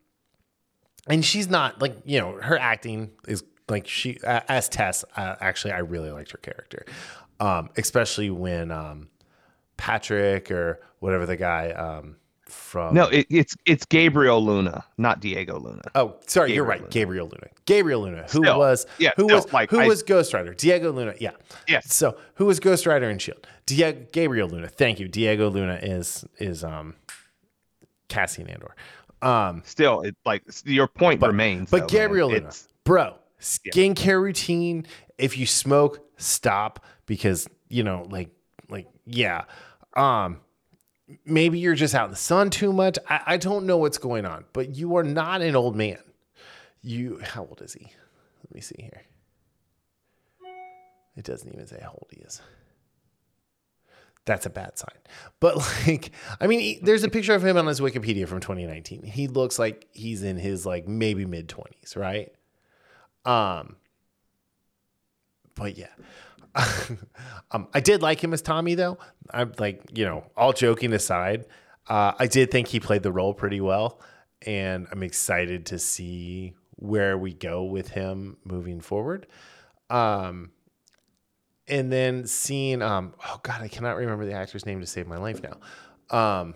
and 1.08 1.24
she's 1.26 1.50
not 1.50 1.82
like 1.82 1.98
you 2.06 2.20
know 2.20 2.40
her 2.42 2.58
acting 2.58 3.12
is 3.28 3.44
like 3.70 3.88
she 3.88 4.20
as 4.26 4.68
Tess. 4.70 5.04
Uh, 5.16 5.36
actually, 5.40 5.72
I 5.72 5.80
really 5.80 6.12
liked 6.12 6.32
her 6.32 6.38
character, 6.38 6.86
um, 7.40 7.70
especially 7.78 8.30
when 8.30 8.70
um, 8.72 9.10
Patrick 9.82 10.52
or 10.52 10.80
whatever 11.00 11.26
the 11.26 11.36
guy 11.36 11.72
um, 11.72 12.16
from 12.46 12.94
No, 12.94 13.06
it, 13.08 13.26
it's 13.32 13.56
it's 13.66 13.84
Gabriel 13.86 14.44
Luna, 14.46 14.86
not 15.00 15.20
Diego 15.22 15.58
Luna. 15.60 15.82
Oh, 15.96 16.18
sorry, 16.28 16.54
you're 16.54 16.64
right. 16.66 16.82
Luna. 16.82 16.92
Gabriel 16.92 17.26
Luna. 17.26 17.48
Gabriel 17.66 18.02
Luna, 18.02 18.22
who 18.24 18.44
Still, 18.44 18.60
was 18.60 18.86
yeah, 19.00 19.10
who 19.16 19.24
still, 19.24 19.38
was 19.38 19.52
like, 19.52 19.72
who 19.72 19.80
I- 19.80 19.88
was 19.88 20.04
Ghost 20.04 20.34
Rider? 20.36 20.54
Diego 20.54 20.92
Luna. 20.92 21.16
Yeah. 21.20 21.32
Yes. 21.68 21.94
So 21.96 22.16
who 22.36 22.46
was 22.46 22.60
Ghost 22.60 22.86
Rider 22.86 23.10
and 23.10 23.20
Shield? 23.20 23.48
Diego 23.66 24.06
Gabriel 24.12 24.48
Luna. 24.50 24.68
Thank 24.68 25.00
you. 25.00 25.08
Diego 25.08 25.50
Luna 25.50 25.80
is 25.82 26.26
is 26.38 26.64
um 26.64 26.94
Cassian 28.08 28.48
Andor. 28.50 28.76
Um 29.24 29.64
Still, 29.66 30.02
it 30.02 30.16
like 30.26 30.44
your 30.66 30.88
point 30.88 31.22
remains. 31.22 31.72
but 31.72 31.78
though, 31.78 31.82
man. 31.98 32.04
Gabriel 32.08 32.28
Luna, 32.30 32.38
It's- 32.40 32.68
bro, 32.84 33.16
skincare 33.40 34.22
routine. 34.22 34.86
If 35.18 35.38
you 35.38 35.46
smoke, 35.48 36.00
stop 36.18 36.84
because 37.08 37.48
you 37.70 37.84
know, 37.84 38.06
like, 38.10 38.30
like, 38.70 38.88
yeah. 39.06 39.44
Um, 39.96 40.40
maybe 41.26 41.60
you're 41.60 41.76
just 41.76 41.94
out 41.96 42.06
in 42.06 42.12
the 42.12 42.18
sun 42.18 42.50
too 42.50 42.72
much. 42.74 42.98
I, 43.10 43.22
I 43.26 43.38
don't 43.38 43.66
know 43.66 43.78
what's 43.78 43.98
going 43.98 44.26
on, 44.26 44.46
but 44.54 44.76
you 44.76 44.96
are 44.98 45.04
not 45.04 45.42
an 45.42 45.56
old 45.56 45.76
man. 45.76 46.00
You, 46.82 47.20
how 47.24 47.42
old 47.44 47.62
is 47.62 47.74
he? 47.74 47.86
Let 47.86 48.54
me 48.56 48.62
see 48.62 48.76
here. 48.80 49.02
It 51.18 51.26
doesn't 51.26 51.52
even 51.54 51.68
say 51.68 51.80
how 51.82 51.90
old 51.90 52.08
he 52.12 52.22
is. 52.22 52.42
That's 54.26 54.46
a 54.46 54.50
bad 54.50 54.78
sign. 54.78 54.96
But 55.40 55.58
like, 55.88 56.12
I 56.40 56.48
mean, 56.48 56.60
he- 56.60 56.80
there's 56.82 57.04
a 57.04 57.10
picture 57.10 57.34
of 57.34 57.44
him 57.46 57.58
on 57.58 57.66
his 57.68 57.80
Wikipedia 57.82 58.28
from 58.28 58.40
2019. 58.40 59.04
He 59.04 59.28
looks 59.28 59.60
like 59.60 59.88
he's 59.92 60.24
in 60.24 60.38
his 60.38 60.66
like 60.66 60.88
maybe 60.88 61.26
mid 61.26 61.50
20s, 61.50 61.96
right? 61.98 62.32
Um, 63.26 63.76
but 65.56 65.78
yeah. 65.78 65.88
um, 67.52 67.68
I 67.74 67.80
did 67.80 68.02
like 68.02 68.24
him 68.24 68.34
as 68.34 68.42
Tommy 68.42 68.76
though. 68.76 68.98
I'm 69.32 69.54
like, 69.58 69.82
you 69.94 70.06
know, 70.06 70.26
all 70.36 70.54
joking 70.54 70.94
aside, 70.94 71.46
uh, 71.88 72.14
I 72.18 72.28
did 72.28 72.52
think 72.52 72.68
he 72.68 72.80
played 72.80 73.04
the 73.04 73.12
role 73.12 73.34
pretty 73.34 73.62
well, 73.62 74.00
and 74.46 74.88
I'm 74.92 75.04
excited 75.04 75.66
to 75.68 75.80
see 75.80 76.54
where 76.76 77.18
we 77.18 77.34
go 77.34 77.64
with 77.64 77.90
him 77.90 78.38
moving 78.44 78.82
forward. 78.82 79.28
Um, 79.90 80.52
and 81.68 81.92
then 81.92 82.26
seeing, 82.26 82.82
um, 82.82 83.14
oh 83.26 83.40
god, 83.44 83.62
I 83.62 83.68
cannot 83.68 83.98
remember 83.98 84.26
the 84.26 84.34
actor's 84.34 84.66
name 84.66 84.82
to 84.82 84.88
save 84.88 85.08
my 85.08 85.18
life 85.18 85.42
now. 85.42 85.58
Um, 86.10 86.56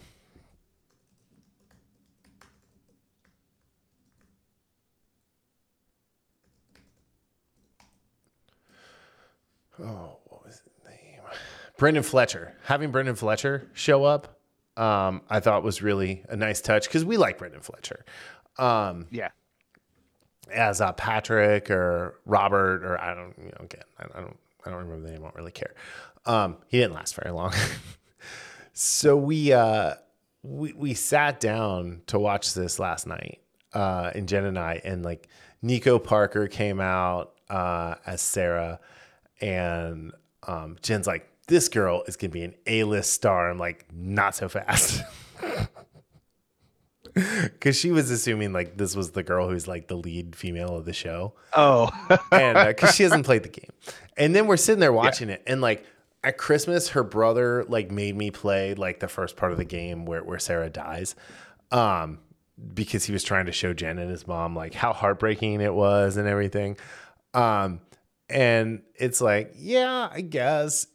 oh, 9.79 10.17
what 10.25 10.45
was 10.45 10.61
his 10.63 10.85
name? 10.85 11.21
Brendan 11.77 12.03
Fletcher. 12.03 12.55
Having 12.63 12.91
Brendan 12.91 13.15
Fletcher 13.15 13.69
show 13.73 14.03
up, 14.03 14.39
um, 14.77 15.21
I 15.29 15.39
thought 15.39 15.63
was 15.63 15.81
really 15.81 16.23
a 16.29 16.35
nice 16.35 16.61
touch 16.61 16.87
because 16.87 17.05
we 17.05 17.17
like 17.17 17.37
Brendan 17.37 17.61
Fletcher. 17.61 18.05
Um, 18.57 19.07
yeah. 19.11 19.29
as 20.51 20.79
uh, 20.81 20.93
Patrick 20.93 21.69
or 21.69 22.19
Robert 22.25 22.83
or 22.85 22.99
I 22.99 23.13
don't 23.13 23.33
you 23.37 23.45
know 23.45 23.65
again 23.65 23.83
I, 23.99 24.17
I 24.17 24.21
don't 24.21 24.37
I 24.65 24.69
don't 24.69 24.79
remember 24.79 25.05
the 25.05 25.11
name. 25.11 25.21
I 25.21 25.27
don't 25.27 25.35
really 25.35 25.51
care. 25.51 25.73
Um, 26.25 26.57
he 26.67 26.79
didn't 26.79 26.93
last 26.93 27.15
very 27.15 27.31
long. 27.31 27.53
so 28.73 29.15
we 29.15 29.53
uh, 29.53 29.95
we 30.43 30.73
we 30.73 30.93
sat 30.93 31.39
down 31.39 32.01
to 32.07 32.19
watch 32.19 32.53
this 32.53 32.79
last 32.79 33.07
night. 33.07 33.39
Uh, 33.73 34.11
and 34.15 34.27
Jen 34.27 34.45
and 34.45 34.57
I 34.57 34.81
and 34.83 35.03
like 35.03 35.27
Nico 35.61 35.99
Parker 35.99 36.47
came 36.47 36.79
out 36.79 37.33
uh, 37.49 37.95
as 38.05 38.21
Sarah, 38.21 38.79
and 39.41 40.11
um, 40.47 40.77
Jen's 40.81 41.07
like, 41.07 41.27
"This 41.47 41.67
girl 41.69 42.03
is 42.07 42.15
gonna 42.17 42.31
be 42.31 42.43
an 42.43 42.55
A-list 42.67 43.13
star." 43.13 43.49
I'm 43.49 43.57
like, 43.57 43.85
"Not 43.93 44.35
so 44.35 44.49
fast." 44.49 45.01
because 47.13 47.77
she 47.79 47.91
was 47.91 48.11
assuming 48.11 48.51
like 48.51 48.77
this 48.77 48.95
was 48.95 49.11
the 49.11 49.23
girl 49.23 49.47
who's 49.47 49.67
like 49.67 49.87
the 49.87 49.95
lead 49.95 50.35
female 50.35 50.75
of 50.75 50.85
the 50.85 50.93
show, 50.93 51.33
Oh, 51.53 51.89
and 52.31 52.67
because 52.67 52.93
she 52.93 53.03
hasn't 53.03 53.25
played 53.25 53.43
the 53.43 53.49
game, 53.49 53.71
and 54.17 54.35
then 54.35 54.47
we're 54.47 54.57
sitting 54.57 54.79
there 54.79 54.93
watching 54.93 55.29
it, 55.29 55.41
and 55.47 55.61
like 55.61 55.85
at 56.23 56.37
Christmas, 56.37 56.89
her 56.89 57.03
brother 57.03 57.63
like 57.69 57.89
made 57.91 58.15
me 58.15 58.31
play 58.31 58.73
like 58.73 58.99
the 58.99 59.07
first 59.07 59.37
part 59.37 59.51
of 59.51 59.57
the 59.57 59.65
game 59.65 60.05
where 60.05 60.23
where 60.23 60.39
Sarah 60.39 60.69
dies, 60.69 61.15
um, 61.71 62.19
because 62.73 63.05
he 63.05 63.13
was 63.13 63.23
trying 63.23 63.45
to 63.45 63.51
show 63.53 63.73
Jen 63.73 63.97
and 63.97 64.09
his 64.09 64.27
mom 64.27 64.55
like 64.55 64.73
how 64.73 64.91
heartbreaking 64.91 65.61
it 65.61 65.73
was 65.73 66.17
and 66.17 66.27
everything, 66.27 66.75
um, 67.33 67.79
and 68.29 68.81
it's 68.95 69.21
like 69.21 69.53
yeah, 69.55 70.09
I 70.11 70.21
guess, 70.21 70.87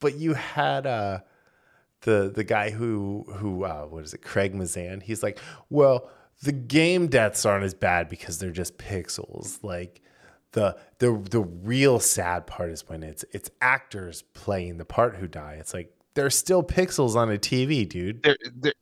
but 0.00 0.16
you 0.16 0.34
had 0.34 0.86
uh 0.86 1.20
the 2.02 2.30
the 2.34 2.44
guy 2.44 2.70
who 2.70 3.24
who 3.36 3.64
uh, 3.64 3.84
what 3.84 4.04
is 4.04 4.14
it 4.14 4.22
Craig 4.22 4.54
Mazin. 4.54 5.00
He's 5.00 5.22
like 5.22 5.38
well 5.70 6.10
the 6.42 6.52
game 6.52 7.06
deaths 7.06 7.46
aren't 7.46 7.64
as 7.64 7.74
bad 7.74 8.08
because 8.08 8.38
they're 8.38 8.50
just 8.50 8.76
pixels. 8.78 9.62
Like 9.62 10.02
the 10.52 10.76
the 10.98 11.12
the 11.30 11.40
real 11.40 11.98
sad 11.98 12.46
part 12.46 12.70
is 12.70 12.88
when 12.88 13.02
it's 13.02 13.24
it's 13.32 13.50
actors 13.60 14.22
playing 14.34 14.78
the 14.78 14.84
part 14.84 15.16
who 15.16 15.26
die. 15.26 15.56
It's 15.58 15.74
like 15.74 15.92
there's 16.14 16.36
still 16.36 16.62
pixels 16.62 17.16
on 17.16 17.30
a 17.30 17.38
TV 17.38 17.88
dude. 17.88 18.22
There, 18.22 18.36
there, 18.54 18.74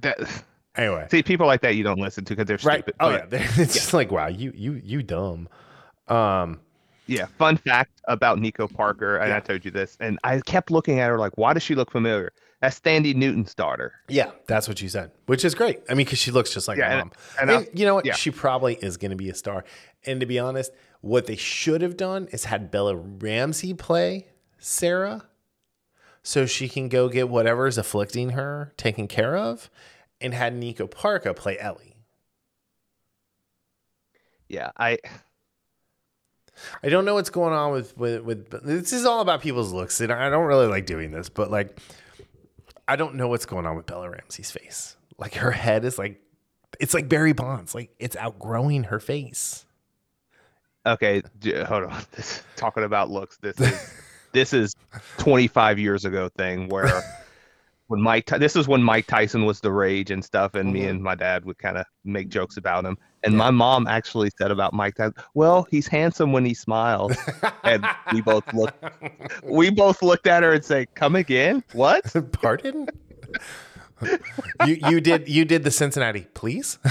that 0.00 0.44
anyway. 0.76 1.06
see 1.10 1.22
people 1.22 1.46
like 1.46 1.60
that 1.60 1.74
you 1.74 1.84
don't 1.84 2.00
listen 2.00 2.24
to 2.24 2.34
because 2.34 2.46
they're 2.46 2.68
right. 2.68 2.82
stupid. 2.82 2.94
oh 3.00 3.10
yeah. 3.10 3.26
It's 3.30 3.74
just 3.74 3.92
like 3.92 4.10
wow 4.10 4.28
you 4.28 4.52
you 4.54 4.80
you 4.82 5.02
dumb 5.02 5.48
um 6.10 6.60
Yeah, 7.06 7.26
fun 7.38 7.56
fact 7.56 8.00
about 8.04 8.38
Nico 8.38 8.68
Parker, 8.68 9.16
and 9.18 9.32
I 9.32 9.40
told 9.40 9.64
you 9.64 9.70
this, 9.70 9.96
and 10.00 10.18
I 10.24 10.40
kept 10.40 10.70
looking 10.70 10.98
at 11.00 11.08
her 11.08 11.18
like, 11.18 11.32
why 11.36 11.52
does 11.54 11.62
she 11.62 11.74
look 11.74 11.90
familiar? 11.90 12.32
That's 12.60 12.78
Thandie 12.78 13.14
Newton's 13.14 13.54
daughter. 13.54 13.92
Yeah, 14.08 14.32
that's 14.46 14.68
what 14.68 14.78
she 14.78 14.88
said, 14.88 15.10
which 15.26 15.44
is 15.46 15.54
great. 15.54 15.80
I 15.88 15.94
mean, 15.94 16.04
because 16.04 16.18
she 16.18 16.30
looks 16.30 16.52
just 16.52 16.68
like 16.68 16.76
Yeah, 16.78 16.90
her 16.90 16.98
mom. 16.98 17.12
and 17.40 17.50
And, 17.50 17.66
I- 17.66 17.68
you 17.72 17.86
know 17.86 17.94
what? 17.94 18.04
yeah. 18.04 18.12
She 18.14 18.30
probably 18.30 18.74
is 18.74 18.96
going 18.98 19.10
to 19.12 19.16
be 19.16 19.30
a 19.30 19.34
star. 19.34 19.64
And 20.04 20.20
to 20.20 20.26
be 20.26 20.38
honest, 20.38 20.70
what 21.00 21.26
they 21.26 21.36
should 21.36 21.80
have 21.80 21.96
done 21.96 22.28
is 22.32 22.44
had 22.44 22.70
Bella 22.70 22.94
Ramsey 22.96 23.72
play 23.72 24.26
Sarah 24.58 25.22
so 26.22 26.44
she 26.44 26.68
can 26.68 26.90
go 26.90 27.08
get 27.08 27.30
whatever 27.30 27.66
is 27.66 27.78
afflicting 27.78 28.30
her 28.30 28.74
taken 28.76 29.08
care 29.08 29.36
of 29.36 29.70
and 30.20 30.34
had 30.34 30.54
Nico 30.54 30.86
Parker 30.86 31.32
play 31.32 31.58
Ellie. 31.58 31.96
Yeah, 34.48 34.70
I 34.76 34.98
I 36.82 36.88
don't 36.88 37.04
know 37.04 37.14
what's 37.14 37.30
going 37.30 37.52
on 37.52 37.72
with 37.72 37.96
with 37.96 38.22
with 38.22 38.50
this 38.64 38.92
is 38.92 39.04
all 39.04 39.20
about 39.20 39.40
people's 39.42 39.72
looks 39.72 40.00
and 40.00 40.12
I 40.12 40.30
don't 40.30 40.46
really 40.46 40.66
like 40.66 40.86
doing 40.86 41.10
this, 41.10 41.28
but 41.28 41.50
like 41.50 41.78
I 42.88 42.96
don't 42.96 43.14
know 43.14 43.28
what's 43.28 43.46
going 43.46 43.66
on 43.66 43.76
with 43.76 43.86
Bella 43.86 44.10
Ramsey's 44.10 44.50
face. 44.50 44.96
Like 45.18 45.34
her 45.34 45.50
head 45.52 45.84
is 45.84 45.98
like 45.98 46.20
it's 46.78 46.94
like 46.94 47.08
Barry 47.08 47.32
Bonds, 47.32 47.74
like 47.74 47.90
it's 47.98 48.16
outgrowing 48.16 48.84
her 48.84 49.00
face. 49.00 49.64
okay. 50.86 51.22
Hold 51.66 51.84
on. 51.84 52.02
This, 52.12 52.42
talking 52.56 52.84
about 52.84 53.10
looks, 53.10 53.36
this 53.38 53.58
is 53.60 54.02
this 54.32 54.52
is 54.52 54.74
25 55.18 55.78
years 55.78 56.04
ago 56.04 56.28
thing 56.28 56.68
where 56.68 57.02
when 57.90 58.00
Mike 58.00 58.26
this 58.26 58.54
is 58.54 58.68
when 58.68 58.82
Mike 58.84 59.08
Tyson 59.08 59.44
was 59.44 59.60
the 59.60 59.72
rage 59.72 60.12
and 60.12 60.24
stuff, 60.24 60.54
and 60.54 60.72
me 60.72 60.82
Mhm. 60.82 60.90
and 60.90 61.02
my 61.02 61.16
dad 61.16 61.44
would 61.44 61.58
kind 61.58 61.76
of 61.76 61.84
make 62.04 62.28
jokes 62.28 62.56
about 62.56 62.84
him. 62.84 62.96
And 63.24 63.36
my 63.36 63.50
mom 63.50 63.88
actually 63.88 64.30
said 64.38 64.52
about 64.52 64.72
Mike 64.72 64.94
Tyson, 64.94 65.14
"Well, 65.34 65.66
he's 65.72 65.88
handsome 65.88 66.32
when 66.32 66.44
he 66.44 66.54
smiles." 66.54 67.16
and 67.64 67.84
we 68.12 68.20
both 68.20 68.44
looked 68.54 68.82
we 69.42 69.70
both 69.70 70.02
looked 70.02 70.28
at 70.28 70.44
her 70.44 70.52
and 70.52 70.64
say, 70.64 70.86
"Come 70.94 71.16
again? 71.16 71.64
What?" 71.72 72.04
Pardon? 72.32 72.88
you 74.66 74.78
you 74.88 75.00
did 75.00 75.28
you 75.28 75.44
did 75.44 75.64
the 75.64 75.72
Cincinnati, 75.72 76.28
please? 76.34 76.78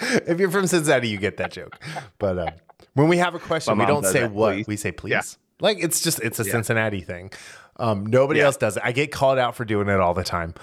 if 0.00 0.40
you're 0.40 0.50
from 0.50 0.66
Cincinnati, 0.66 1.08
you 1.08 1.18
get 1.18 1.36
that 1.36 1.52
joke. 1.52 1.78
But 2.18 2.38
um, 2.38 2.48
when 2.94 3.06
we 3.08 3.16
have 3.18 3.34
a 3.36 3.38
question, 3.38 3.78
we 3.78 3.86
don't 3.86 4.04
say 4.04 4.22
that, 4.22 4.32
what, 4.32 4.54
please. 4.54 4.66
we 4.66 4.76
say 4.76 4.90
please. 4.92 5.10
Yeah. 5.12 5.22
Like 5.60 5.78
it's 5.82 6.00
just 6.02 6.20
it's 6.20 6.40
a 6.40 6.44
Yeah. 6.44 6.52
Cincinnati 6.52 7.00
thing. 7.00 7.32
Um, 7.76 8.06
nobody 8.06 8.40
Yeah. 8.40 8.46
else 8.46 8.56
does 8.56 8.76
it. 8.76 8.82
I 8.84 8.92
get 8.92 9.10
called 9.12 9.38
out 9.38 9.54
for 9.56 9.64
doing 9.64 9.88
it 9.88 10.00
all 10.00 10.14
the 10.14 10.24
time. 10.24 10.54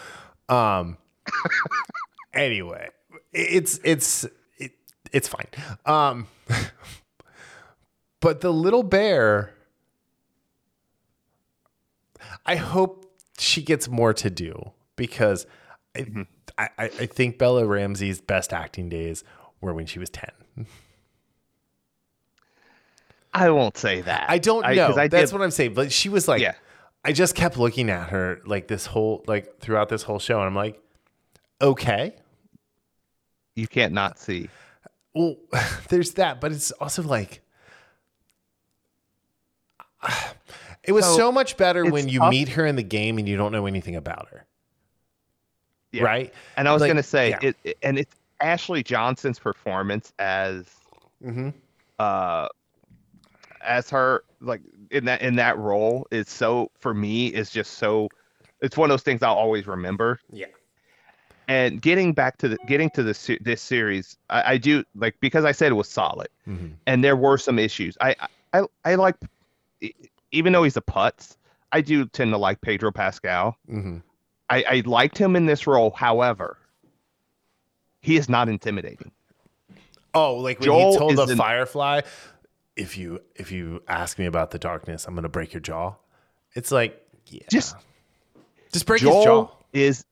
Um, 0.50 0.98
anyway, 2.34 2.90
it's 3.34 3.80
it's 3.84 4.26
it, 4.58 4.72
it's 5.12 5.28
fine. 5.28 5.48
Um, 5.86 6.28
but 8.20 8.42
the 8.42 8.52
little 8.52 8.84
bear, 8.84 9.54
I 12.46 12.56
hope 12.56 13.06
she 13.38 13.62
gets 13.62 13.88
more 13.88 14.14
to 14.14 14.30
do 14.30 14.72
because 14.96 15.46
I, 15.96 16.06
I, 16.58 16.70
I 16.78 16.84
I 16.86 17.06
think 17.06 17.38
Bella 17.38 17.66
Ramsey's 17.66 18.22
best 18.22 18.54
acting 18.54 18.90
days 18.90 19.24
were 19.62 19.74
when 19.74 19.86
she 19.86 20.00
was 20.00 20.10
ten. 20.10 20.32
I 23.34 23.50
won't 23.50 23.78
say 23.78 24.02
that. 24.02 24.30
I 24.30 24.38
don't 24.40 24.66
I- 24.66 24.72
I 24.72 25.08
That's 25.08 25.32
did- 25.32 25.38
what 25.38 25.44
I'm 25.44 25.52
saying. 25.52 25.74
But 25.74 25.92
she 25.92 26.10
was 26.10 26.28
like, 26.28 26.42
Yeah. 26.42 26.56
I 27.04 27.14
just 27.14 27.34
kept 27.34 27.58
looking 27.58 27.90
at 27.90 28.10
her 28.10 28.42
like 28.46 28.68
this 28.68 28.86
whole 28.86 29.24
like 29.28 29.60
throughout 29.60 29.90
this 29.90 30.04
whole 30.04 30.20
show, 30.20 30.38
and 30.40 30.46
I'm 30.48 30.56
like, 30.56 30.80
okay, 31.62 32.14
you 33.56 33.68
can't 33.68 33.94
not 33.94 34.20
see. 34.20 34.50
well, 35.16 35.36
there's 35.90 36.12
that, 36.14 36.40
but 36.42 36.52
it's 36.52 36.72
also 36.72 37.02
like, 37.04 37.42
It 40.84 40.94
was 40.94 41.06
so, 41.06 41.16
So, 41.16 41.32
much 41.32 41.58
better 41.58 41.86
when 41.86 42.08
you 42.10 42.20
tough. 42.20 42.32
meet 42.32 42.50
her 42.50 42.66
in 42.66 42.76
the 42.76 42.82
game 42.84 43.20
and 43.20 43.28
you 43.30 43.38
don't 43.38 43.52
know 43.52 43.68
anything 43.68 43.96
about 43.96 44.30
her, 44.30 44.46
Yeah. 45.92 46.04
right? 46.04 46.34
And 46.58 46.68
I 46.68 46.74
was 46.74 46.82
Like, 46.82 46.90
gonna 46.90 47.04
say 47.04 47.30
yeah. 47.32 47.40
it, 47.44 47.56
it- 47.64 47.78
and 47.84 48.00
it's 48.00 48.16
Ashley 48.42 48.82
Johnson's 48.84 49.38
performance 49.40 50.12
as 50.18 50.66
Mm-hmm. 51.24 51.50
uh 52.00 52.48
as 53.64 53.90
her 53.90 54.24
like 54.42 54.62
in 54.90 55.06
that 55.06 55.22
in 55.22 55.36
that 55.36 55.58
role 55.58 56.08
is 56.12 56.30
so 56.30 56.72
for 56.80 56.94
me 56.94 57.28
is 57.28 57.50
just 57.52 57.76
so 57.76 58.10
it's 58.62 58.78
one 58.78 58.90
of 58.90 58.94
those 58.94 59.04
things 59.04 59.22
I'll 59.24 59.34
always 59.36 59.68
remember. 59.68 60.20
Yeah. 60.32 60.48
And 61.48 61.82
getting 61.82 62.14
back 62.14 62.38
to 62.38 62.48
the 62.50 62.58
getting 62.68 62.90
to 62.92 63.04
the 63.04 63.14
se- 63.14 63.40
this 63.42 63.62
series, 63.62 64.18
I, 64.30 64.54
I 64.54 64.58
do 64.58 64.84
like 64.96 65.16
because 65.20 65.44
I 65.44 65.52
said 65.52 65.72
it 65.72 65.76
was 65.76 65.90
solid, 65.90 66.28
Mm-hmm. 66.48 66.68
and 66.88 67.04
there 67.04 67.16
were 67.16 67.38
some 67.38 67.60
issues. 67.60 67.98
I 68.00 68.16
I 68.54 68.64
I 68.86 68.96
like 68.96 69.16
even 70.32 70.54
though 70.54 70.64
he's 70.64 70.78
a 70.78 70.82
putz, 70.82 71.36
I 71.72 71.82
do 71.82 72.06
tend 72.06 72.32
to 72.32 72.38
like 72.38 72.62
Pedro 72.62 72.92
Pascal. 72.92 73.58
Mm-hmm. 73.70 73.98
I, 74.50 74.64
I 74.70 74.84
liked 74.86 75.18
him 75.18 75.36
in 75.36 75.46
this 75.46 75.66
role. 75.68 75.92
However, 75.92 76.58
he 78.02 78.16
is 78.18 78.30
not 78.30 78.48
intimidating. 78.50 79.12
Oh, 80.14 80.36
like 80.36 80.60
when 80.60 80.66
Joel 80.68 80.92
he 80.94 80.98
told 80.98 81.16
the 81.18 81.32
in- 81.32 81.38
Firefly, 81.38 82.02
if 82.82 82.98
you 82.98 83.20
if 83.36 83.52
you 83.52 83.82
ask 83.88 84.18
me 84.20 84.26
about 84.26 84.52
the 84.52 84.60
darkness, 84.60 85.06
I'm 85.08 85.16
gonna 85.16 85.30
break 85.30 85.54
your 85.54 85.62
jaw. 85.62 85.96
It's 86.56 86.72
like 86.72 87.02
yeah, 87.28 87.44
Just 87.50 87.76
just 88.74 88.86
break 88.86 89.02
his 89.02 89.10
jaw. 89.10 89.50
is, 89.74 90.04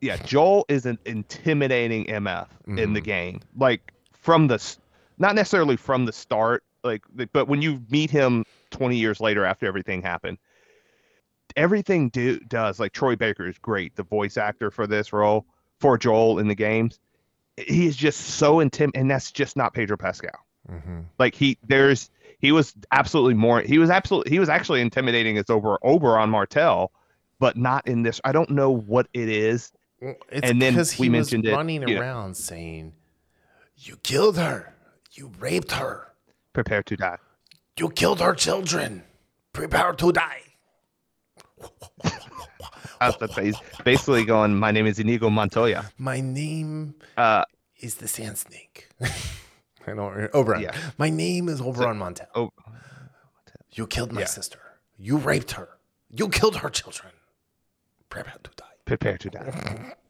yeah, 0.00 0.16
Joel 0.18 0.64
is 0.68 0.86
an 0.86 0.98
intimidating 1.06 2.04
MF 2.06 2.46
in 2.66 2.76
Mm-hmm. 2.76 2.92
the 2.94 3.00
game. 3.00 3.40
Like 3.56 3.92
from 4.12 4.46
the, 4.48 4.76
not 5.18 5.34
necessarily 5.34 5.76
from 5.76 6.04
the 6.06 6.12
start, 6.12 6.62
like, 6.84 7.02
but 7.32 7.46
when 7.48 7.62
you 7.62 7.82
meet 7.90 8.10
him 8.10 8.44
20 8.70 8.96
years 8.96 9.20
later 9.20 9.44
after 9.44 9.66
everything 9.66 10.02
happened, 10.02 10.38
everything 11.56 12.08
do 12.10 12.38
does 12.40 12.78
like 12.80 12.92
Troy 12.92 13.16
Baker 13.16 13.46
is 13.48 13.58
great, 13.58 13.96
the 13.96 14.02
voice 14.04 14.36
actor 14.36 14.70
for 14.70 14.86
this 14.86 15.12
role 15.12 15.46
for 15.78 15.96
Joel 15.98 16.38
in 16.38 16.48
the 16.48 16.54
games. 16.54 16.98
He 17.56 17.86
is 17.86 17.96
just 17.96 18.20
so 18.20 18.56
intim, 18.56 18.90
and 18.94 19.10
that's 19.10 19.30
just 19.32 19.56
not 19.56 19.74
Pedro 19.74 19.96
Pascal. 19.96 20.30
Mm-hmm. 20.70 21.00
Like 21.18 21.34
he, 21.34 21.58
there's, 21.66 22.10
he 22.38 22.52
was 22.52 22.74
absolutely 22.92 23.34
more. 23.34 23.60
He 23.62 23.78
was 23.78 23.90
absolutely, 23.90 24.30
he 24.30 24.38
was 24.38 24.48
actually 24.48 24.80
intimidating 24.80 25.36
as 25.38 25.50
over 25.50 25.78
Oberyn 25.84 26.28
Martell, 26.30 26.92
but 27.38 27.56
not 27.56 27.86
in 27.86 28.02
this. 28.02 28.20
I 28.24 28.32
don't 28.32 28.50
know 28.50 28.70
what 28.70 29.08
it 29.12 29.28
is. 29.28 29.72
It's 30.00 30.18
And 30.48 30.62
then 30.62 30.74
we 30.74 30.78
was 30.80 30.98
mentioned 31.00 31.46
it, 31.46 31.52
running 31.52 31.86
you 31.86 31.94
know. 31.96 32.00
around 32.00 32.34
saying, 32.36 32.94
"You 33.76 33.96
killed 33.96 34.38
her. 34.38 34.74
You 35.12 35.30
raped 35.38 35.72
her. 35.72 36.12
Prepare 36.54 36.82
to 36.84 36.96
die. 36.96 37.18
You 37.78 37.90
killed 37.90 38.20
her 38.20 38.34
children. 38.34 39.02
Prepare 39.52 39.92
to 39.94 40.12
die." 40.12 40.40
That's 43.00 43.60
basically 43.84 44.24
going. 44.24 44.54
My 44.58 44.70
name 44.70 44.86
is 44.86 44.98
Inigo 44.98 45.28
Montoya. 45.30 45.90
My 45.98 46.20
name 46.20 46.94
Uh, 47.16 47.44
is 47.80 47.96
the 47.96 48.08
Sand 48.08 48.38
Snake. 48.38 48.88
I 49.86 49.94
don't 49.94 50.30
Oberyn. 50.32 50.62
Yeah. 50.62 50.76
My 50.98 51.10
name 51.10 51.48
is 51.48 51.60
Oberyn 51.60 51.96
Montel. 51.98 52.26
oh, 52.34 52.50
You 53.72 53.86
killed 53.86 54.12
my 54.12 54.20
Yeah. 54.22 54.26
sister. 54.26 54.58
You 54.98 55.16
raped 55.16 55.52
her. 55.52 55.68
You 56.10 56.28
killed 56.28 56.56
her 56.56 56.68
children. 56.70 57.12
Prepare 58.08 58.34
to 58.42 58.50
die. 58.56 58.64
prepare 58.84 59.18
to 59.18 59.30
die. 59.30 59.94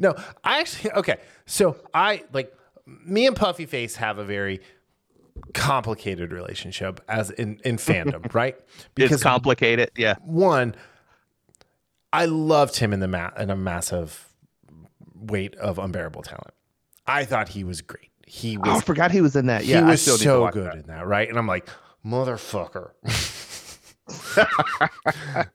No, 0.00 0.14
I 0.42 0.58
actually 0.58 0.90
okay. 0.92 1.18
So 1.44 1.76
I 1.94 2.24
like 2.32 2.52
me 3.06 3.26
and 3.28 3.36
Puffy 3.36 3.64
Face 3.66 3.94
have 3.96 4.18
a 4.18 4.24
very 4.24 4.60
complicated 5.54 6.32
relationship 6.32 7.00
as 7.08 7.30
in 7.30 7.60
in 7.64 7.76
fandom, 7.88 8.34
right? 8.34 8.56
Because 8.96 9.12
It's 9.16 9.22
complicated. 9.22 9.92
Yeah. 9.96 10.16
one, 10.24 10.74
I 12.12 12.24
loved 12.24 12.76
him 12.78 12.92
in 12.92 12.98
the 13.00 13.06
ma- 13.08 13.30
in 13.38 13.50
a 13.50 13.56
massive 13.56 14.28
weight 15.14 15.54
of 15.56 15.78
unbearable 15.78 16.22
talent. 16.22 16.54
I 17.06 17.24
thought 17.24 17.50
he 17.50 17.62
was 17.62 17.82
great. 17.82 18.10
He 18.26 18.58
Oh, 18.58 18.76
I 18.76 18.80
forgot 18.80 19.12
he 19.12 19.20
was 19.20 19.36
in 19.36 19.46
that. 19.46 19.64
Yeah, 19.64 19.80
he 19.80 19.84
was 19.84 20.02
so 20.02 20.50
good 20.50 20.66
that. 20.66 20.74
in 20.74 20.82
that, 20.88 21.06
right? 21.06 21.28
And 21.28 21.38
I'm 21.38 21.46
like, 21.46 21.68
motherfucker. 22.04 22.90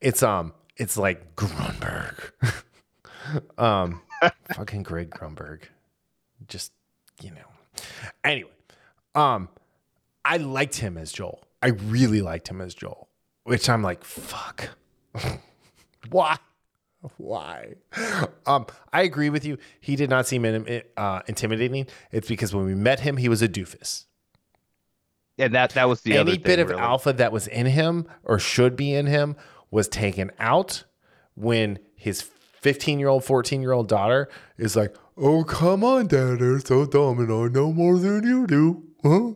it's 0.00 0.22
um, 0.22 0.54
it's 0.76 0.96
like 0.96 1.36
Grunberg. 1.36 2.30
um, 3.58 4.00
fucking 4.54 4.84
Greg 4.84 5.10
Grunberg. 5.10 5.62
Just 6.46 6.72
you 7.20 7.30
know. 7.30 7.82
Anyway, 8.22 8.50
um, 9.14 9.48
I 10.24 10.36
liked 10.36 10.76
him 10.76 10.96
as 10.96 11.12
Joel. 11.12 11.42
I 11.62 11.68
really 11.68 12.22
liked 12.22 12.48
him 12.48 12.60
as 12.60 12.74
Joel. 12.74 13.08
Which 13.44 13.68
I'm 13.68 13.82
like, 13.82 14.04
fuck. 14.04 14.70
Why? 16.10 16.36
Why? 17.18 17.74
Um, 18.46 18.66
I 18.92 19.02
agree 19.02 19.30
with 19.30 19.44
you. 19.44 19.58
He 19.80 19.96
did 19.96 20.10
not 20.10 20.26
seem 20.26 20.44
in, 20.44 20.82
uh, 20.96 21.20
intimidating. 21.26 21.86
It's 22.12 22.28
because 22.28 22.54
when 22.54 22.64
we 22.64 22.74
met 22.74 23.00
him, 23.00 23.16
he 23.16 23.28
was 23.28 23.42
a 23.42 23.48
doofus. 23.48 24.04
And 25.38 25.54
that 25.54 25.70
that 25.70 25.88
was 25.88 26.02
the 26.02 26.16
Any 26.16 26.32
thing, 26.32 26.42
bit 26.42 26.58
of 26.60 26.68
really. 26.68 26.80
alpha 26.80 27.12
that 27.12 27.32
was 27.32 27.46
in 27.48 27.66
him 27.66 28.06
or 28.22 28.38
should 28.38 28.76
be 28.76 28.94
in 28.94 29.06
him 29.06 29.34
was 29.70 29.88
taken 29.88 30.30
out 30.38 30.84
when 31.34 31.78
his 31.96 32.22
15 32.22 32.98
year 33.00 33.08
old, 33.08 33.24
14 33.24 33.60
year 33.60 33.72
old 33.72 33.88
daughter 33.88 34.28
is 34.58 34.76
like, 34.76 34.94
Oh, 35.16 35.44
come 35.44 35.82
on, 35.84 36.06
dad. 36.06 36.38
They're 36.40 36.58
so 36.60 36.86
dumb 36.86 37.18
and 37.18 37.30
I 37.32 37.48
know 37.52 37.72
more 37.72 37.98
than 37.98 38.24
you 38.24 38.46
do. 38.46 38.82
Huh? 39.02 39.32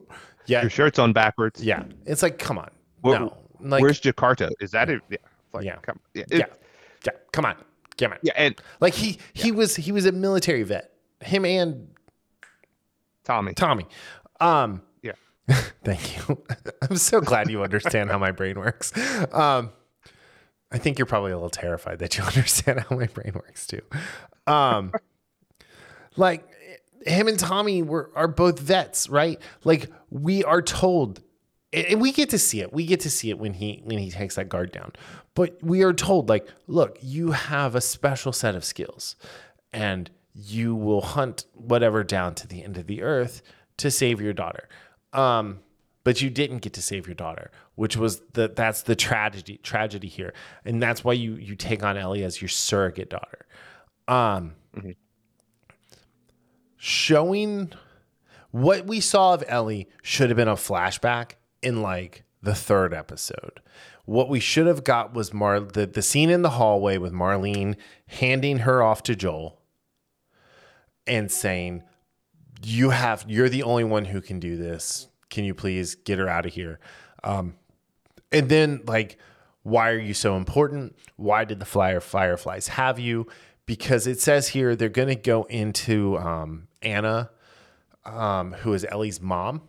Yeah. 0.47 0.63
Your 0.63 0.71
shirt's 0.71 0.99
on 0.99 1.13
backwards. 1.13 1.63
Yeah. 1.63 1.83
It's 2.07 2.23
like, 2.23 2.39
come 2.39 2.59
on. 2.59 2.71
Where- 3.01 3.19
no. 3.21 3.37
Like, 3.61 3.83
Where's 3.83 4.01
Jakarta? 4.01 4.51
Is 4.61 4.71
that 4.71 4.89
it? 4.89 5.03
Yeah. 5.11 5.19
Like, 5.53 5.65
Yeah. 5.65 5.77
Come, 5.83 5.99
yeah. 6.15 6.23
it- 6.31 6.39
Yeah. 6.39 6.47
Come 7.33 7.45
on. 7.45 7.57
Come 7.99 8.13
on. 8.13 8.19
yeah. 8.23 8.33
And 8.37 8.55
Like 8.81 8.95
he 8.95 9.19
he 9.33 9.51
was 9.53 9.77
he 9.77 9.93
was 9.93 10.07
a 10.07 10.13
military 10.13 10.63
vet. 10.63 10.93
Him 11.21 11.45
and 11.45 11.89
Tommy. 13.25 13.55
Tommy. 13.55 13.87
Um 14.41 14.83
Yeah. 15.03 15.13
thank 15.85 16.17
you. 16.29 16.43
I'm 16.83 16.97
so 16.97 17.21
glad 17.21 17.51
you 17.51 17.63
understand 17.63 18.11
how 18.11 18.19
my 18.19 18.31
brain 18.31 18.59
works. 18.59 18.93
Um 19.33 19.71
I 20.71 20.79
think 20.79 20.99
you're 20.99 21.07
probably 21.07 21.33
a 21.33 21.37
little 21.37 21.51
terrified 21.51 21.99
that 22.01 22.17
you 22.19 22.25
understand 22.35 22.81
how 22.81 22.97
my 22.97 23.07
brain 23.07 23.33
works 23.35 23.67
too. 23.67 23.81
Um 24.47 24.93
like 26.17 26.45
him 27.07 27.29
and 27.29 27.39
Tommy 27.39 27.83
were 27.83 28.11
are 28.15 28.29
both 28.29 28.59
vets, 28.59 29.09
right? 29.09 29.41
Like 29.65 29.91
we 30.11 30.45
are 30.45 30.63
told 30.63 31.23
and 31.73 32.01
we 32.01 32.13
get 32.13 32.31
to 32.31 32.39
see 32.39 32.61
it. 32.61 32.73
We 32.73 32.87
get 32.87 33.01
to 33.01 33.11
see 33.11 33.31
it 33.31 33.39
when 33.39 33.55
he 33.55 33.81
when 33.85 33.99
he 33.99 34.11
takes 34.11 34.37
that 34.37 34.49
guard 34.49 34.73
down. 34.73 34.93
But 35.35 35.59
we 35.63 35.83
are 35.83 35.93
told 35.93 36.29
like, 36.29 36.49
look, 36.67 36.99
you 37.03 37.33
have 37.33 37.75
a 37.75 37.81
special 37.81 38.33
set 38.33 38.55
of 38.55 38.65
skills 38.65 39.17
and 39.73 40.11
you 40.35 40.75
will 40.75 41.03
hunt 41.03 41.45
whatever 41.55 42.03
down 42.05 42.35
to 42.37 42.47
the 42.47 42.63
end 42.63 42.79
of 42.79 42.87
the 42.87 43.03
earth 43.03 43.43
to 43.79 43.91
save 43.91 44.21
your 44.21 44.33
daughter. 44.33 44.69
Um 45.13 45.61
but 46.05 46.23
you 46.23 46.31
didn't 46.31 46.59
get 46.59 46.73
to 46.73 46.81
save 46.81 47.07
your 47.07 47.15
daughter, 47.15 47.51
which 47.75 47.97
was 47.97 48.23
the 48.33 48.49
that's 48.49 48.83
the 48.83 48.97
tragedy 48.97 49.59
tragedy 49.59 50.09
here. 50.09 50.33
And 50.65 50.83
that's 50.83 51.05
why 51.05 51.13
you 51.13 51.35
you 51.35 51.55
take 51.55 51.83
on 51.83 51.99
Ellie 51.99 52.25
as 52.25 52.41
your 52.41 52.49
surrogate 52.49 53.11
daughter. 53.11 53.47
Um 54.07 54.55
showing 56.77 57.73
what 58.53 58.87
we 58.87 59.01
saw 59.01 59.35
of 59.35 59.45
Ellie 59.47 59.89
should 60.03 60.31
have 60.31 60.37
been 60.37 60.49
a 60.49 60.55
flashback 60.55 61.33
in 61.63 61.83
like 61.83 62.25
the 62.43 62.55
third 62.55 62.95
episode. 62.95 63.61
What 64.05 64.29
we 64.29 64.41
should 64.41 64.67
have 64.67 64.85
got 64.85 65.13
was 65.13 65.35
Mar 65.35 65.61
the, 65.61 65.87
the 65.87 66.03
scene 66.03 66.31
in 66.31 66.43
the 66.43 66.51
hallway 66.51 66.99
with 66.99 67.13
Marlene 67.13 67.77
handing 68.07 68.59
her 68.59 68.83
off 68.83 69.03
to 69.05 69.17
Joel 69.17 69.61
and 71.07 71.31
saying, 71.31 71.83
You 72.63 72.91
have 72.91 73.25
you're 73.29 73.49
the 73.49 73.63
only 73.63 73.85
one 73.85 74.07
who 74.07 74.21
can 74.21 74.41
do 74.41 74.57
this. 74.57 75.09
Can 75.31 75.45
you 75.45 75.55
please 75.55 75.95
get 75.95 76.19
her 76.19 76.29
out 76.29 76.47
of 76.47 76.55
here? 76.55 76.81
Um, 77.23 77.57
and 78.33 78.49
then 78.49 78.83
like, 78.87 79.19
why 79.63 79.91
are 79.91 79.99
you 79.99 80.15
so 80.15 80.37
important? 80.37 80.97
Why 81.17 81.45
did 81.45 81.61
the 81.61 81.67
flyer 81.67 82.01
fireflies 82.01 82.69
have 82.69 82.99
you? 82.99 83.27
Because 83.67 84.07
it 84.07 84.21
says 84.21 84.49
here 84.49 84.75
they're 84.75 84.89
gonna 84.89 85.15
go 85.15 85.43
into 85.45 86.17
um, 86.17 86.69
Anna 86.81 87.31
um, 88.09 88.53
who 88.53 88.73
is 88.73 88.87
Ellie's 88.89 89.21
mom, 89.21 89.63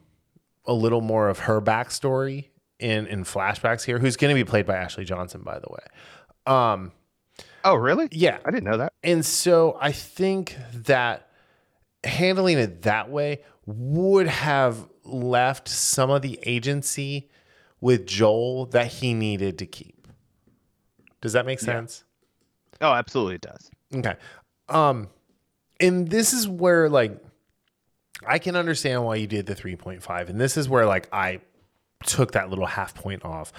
a 0.70 0.74
little 0.74 1.01
more 1.01 1.28
of 1.30 1.39
her 1.39 1.59
backstory 1.59 2.45
in 2.80 3.07
in 3.07 3.24
flashbacks 3.24 3.84
here, 3.84 3.97
who's 3.99 4.15
going 4.15 4.34
to 4.34 4.39
be 4.41 4.47
played 4.49 4.65
by 4.65 4.76
Ashley 4.76 5.03
Johnson, 5.03 5.41
by 5.41 5.59
the 5.59 5.67
way. 5.70 6.53
Um, 6.53 6.91
Oh, 7.65 7.76
really? 7.76 8.07
yeah, 8.11 8.38
I 8.45 8.51
didn't 8.51 8.63
know 8.70 8.78
that. 8.78 8.93
and 9.03 9.26
so 9.26 9.78
I 9.82 9.91
think 9.91 10.55
that 10.74 11.30
handling 12.05 12.57
it 12.57 12.84
that 12.84 13.09
way 13.09 13.41
would 13.65 14.28
have 14.28 14.88
left 15.03 15.67
some 15.67 16.09
of 16.09 16.22
the 16.22 16.39
agency 16.43 17.30
with 17.82 18.05
Joel 18.07 18.65
that 18.67 18.88
he 18.88 19.13
needed 19.13 19.57
to 19.59 19.65
keep. 19.65 20.07
Does 21.22 21.34
that 21.34 21.45
make 21.45 21.59
sense? 21.59 22.03
Oh, 22.80 22.93
absolutely, 22.93 23.36
it 23.36 23.41
does. 23.41 23.70
Okay. 23.93 24.15
Um, 24.70 25.09
and 25.82 26.09
this 26.09 26.32
is 26.34 26.47
where 26.47 26.88
like 26.89 27.17
I 28.26 28.39
can 28.39 28.55
understand 28.55 29.05
why 29.05 29.15
you 29.15 29.28
did 29.28 29.45
the 29.45 29.55
3.5. 29.55 30.30
And 30.30 30.39
this 30.39 30.57
is 30.57 30.67
where 30.70 30.86
like 30.86 31.07
I 31.13 31.41
took 32.05 32.34
that 32.34 32.49
little 32.49 32.65
half 32.65 32.93
point 32.95 33.24
off. 33.26 33.51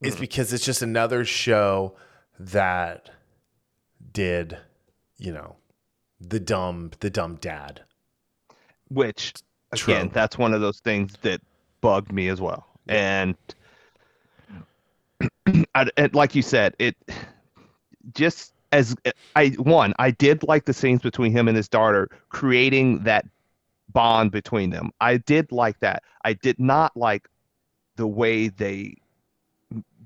is 0.00 0.14
mm-hmm. 0.14 0.20
because 0.20 0.52
it's 0.52 0.64
just 0.64 0.82
another 0.82 1.24
show 1.24 1.94
that 2.38 3.10
did, 4.12 4.58
you 5.18 5.32
know, 5.32 5.56
the 6.20 6.40
dumb 6.40 6.90
the 7.00 7.10
dumb 7.10 7.36
dad. 7.36 7.82
which 8.88 9.34
again 9.72 10.06
True. 10.06 10.10
that's 10.12 10.38
one 10.38 10.54
of 10.54 10.60
those 10.60 10.80
things 10.80 11.14
that 11.22 11.40
bugged 11.80 12.12
me 12.12 12.28
as 12.28 12.40
well 12.40 12.66
and 12.88 13.36
I, 15.74 15.88
and 15.96 16.14
like 16.14 16.34
you 16.34 16.42
said 16.42 16.74
it 16.78 16.96
just 18.14 18.54
as 18.72 18.96
i 19.36 19.48
one 19.58 19.94
i 19.98 20.10
did 20.10 20.42
like 20.42 20.64
the 20.64 20.72
scenes 20.72 21.02
between 21.02 21.32
him 21.32 21.48
and 21.48 21.56
his 21.56 21.68
daughter 21.68 22.08
creating 22.30 23.04
that 23.04 23.26
bond 23.92 24.30
between 24.30 24.70
them 24.70 24.90
i 25.00 25.16
did 25.16 25.50
like 25.52 25.78
that 25.80 26.02
i 26.24 26.32
did 26.32 26.58
not 26.58 26.96
like 26.96 27.28
the 27.96 28.06
way 28.06 28.48
they 28.48 28.94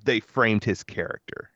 they 0.04 0.20
framed 0.20 0.64
his 0.64 0.82
character 0.82 1.48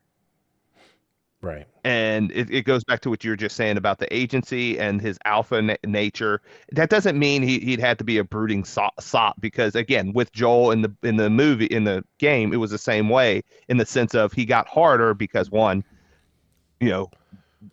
Right. 1.43 1.67
and 1.85 2.33
it, 2.33 2.51
it 2.51 2.63
goes 2.65 2.83
back 2.83 3.01
to 3.03 3.11
what 3.11 3.23
you 3.23 3.31
were 3.31 3.37
just 3.37 3.55
saying 3.55 3.77
about 3.77 3.99
the 3.99 4.13
agency 4.13 4.81
and 4.81 5.01
his 5.01 5.17
alpha 5.25 5.63
na- 5.63 5.77
nature. 5.85 6.41
That 6.73 6.91
doesn't 6.91 7.17
mean 7.17 7.43
he, 7.43 7.61
he'd 7.61 7.79
have 7.79 7.99
to 7.99 8.05
be 8.05 8.19
a 8.19 8.25
brooding 8.25 8.65
so- 8.65 8.91
sop 8.99 9.41
because 9.41 9.77
again, 9.77 10.13
with 10.13 10.33
Joel 10.33 10.73
in 10.73 10.83
the 10.83 10.93
in 11.05 11.17
the 11.17 11.31
movie 11.31 11.67
in 11.67 11.85
the 11.85 12.03
game, 12.19 12.53
it 12.53 12.57
was 12.57 12.73
the 12.73 12.79
same 12.79 13.11
way 13.11 13.43
in 13.69 13.77
the 13.77 13.87
sense 13.87 14.13
of 14.15 14.33
he 14.33 14.45
got 14.45 14.67
harder 14.67 15.15
because 15.15 15.49
one, 15.49 15.85
you 16.81 16.89
know, 16.89 17.11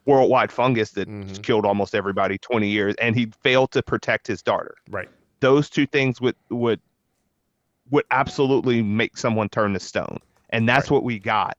worldwide 0.06 0.52
fungus 0.52 0.92
that 0.92 1.08
Mhm. 1.08 1.44
killed 1.44 1.66
almost 1.66 1.94
everybody 1.96 2.38
20 2.38 2.68
years, 2.68 2.96
and 3.02 3.16
he 3.16 3.32
failed 3.42 3.72
to 3.72 3.84
protect 3.84 4.28
his 4.28 4.42
daughter. 4.42 4.76
Right. 4.90 5.10
Those 5.40 5.70
two 5.70 5.86
things 5.86 6.22
would 6.22 6.36
would 6.50 6.80
would 7.92 8.06
absolutely 8.12 8.82
make 8.82 9.18
someone 9.18 9.50
turn 9.50 9.74
to 9.74 9.80
stone, 9.80 10.18
and 10.50 10.68
that's 10.68 10.90
what 10.90 11.04
we 11.04 11.20
got 11.20 11.58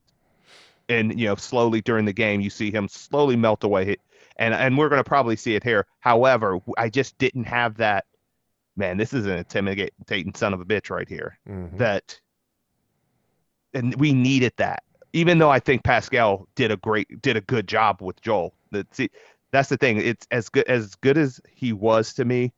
and 0.89 1.19
you 1.19 1.27
know 1.27 1.35
slowly 1.35 1.81
during 1.81 2.05
the 2.05 2.13
game 2.13 2.41
you 2.43 2.51
see 2.51 2.71
him 2.71 2.87
slowly 2.89 3.37
melt 3.37 3.65
away 3.65 3.97
and 4.37 4.53
and 4.53 4.77
we're 4.77 4.91
going 4.91 5.03
to 5.03 5.09
probably 5.09 5.35
see 5.35 5.55
it 5.55 5.65
here 5.65 5.87
however 6.01 6.59
i 6.77 6.91
just 6.91 7.17
didn't 7.17 7.45
have 7.45 7.79
that 7.79 8.05
man 8.77 8.99
this 8.99 9.15
is 9.15 9.25
an 9.25 9.39
intimidating 9.39 10.35
son 10.35 10.53
of 10.53 10.61
a 10.61 10.65
bitch 10.67 10.91
right 10.91 11.09
here 11.09 11.39
Mhm. 11.49 11.79
that 11.79 12.21
and 13.73 13.95
we 13.97 14.13
needed 14.13 14.53
that 14.57 14.83
even 15.15 15.39
though 15.39 15.51
i 15.51 15.59
think 15.59 15.83
pascal 15.83 16.47
did 16.55 16.71
a 16.71 16.77
great 16.77 17.23
did 17.23 17.37
a 17.37 17.41
good 17.43 17.67
job 17.67 18.03
with 18.03 18.21
joel 18.21 18.55
see 18.93 19.09
that's 19.53 19.69
the 19.69 19.77
thing 19.77 19.99
it's 19.99 20.27
as 20.31 20.49
good 20.49 20.67
as 20.69 20.95
good 20.97 21.17
as 21.17 21.41
he 21.51 21.73
was 21.73 22.13
to 22.13 22.25
me 22.25 22.53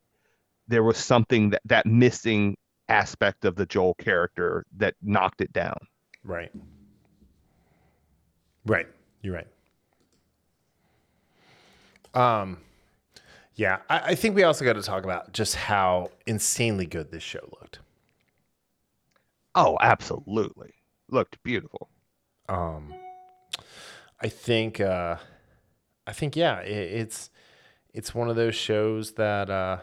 there 0.67 0.83
was 0.83 0.97
something 0.97 1.49
that 1.51 1.61
that 1.65 1.85
missing 1.85 2.57
aspect 2.89 3.45
of 3.45 3.55
the 3.55 3.65
joel 3.65 3.93
character 3.95 4.65
that 4.75 4.95
knocked 5.01 5.41
it 5.41 5.53
down 5.53 5.77
Right. 6.27 6.51
Right. 8.65 8.87
You're 9.21 9.33
right. 9.35 9.47
Um, 12.13 12.57
yeah, 13.55 13.77
I, 13.89 13.99
I 13.99 14.15
think 14.15 14.35
we 14.35 14.43
also 14.43 14.65
got 14.65 14.73
to 14.73 14.81
talk 14.81 15.05
about 15.05 15.31
just 15.31 15.55
how 15.55 16.11
insanely 16.25 16.85
good 16.85 17.11
this 17.11 17.23
show 17.23 17.47
looked. 17.61 17.79
oh 19.55 19.77
absolutely 19.81 20.73
looked 21.09 21.41
beautiful 21.43 21.89
Um, 22.49 22.93
I 24.21 24.29
think, 24.29 24.79
uh, 24.79 25.17
I 26.05 26.13
think, 26.13 26.35
yeah, 26.35 26.59
it, 26.61 27.01
it's 27.01 27.29
it's 27.93 28.13
one 28.13 28.29
of 28.29 28.35
those 28.35 28.55
shows 28.55 29.13
that, 29.13 29.49
uh, 29.49 29.79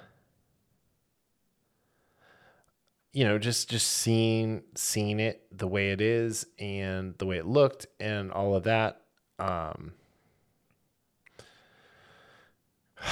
you 3.12 3.24
know, 3.24 3.38
just 3.38 3.70
just 3.70 3.86
seeing 3.88 4.62
seeing 4.74 5.20
it 5.20 5.46
the 5.56 5.68
way 5.68 5.90
it 5.90 6.00
is 6.00 6.46
and 6.58 7.16
the 7.18 7.26
way 7.26 7.38
it 7.38 7.46
looked 7.46 7.86
and 8.00 8.32
all 8.32 8.54
of 8.54 8.64
that. 8.64 9.02
Um, 9.38 9.92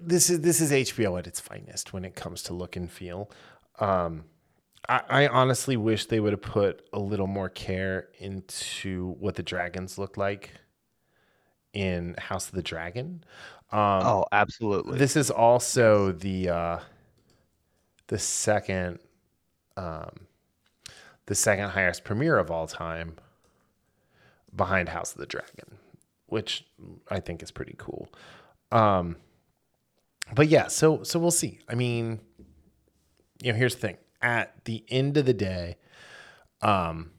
this 0.00 0.28
is 0.30 0.40
this 0.40 0.60
is 0.60 0.72
HBO 0.72 1.18
at 1.18 1.26
its 1.26 1.40
finest 1.40 1.92
when 1.92 2.04
it 2.04 2.14
comes 2.14 2.42
to 2.44 2.52
look 2.54 2.76
and 2.76 2.90
feel. 2.90 3.30
Um, 3.78 4.24
I, 4.88 5.02
I 5.08 5.28
honestly 5.28 5.76
wish 5.76 6.06
they 6.06 6.20
would 6.20 6.32
have 6.32 6.42
put 6.42 6.86
a 6.92 6.98
little 6.98 7.26
more 7.26 7.48
care 7.48 8.08
into 8.18 9.12
what 9.18 9.36
the 9.36 9.42
dragons 9.42 9.98
look 9.98 10.16
like 10.16 10.52
in 11.72 12.14
House 12.18 12.48
of 12.48 12.54
the 12.54 12.62
Dragon. 12.62 13.24
Um, 13.70 13.80
oh 13.80 14.26
absolutely 14.32 14.98
this 14.98 15.16
is 15.16 15.30
also 15.30 16.12
the 16.12 16.48
uh, 16.50 16.78
the 18.08 18.18
second 18.18 18.98
um, 19.76 20.26
the 21.26 21.34
second 21.34 21.70
highest 21.70 22.04
premiere 22.04 22.38
of 22.38 22.50
all 22.50 22.66
time 22.66 23.16
behind 24.54 24.90
House 24.90 25.12
of 25.12 25.18
the 25.18 25.26
Dragon, 25.26 25.78
which 26.26 26.66
I 27.08 27.20
think 27.20 27.42
is 27.42 27.50
pretty 27.50 27.74
cool. 27.78 28.08
Um, 28.70 29.16
but 30.34 30.48
yeah, 30.48 30.68
so 30.68 31.02
so 31.02 31.18
we'll 31.18 31.30
see. 31.30 31.60
I 31.68 31.74
mean, 31.74 32.20
you 33.42 33.52
know, 33.52 33.58
here's 33.58 33.74
the 33.74 33.80
thing. 33.80 33.96
At 34.22 34.64
the 34.64 34.84
end 34.88 35.16
of 35.16 35.26
the 35.26 35.34
day, 35.34 35.76
um, 36.60 37.10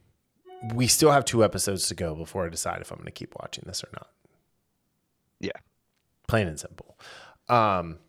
we 0.73 0.87
still 0.87 1.11
have 1.11 1.25
two 1.25 1.43
episodes 1.43 1.87
to 1.89 1.95
go 1.95 2.15
before 2.15 2.45
I 2.45 2.49
decide 2.49 2.81
if 2.81 2.91
I'm 2.91 2.97
going 2.97 3.05
to 3.05 3.11
keep 3.11 3.35
watching 3.39 3.65
this 3.67 3.83
or 3.83 3.89
not. 3.93 4.07
Yeah. 5.39 5.51
Plain 6.27 6.47
and 6.47 6.59
simple. 6.59 6.97
Um, 7.49 7.99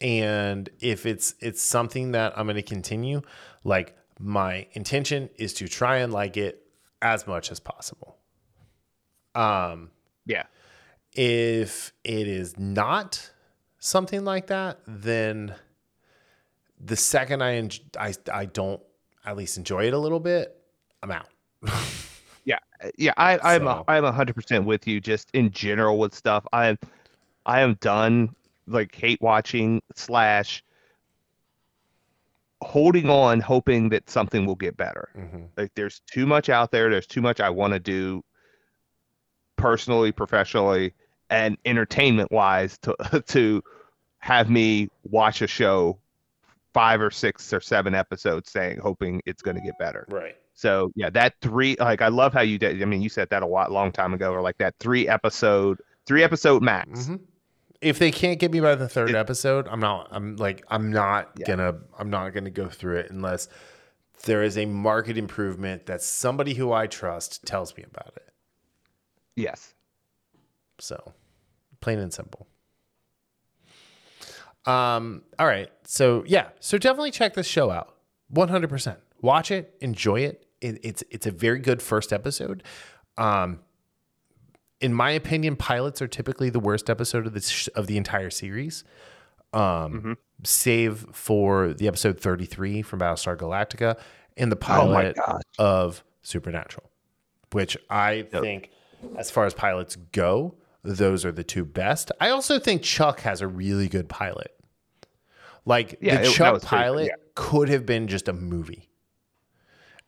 and 0.00 0.68
if 0.80 1.06
it's 1.06 1.34
it's 1.40 1.62
something 1.62 2.12
that 2.12 2.38
I'm 2.38 2.46
going 2.46 2.56
to 2.56 2.62
continue, 2.62 3.22
like 3.64 3.96
my 4.20 4.66
intention 4.72 5.30
is 5.36 5.54
to 5.54 5.68
try 5.68 5.98
and 5.98 6.12
like 6.12 6.36
it 6.36 6.62
as 7.00 7.26
much 7.26 7.50
as 7.50 7.58
possible. 7.58 8.18
Um, 9.34 9.90
yeah 10.26 10.44
if 11.12 11.92
it 12.04 12.28
is 12.28 12.56
not 12.58 13.30
something 13.78 14.24
like 14.24 14.46
that, 14.48 14.78
then 14.86 15.54
the 16.80 16.96
second 16.96 17.42
I, 17.42 17.54
en- 17.56 17.70
I 17.98 18.14
I 18.32 18.44
don't 18.46 18.80
at 19.24 19.36
least 19.36 19.56
enjoy 19.58 19.86
it 19.86 19.92
a 19.94 19.98
little 19.98 20.20
bit, 20.20 20.56
I'm 21.02 21.10
out. 21.10 21.28
Yeah, 22.44 22.56
yeah, 22.96 23.12
I, 23.18 23.38
I'm 23.56 23.64
So- 23.64 23.68
a, 23.68 23.84
I'm 23.88 24.04
a 24.06 24.12
hundred 24.12 24.34
percent 24.34 24.64
with 24.64 24.86
you. 24.86 25.00
Just 25.02 25.28
in 25.34 25.50
general 25.50 25.98
with 25.98 26.14
stuff, 26.14 26.46
I 26.50 26.68
am 26.68 26.78
I 27.44 27.60
am 27.60 27.74
done 27.82 28.34
like 28.66 28.94
hate 28.94 29.20
watching 29.20 29.82
slash 29.94 30.64
holding 32.62 33.08
on, 33.10 33.40
hoping 33.40 33.90
that 33.90 34.08
something 34.08 34.46
will 34.46 34.54
get 34.54 34.76
better. 34.78 35.10
Mm-hmm. 35.16 35.42
Like 35.58 35.72
there's 35.74 36.00
too 36.10 36.24
much 36.26 36.48
out 36.48 36.70
there. 36.70 36.88
There's 36.90 37.06
too 37.06 37.20
much 37.20 37.38
I 37.40 37.50
want 37.50 37.74
to 37.74 37.78
do 37.78 38.24
personally, 39.56 40.10
professionally, 40.10 40.94
and 41.30 41.58
entertainment 41.66 42.32
wise 42.32 42.78
to 42.78 42.96
to 43.26 43.62
have 44.20 44.48
me 44.48 44.88
watch 45.04 45.42
a 45.42 45.46
show 45.46 45.98
five 46.78 47.00
or 47.00 47.10
six 47.10 47.52
or 47.52 47.60
seven 47.60 47.94
episodes 47.94 48.50
saying 48.52 48.78
hoping 48.78 49.20
it's 49.26 49.42
going 49.42 49.56
to 49.56 49.62
get 49.62 49.76
better. 49.78 50.06
Right. 50.10 50.36
So 50.54 50.92
yeah, 50.94 51.10
that 51.10 51.34
three 51.42 51.76
like 51.80 52.02
I 52.02 52.08
love 52.08 52.32
how 52.32 52.40
you 52.42 52.58
did. 52.58 52.80
I 52.80 52.84
mean, 52.84 53.02
you 53.02 53.08
said 53.08 53.28
that 53.30 53.42
a 53.42 53.46
lot 53.46 53.72
long 53.72 53.90
time 53.92 54.14
ago, 54.14 54.32
or 54.32 54.40
like 54.40 54.58
that 54.58 54.74
three 54.78 55.08
episode, 55.08 55.80
three 56.06 56.22
episode 56.22 56.62
max. 56.62 57.06
Mhm. 57.08 57.20
If 57.80 57.98
they 57.98 58.10
can't 58.10 58.38
get 58.40 58.50
me 58.50 58.60
by 58.60 58.74
the 58.74 58.88
third 58.88 59.10
It- 59.10 59.16
episode, 59.16 59.66
I'm 59.68 59.80
not. 59.80 60.08
I'm 60.10 60.36
like 60.36 60.64
I'm 60.68 60.90
not 60.92 61.30
Yeah. 61.36 61.46
gonna. 61.46 61.78
I'm 61.98 62.10
not 62.10 62.30
gonna 62.30 62.50
go 62.50 62.68
through 62.68 62.98
it 62.98 63.10
unless 63.10 63.48
there 64.24 64.42
is 64.42 64.58
a 64.58 64.66
market 64.66 65.16
improvement 65.16 65.86
that 65.86 66.02
somebody 66.02 66.54
who 66.54 66.72
I 66.72 66.86
trust 66.88 67.44
tells 67.46 67.76
me 67.76 67.84
about 67.84 68.12
it. 68.16 68.28
Yes. 69.36 69.74
So, 70.80 71.14
plain 71.80 71.98
and 72.00 72.12
simple. 72.12 72.48
Um, 74.68 75.22
all 75.38 75.46
right. 75.46 75.70
So, 75.84 76.24
yeah. 76.26 76.48
So 76.60 76.78
definitely 76.78 77.10
check 77.10 77.34
this 77.34 77.46
show 77.46 77.70
out. 77.70 77.94
100%. 78.34 78.96
Watch 79.22 79.50
it, 79.50 79.74
enjoy 79.80 80.20
it. 80.20 80.46
it 80.60 80.78
it's 80.84 81.02
it's 81.10 81.26
a 81.26 81.30
very 81.32 81.58
good 81.58 81.80
first 81.82 82.12
episode. 82.12 82.62
Um 83.16 83.60
in 84.80 84.94
my 84.94 85.10
opinion, 85.10 85.56
pilots 85.56 86.00
are 86.00 86.06
typically 86.06 86.50
the 86.50 86.60
worst 86.60 86.88
episode 86.88 87.26
of 87.26 87.32
this 87.32 87.66
of 87.68 87.86
the 87.88 87.96
entire 87.96 88.30
series. 88.30 88.84
Um 89.52 90.18
save 90.44 91.06
for 91.12 91.72
the 91.72 91.88
episode 91.88 92.20
33 92.20 92.82
from 92.82 93.00
Battlestar 93.00 93.36
Galactica 93.36 93.98
and 94.36 94.52
the 94.52 94.56
Oh 94.56 94.60
pilot 94.60 95.16
gosh. 95.16 95.40
of 95.58 96.04
Supernatural, 96.22 96.88
which 97.52 97.76
I 97.90 98.22
think, 98.30 98.70
as 99.16 99.30
far 99.32 99.46
as 99.46 99.54
pilots 99.54 99.96
go, 100.12 100.54
those 100.84 101.24
are 101.24 101.32
the 101.32 101.42
two 101.42 101.64
best. 101.64 102.12
I 102.20 102.28
also 102.28 102.58
think 102.60 102.82
Chuck 102.82 103.20
has 103.20 103.40
a 103.40 103.48
really 103.48 103.88
good 103.88 104.08
pilot. 104.08 104.54
Like 105.68 105.98
Yeah, 106.00 106.22
the 106.22 106.28
it- 106.28 106.32
Chuck 106.32 106.54
was 106.54 106.64
pretty 106.64 106.76
good, 106.82 106.84
pilot 106.84 107.04
yeah. 107.06 107.14
could 107.34 107.68
have 107.68 107.84
been 107.86 108.08
just 108.08 108.26
a 108.28 108.32
movie, 108.32 108.88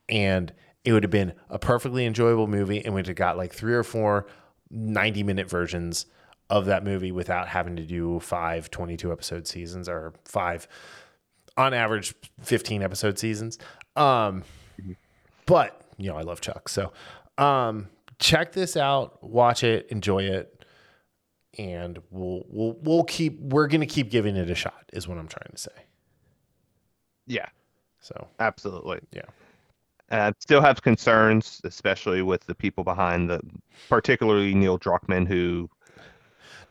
and 0.09 0.51
it 0.83 0.93
would 0.93 1.03
have 1.03 1.11
been 1.11 1.33
a 1.49 1.59
perfectly 1.59 2.05
enjoyable 2.05 2.47
movie, 2.47 2.83
and 2.83 2.93
we'd 2.95 3.07
have 3.07 3.15
got 3.15 3.37
like 3.37 3.53
three 3.53 3.73
or 3.73 3.83
four 3.83 4.25
90 4.71 5.23
minute 5.23 5.49
versions 5.49 6.05
of 6.49 6.65
that 6.65 6.83
movie 6.83 7.11
without 7.11 7.47
having 7.47 7.75
to 7.75 7.83
do 7.85 8.19
five 8.19 8.69
22 8.71 9.11
episode 9.11 9.47
seasons 9.47 9.87
or 9.87 10.13
five 10.25 10.67
on 11.57 11.73
average 11.73 12.13
15 12.41 12.81
episode 12.81 13.19
seasons 13.19 13.57
um 13.95 14.43
but 15.45 15.81
you 15.97 16.09
know 16.09 16.17
I 16.17 16.21
love 16.21 16.41
Chuck. 16.41 16.69
So 16.69 16.91
um, 17.37 17.87
check 18.19 18.51
this 18.53 18.75
out, 18.77 19.21
watch 19.23 19.63
it, 19.63 19.87
enjoy 19.89 20.23
it, 20.23 20.60
and 21.57 21.99
we'll 22.09 22.43
we'll 22.49 22.77
we'll 22.81 23.03
keep 23.03 23.39
we're 23.39 23.67
gonna 23.67 23.85
keep 23.85 24.09
giving 24.09 24.35
it 24.35 24.49
a 24.49 24.55
shot. 24.55 24.85
Is 24.93 25.07
what 25.07 25.17
I'm 25.17 25.27
trying 25.27 25.51
to 25.51 25.57
say. 25.57 25.71
Yeah, 27.27 27.47
So 27.99 28.27
absolutely. 28.39 28.99
Yeah. 29.11 29.21
Uh, 30.09 30.31
still 30.39 30.59
have 30.61 30.81
concerns, 30.81 31.61
especially 31.63 32.21
with 32.21 32.45
the 32.45 32.53
people 32.55 32.83
behind 32.83 33.29
the, 33.29 33.39
particularly 33.87 34.53
Neil 34.53 34.77
Druckmann, 34.77 35.25
who 35.25 35.69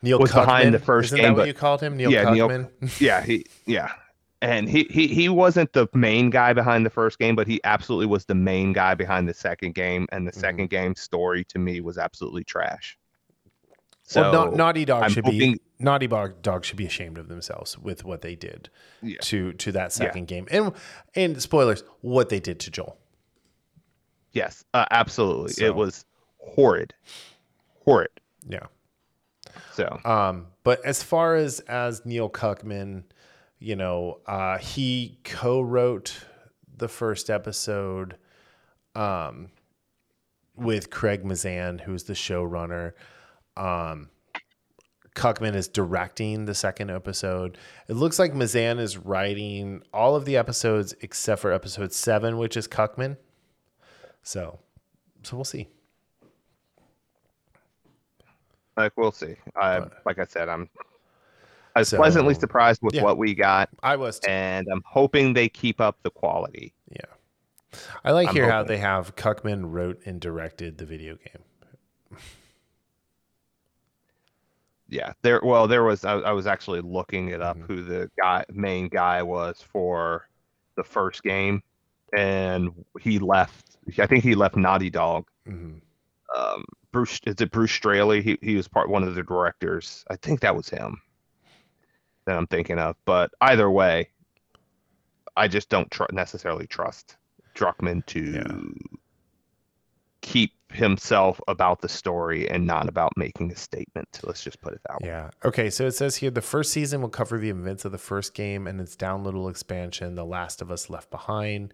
Neil 0.03 0.19
Was 0.19 0.31
behind 0.31 0.73
the 0.75 0.79
first 0.79 1.07
isn't 1.07 1.17
game, 1.17 1.25
that 1.25 1.31
what 1.31 1.37
but- 1.43 1.47
you 1.47 1.53
called 1.55 1.81
him? 1.81 1.97
Neil 1.97 2.11
Yeah, 2.11 2.29
Neil- 2.31 2.69
yeah, 2.99 3.23
he 3.23 3.45
yeah. 3.65 3.93
And 4.43 4.67
he, 4.67 4.85
he 4.89 5.07
he 5.07 5.29
wasn't 5.29 5.71
the 5.73 5.87
main 5.93 6.29
guy 6.31 6.53
behind 6.53 6.83
the 6.85 6.89
first 6.89 7.17
game, 7.19 7.35
but 7.35 7.47
he 7.47 7.59
absolutely 7.63 8.07
was 8.07 8.25
the 8.25 8.33
main 8.35 8.73
guy 8.73 8.93
behind 8.95 9.29
the 9.29 9.33
second 9.35 9.73
game. 9.75 10.07
And 10.11 10.27
the 10.27 10.31
Mhm. 10.31 10.39
second 10.39 10.69
game 10.71 10.95
story 10.95 11.43
to 11.45 11.59
me 11.59 11.79
was 11.81 11.97
absolutely 11.99 12.43
trash. 12.43 12.97
So 14.11 14.29
well, 14.29 14.51
Na- 14.51 14.57
Naughty 14.57 14.83
Dog 14.83 15.03
I'm 15.03 15.09
should 15.09 15.23
be 15.23 15.57
Naughty 15.79 16.05
Dog, 16.07 16.65
should 16.65 16.75
be 16.75 16.85
ashamed 16.85 17.17
of 17.17 17.29
themselves 17.29 17.77
with 17.77 18.03
what 18.03 18.21
they 18.21 18.35
did 18.35 18.69
Yeah. 19.01 19.19
to 19.21 19.53
to 19.53 19.71
that 19.71 19.93
second 19.93 20.27
game, 20.27 20.47
and 20.51 20.73
and 21.15 21.41
spoilers, 21.41 21.85
what 22.01 22.27
they 22.27 22.41
did 22.41 22.59
to 22.59 22.71
Joel. 22.71 22.97
yes, 24.33 24.65
uh, 24.73 24.85
absolutely, 24.91 25.53
So- 25.53 25.65
it 25.65 25.75
was 25.75 26.03
horrid, 26.39 26.93
horrid. 27.85 28.09
Yeah. 28.45 28.67
So 29.73 30.01
Um, 30.03 30.47
but 30.63 30.83
as 30.85 31.03
far 31.03 31.35
as 31.35 31.61
as 31.61 32.05
Neil 32.05 32.29
Druckmann, 32.29 33.03
you 33.59 33.77
know, 33.77 34.19
uh, 34.25 34.57
he 34.57 35.19
co-wrote 35.23 36.25
the 36.77 36.89
first 36.89 37.29
episode 37.29 38.17
um, 38.93 39.51
with 40.55 40.89
Craig 40.89 41.23
Mazin, 41.23 41.79
who's 41.79 42.03
the 42.03 42.13
showrunner. 42.13 42.91
Um, 43.57 44.09
Druckmann 45.15 45.55
is 45.55 45.67
directing 45.67 46.45
the 46.45 46.55
second 46.55 46.89
episode. 46.89 47.57
It 47.87 47.93
looks 47.93 48.17
like 48.17 48.33
Mazin 48.33 48.79
is 48.79 48.97
writing 48.97 49.83
all 49.93 50.15
of 50.15 50.23
the 50.25 50.37
episodes 50.37 50.95
except 51.01 51.41
for 51.41 51.51
episode 51.51 51.91
seven, 51.91 52.37
which 52.37 52.55
is 52.55 52.67
Druckmann. 52.67 53.17
So, 54.23 54.59
so 55.23 55.35
we'll 55.35 55.43
see. 55.43 55.67
like 58.77 58.93
we'll 58.95 59.11
see. 59.11 59.35
I 59.55 59.81
like 60.05 60.17
I 60.19 60.25
said, 60.25 60.47
I'm 60.49 60.69
I 61.75 61.79
was 61.79 61.89
So- 61.89 61.97
pleasantly 61.97 62.33
surprised 62.33 62.81
with 62.81 62.95
yeah. 62.95 63.03
what 63.03 63.17
we 63.17 63.33
got, 63.35 63.69
I 63.83 63.95
was 63.97 64.19
too. 64.19 64.29
and 64.31 64.67
I'm 64.71 64.81
hoping 64.85 65.33
they 65.33 65.49
keep 65.49 65.79
up 65.81 65.97
the 66.03 66.09
quality. 66.09 66.73
Yeah. 66.89 67.79
I 68.03 68.11
like 68.11 68.29
I'm 68.29 68.35
here 68.35 68.49
how 68.49 68.63
they 68.63 68.77
have 68.77 69.15
Druckmann 69.15 69.71
wrote 69.71 69.99
and 70.05 70.19
directed 70.21 70.77
the 70.77 70.85
video 70.85 71.15
game. 71.15 72.19
Yeah, 74.91 75.13
there. 75.23 75.39
Well, 75.41 75.67
there 75.67 75.83
was. 75.83 76.03
I, 76.05 76.15
I 76.19 76.31
was 76.33 76.45
actually 76.45 76.81
looking 76.81 77.29
it 77.29 77.41
up 77.41 77.57
Mhm. 77.57 77.65
who 77.67 77.81
the 77.83 78.11
guy, 78.21 78.43
main 78.51 78.89
guy, 78.89 79.23
was 79.23 79.61
for 79.61 80.27
the 80.75 80.83
first 80.83 81.23
game, 81.23 81.63
and 82.15 82.71
he 82.99 83.17
left. 83.17 83.77
I 83.97 84.05
think 84.05 84.23
he 84.23 84.35
left 84.35 84.55
Naughty 84.57 84.89
Dog. 84.89 85.27
hmm 85.47 85.75
Um, 86.35 86.65
Bruce, 86.91 87.19
is 87.25 87.39
it 87.39 87.51
Bruce 87.51 87.71
Straley? 87.71 88.21
He 88.21 88.37
he 88.41 88.55
was 88.57 88.67
part 88.67 88.89
one 88.89 89.03
of 89.03 89.15
the 89.15 89.23
directors. 89.23 90.03
I 90.09 90.17
think 90.17 90.41
that 90.41 90.55
was 90.55 90.67
him. 90.67 91.01
That 92.25 92.37
I'm 92.37 92.47
thinking 92.47 92.77
of. 92.77 92.97
But 93.05 93.31
either 93.39 93.71
way, 93.71 94.09
I 95.37 95.47
just 95.47 95.69
don't 95.69 95.89
tr- 95.89 96.03
necessarily 96.11 96.67
trust 96.67 97.15
Druckmann 97.55 98.05
to 98.07 98.19
Yeah. 98.19 98.57
keep 100.21 100.51
himself 100.73 101.39
about 101.47 101.81
the 101.81 101.89
story 101.89 102.49
and 102.49 102.65
not 102.65 102.87
about 102.87 103.11
making 103.17 103.51
a 103.51 103.55
statement. 103.55 104.19
Let's 104.23 104.43
just 104.43 104.61
put 104.61 104.73
it 104.73 104.81
that 104.87 105.01
way. 105.01 105.09
Yeah. 105.09 105.29
Okay. 105.45 105.69
So 105.69 105.85
it 105.87 105.91
says 105.91 106.15
here 106.17 106.31
the 106.31 106.41
first 106.41 106.71
season 106.71 107.01
will 107.01 107.09
cover 107.09 107.37
the 107.37 107.49
events 107.49 107.85
of 107.85 107.91
the 107.91 107.97
first 107.97 108.33
game 108.33 108.67
and 108.67 108.79
its 108.79 108.95
downloadable 108.95 109.49
expansion, 109.49 110.15
The 110.15 110.25
Last 110.25 110.61
of 110.61 110.71
Us 110.71 110.89
Left 110.89 111.09
Behind. 111.11 111.73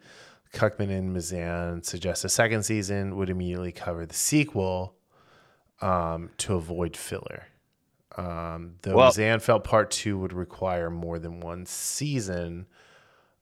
Druckmann 0.53 0.89
and 0.89 1.13
Mazin 1.13 1.83
suggest 1.83 2.23
a 2.25 2.29
second 2.29 2.63
season 2.63 3.15
would 3.17 3.29
immediately 3.29 3.71
cover 3.71 4.05
the 4.05 4.13
sequel 4.15 4.95
um, 5.81 6.29
to 6.37 6.55
avoid 6.55 6.95
filler. 6.95 7.47
Um, 8.15 8.75
though 8.81 8.95
Well- 8.95 9.07
Mazin 9.07 9.39
felt 9.41 9.63
part 9.63 9.91
two 9.91 10.17
would 10.17 10.33
require 10.33 10.89
more 10.89 11.19
than 11.19 11.39
one 11.39 11.65
season, 11.65 12.65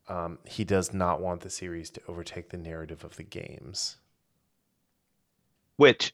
um, 0.10 0.40
he 0.46 0.64
does 0.64 0.94
not 0.94 1.22
want 1.22 1.42
the 1.42 1.50
series 1.50 1.90
to 1.92 2.02
overtake 2.08 2.50
the 2.50 2.58
narrative 2.58 3.04
of 3.04 3.16
the 3.16 3.24
games. 3.24 3.98
Which 5.78 6.14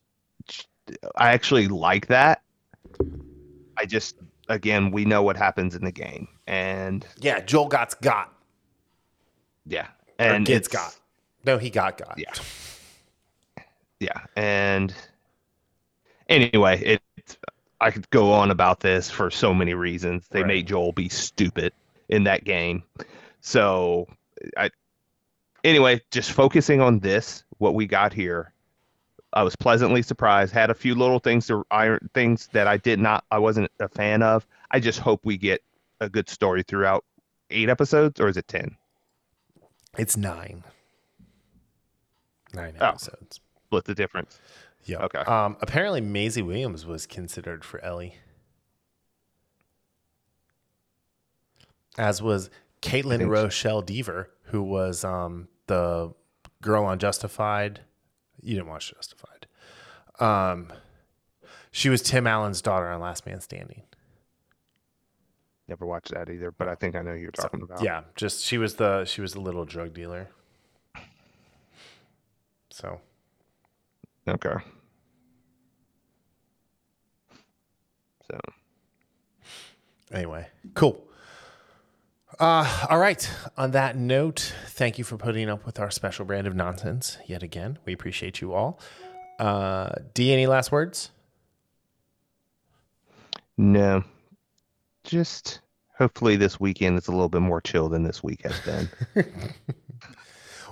I 1.16 1.32
actually 1.32 1.68
like 1.68 2.07
that. 2.07 2.41
I 3.78 3.86
just 3.86 4.16
again 4.49 4.91
we 4.91 5.05
know 5.05 5.24
what 5.24 5.38
happens 5.38 5.76
in 5.76 5.84
the 5.84 5.91
game, 5.91 6.28
and 6.47 7.05
Yeah, 7.20 7.39
Joel 7.39 7.68
got's 7.68 7.95
got. 7.95 8.34
yeah, 9.66 9.88
and 10.20 10.47
it's- 10.49 10.68
got. 10.68 10.95
No, 11.43 11.57
he 11.57 11.70
got 11.72 11.97
got. 11.97 12.20
Yeah. 12.20 12.34
yeah, 13.99 14.26
and 14.36 14.93
anyway, 16.30 16.80
it 16.84 17.01
I 17.80 17.89
could 17.89 18.07
go 18.12 18.32
on 18.32 18.51
about 18.51 18.82
this 18.82 19.09
for 19.09 19.32
so 19.32 19.53
many 19.55 19.74
reasons. 19.74 20.28
They 20.30 20.41
Right. 20.41 20.47
made 20.47 20.68
Joel 20.68 20.91
be 20.91 21.09
stupid 21.09 21.74
in 22.09 22.24
that 22.26 22.43
game, 22.43 22.84
so 23.39 24.07
I 24.57 24.70
anyway 25.64 26.01
just 26.12 26.32
focusing 26.32 26.80
on 26.82 26.99
this, 26.99 27.43
what 27.57 27.74
we 27.74 27.88
got 27.88 28.14
here. 28.14 28.53
I 29.34 29.43
was 29.43 29.55
pleasantly 29.55 30.01
surprised. 30.01 30.53
Had 30.53 30.69
a 30.69 30.73
few 30.73 30.93
little 30.95 31.19
things 31.19 31.47
to 31.47 31.63
iron 31.71 32.09
things 32.13 32.47
that 32.53 32.67
I 32.67 32.77
did 32.77 32.99
not, 32.99 33.23
I 33.32 33.39
wasn't 33.39 33.71
a 33.79 33.88
fan 33.88 34.21
of. 34.23 34.45
I 34.71 34.79
just 34.79 34.99
hope 34.99 35.21
we 35.23 35.38
get 35.38 35.61
a 35.99 36.09
good 36.09 36.29
story 36.29 36.63
throughout 36.63 37.05
eight 37.49 37.69
episodes, 37.69 38.19
or 38.19 38.27
is 38.27 38.38
it 38.38 38.47
ten? 38.47 38.75
It's 39.97 40.17
nine. 40.17 40.63
Nine 42.53 42.75
Oh. 42.82 42.88
episodes. 42.88 43.39
What's 43.69 43.88
the 43.88 43.95
difference. 43.95 44.39
Yeah. 44.84 44.97
Okay. 45.03 45.19
Um, 45.19 45.55
apparently, 45.61 46.01
Maisie 46.01 46.41
Williams 46.41 46.86
was 46.86 47.05
considered 47.05 47.63
for 47.63 47.79
Ellie, 47.84 48.15
as 51.97 52.21
was 52.21 52.49
Kaitlyn. 52.82 53.29
Rochelle 53.29 53.82
Dever, 53.82 54.29
who 54.45 54.63
was 54.63 55.03
um, 55.03 55.47
the 55.67 56.13
girl 56.61 56.84
on 56.84 56.99
Justified. 56.99 57.82
You 58.41 58.55
didn't 58.55 58.69
watch 58.69 58.93
Justified. 58.93 59.47
Um, 60.19 60.67
she 61.71 61.89
was 61.89 62.01
Tim 62.01 62.27
Allen's 62.27 62.61
daughter 62.61 62.89
on 62.89 62.99
Last 62.99 63.25
Man 63.25 63.39
Standing. 63.41 63.83
Never 65.67 65.85
watched 65.85 66.11
that 66.11 66.29
either, 66.29 66.51
but 66.51 66.67
I 66.67 66.75
think 66.75 66.95
I 66.95 67.01
know 67.01 67.13
who 67.13 67.19
you're 67.19 67.31
talking 67.31 67.61
about. 67.61 67.81
Yeah, 67.81 68.01
just 68.15 68.43
she 68.43 68.57
was 68.57 68.75
the 68.75 69.05
she 69.05 69.21
was 69.21 69.33
the 69.33 69.39
little 69.39 69.63
drug 69.63 69.93
dealer. 69.93 70.29
So 72.71 72.99
Okay. 74.27 74.55
So 78.29 78.39
Anyway, 80.11 80.47
cool. 80.73 81.01
Uh, 82.41 82.87
all 82.89 82.97
right. 82.97 83.29
On 83.55 83.69
that 83.71 83.95
note, 83.95 84.53
thank 84.69 84.97
you 84.97 85.03
for 85.03 85.15
putting 85.15 85.47
up 85.47 85.63
with 85.65 85.79
our 85.79 85.91
special 85.91 86.25
brand 86.25 86.47
of 86.47 86.55
nonsense 86.55 87.17
yet 87.27 87.43
again. 87.43 87.77
We 87.85 87.93
appreciate 87.93 88.41
you 88.41 88.53
all. 88.53 88.79
Uh, 89.39 89.89
D, 90.15 90.33
any 90.33 90.47
last 90.47 90.71
words? 90.71 91.11
no, 93.57 94.03
just 95.03 95.59
hopefully 95.95 96.35
this 96.35 96.59
weekend 96.59 96.97
is 96.97 97.07
a 97.07 97.11
little 97.11 97.29
bit 97.29 97.41
more 97.41 97.61
chill 97.61 97.89
than 97.89 98.01
this 98.01 98.23
week 98.23 98.41
has 98.43 98.59
been. 98.61 98.89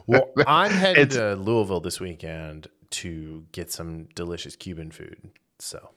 Well, 0.07 0.31
I'm 0.47 0.71
headed 0.71 1.11
It's- 1.13 1.17
to 1.17 1.35
Louisville 1.35 1.81
this 1.81 1.99
weekend 1.99 2.65
to 2.89 3.45
get 3.51 3.71
some 3.71 4.05
delicious 4.15 4.55
Cuban 4.55 4.89
food. 4.89 5.29
So, 5.59 5.91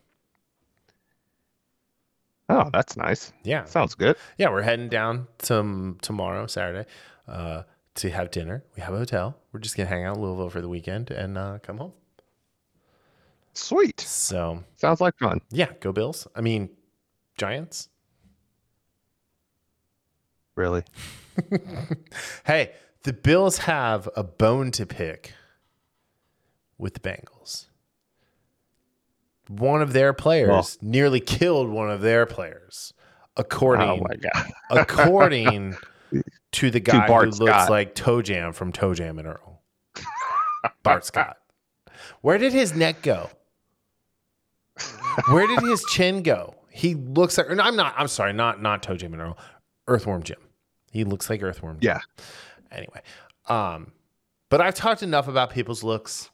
oh, 2.49 2.71
that's 2.73 2.97
nice. 2.97 3.33
yeah. 3.45 3.65
Sounds 3.65 3.95
good. 3.95 4.17
Yeah, 4.39 4.51
we're 4.51 4.63
heading 4.63 4.89
down 4.89 5.27
to 5.39 5.97
tomorrow, 6.03 6.47
Saturday, 6.47 6.89
uh, 7.29 7.63
to 7.97 8.11
have 8.11 8.31
dinner. 8.31 8.63
We 8.77 8.83
have 8.83 8.95
a 8.95 8.99
hotel. 8.99 9.37
We're 9.53 9.61
just 9.61 9.77
going 9.77 9.89
to 9.89 9.95
hang 9.95 10.05
out 10.05 10.17
in 10.17 10.23
Louisville 10.23 10.51
for 10.51 10.61
the 10.61 10.69
weekend 10.69 11.11
and 11.11 11.37
uh, 11.39 11.59
come 11.63 11.79
home. 11.79 11.93
Sweet. 13.55 14.01
So, 14.01 14.65
Sounds 14.77 15.01
like 15.01 15.19
fun. 15.19 15.41
yeah, 15.51 15.73
go 15.81 15.93
Bills. 15.93 16.27
I 16.35 16.41
mean, 16.41 16.71
Giants. 17.37 17.89
Really. 20.57 20.85
Hey, 22.45 22.73
the 23.05 23.13
Bills 23.15 23.59
have 23.59 24.09
a 24.17 24.23
bone 24.23 24.71
to 24.73 24.85
pick 24.85 25.33
with 26.79 26.95
the 26.95 27.01
Bengals. 27.01 27.67
One 29.49 29.83
of 29.83 29.93
their 29.93 30.13
players 30.13 30.49
Well- 30.49 30.69
nearly 30.81 31.21
killed 31.21 31.69
one 31.69 31.91
of 31.91 32.01
their 32.01 32.27
players, 32.27 32.95
according 33.37 33.89
Oh 33.89 33.97
my 33.97 34.15
god. 34.17 34.51
according 34.71 35.77
to 36.53 36.71
the 36.71 36.81
guy 36.81 37.01
who 37.03 37.09
Bart 37.09 37.29
looks 37.39 37.53
Scott. 37.53 37.71
like 37.71 37.95
ToeJam 37.95 38.55
from 38.55 38.73
ToeJam 38.73 39.19
and 39.19 39.27
Earl. 39.27 39.63
Bart 40.83 41.05
Scott. 41.05 41.39
Where 42.21 42.39
did 42.39 42.53
his 42.53 42.75
neck 42.75 43.03
go? 43.03 43.31
Where 45.29 45.47
did 45.47 45.61
his 45.61 45.85
chin 45.91 46.23
go? 46.23 46.55
He 46.71 46.95
looks 46.95 47.37
like. 47.37 47.47
I'm 47.51 47.77
not. 47.77 47.95
I'm 47.97 48.09
sorry. 48.09 48.33
Not 48.33 48.63
not 48.63 48.83
Toe 48.83 48.97
Jim 48.97 49.13
and 49.13 49.21
Earl. 49.21 49.39
Earthworm 49.87 50.23
Jim. 50.23 50.39
He 50.91 51.05
looks 51.05 51.29
like 51.29 51.43
Earthworm. 51.43 51.81
Jim. 51.81 51.89
Yeah. 51.97 52.27
Anyway, 52.77 53.03
um, 53.49 53.93
but 54.49 54.61
I've 54.63 54.75
talked 54.75 55.03
enough 55.03 55.29
about 55.29 55.51
people's 55.51 55.83
looks. 55.85 56.31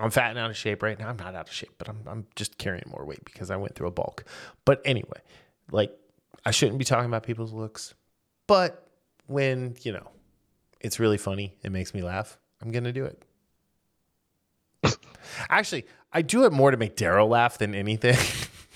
I'm 0.00 0.10
fat 0.10 0.30
and 0.30 0.38
out 0.38 0.50
of 0.50 0.56
shape 0.56 0.82
right 0.82 0.98
now. 0.98 1.08
I'm 1.08 1.16
not 1.16 1.34
out 1.34 1.48
of 1.48 1.52
shape, 1.52 1.74
but 1.78 1.88
I'm 1.88 2.00
I'm 2.06 2.26
just 2.36 2.58
carrying 2.58 2.84
more 2.88 3.04
weight 3.04 3.24
because 3.24 3.50
I 3.50 3.56
went 3.56 3.74
through 3.74 3.88
a 3.88 3.92
bulk. 3.92 4.24
But 4.64 4.80
anyway, 4.84 5.20
like 5.72 5.96
I 6.44 6.50
shouldn't 6.50 6.78
be 6.78 6.84
talking 6.84 7.06
about 7.06 7.24
people's 7.24 7.52
looks, 7.52 7.94
but 8.46 8.86
when 9.26 9.76
you 9.82 9.92
know 9.92 10.08
it's 10.80 11.00
really 11.00 11.18
funny, 11.18 11.54
it 11.62 11.72
makes 11.72 11.94
me 11.94 12.02
laugh. 12.02 12.38
I'm 12.62 12.70
gonna 12.70 12.92
do 12.92 13.04
it. 13.04 13.24
Actually, 15.48 15.84
I 16.12 16.22
do 16.22 16.44
it 16.44 16.52
more 16.52 16.70
to 16.70 16.76
make 16.76 16.96
Darryl 16.96 17.28
laugh 17.28 17.58
than 17.58 17.74
anything. 17.74 18.16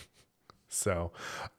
so, 0.68 1.12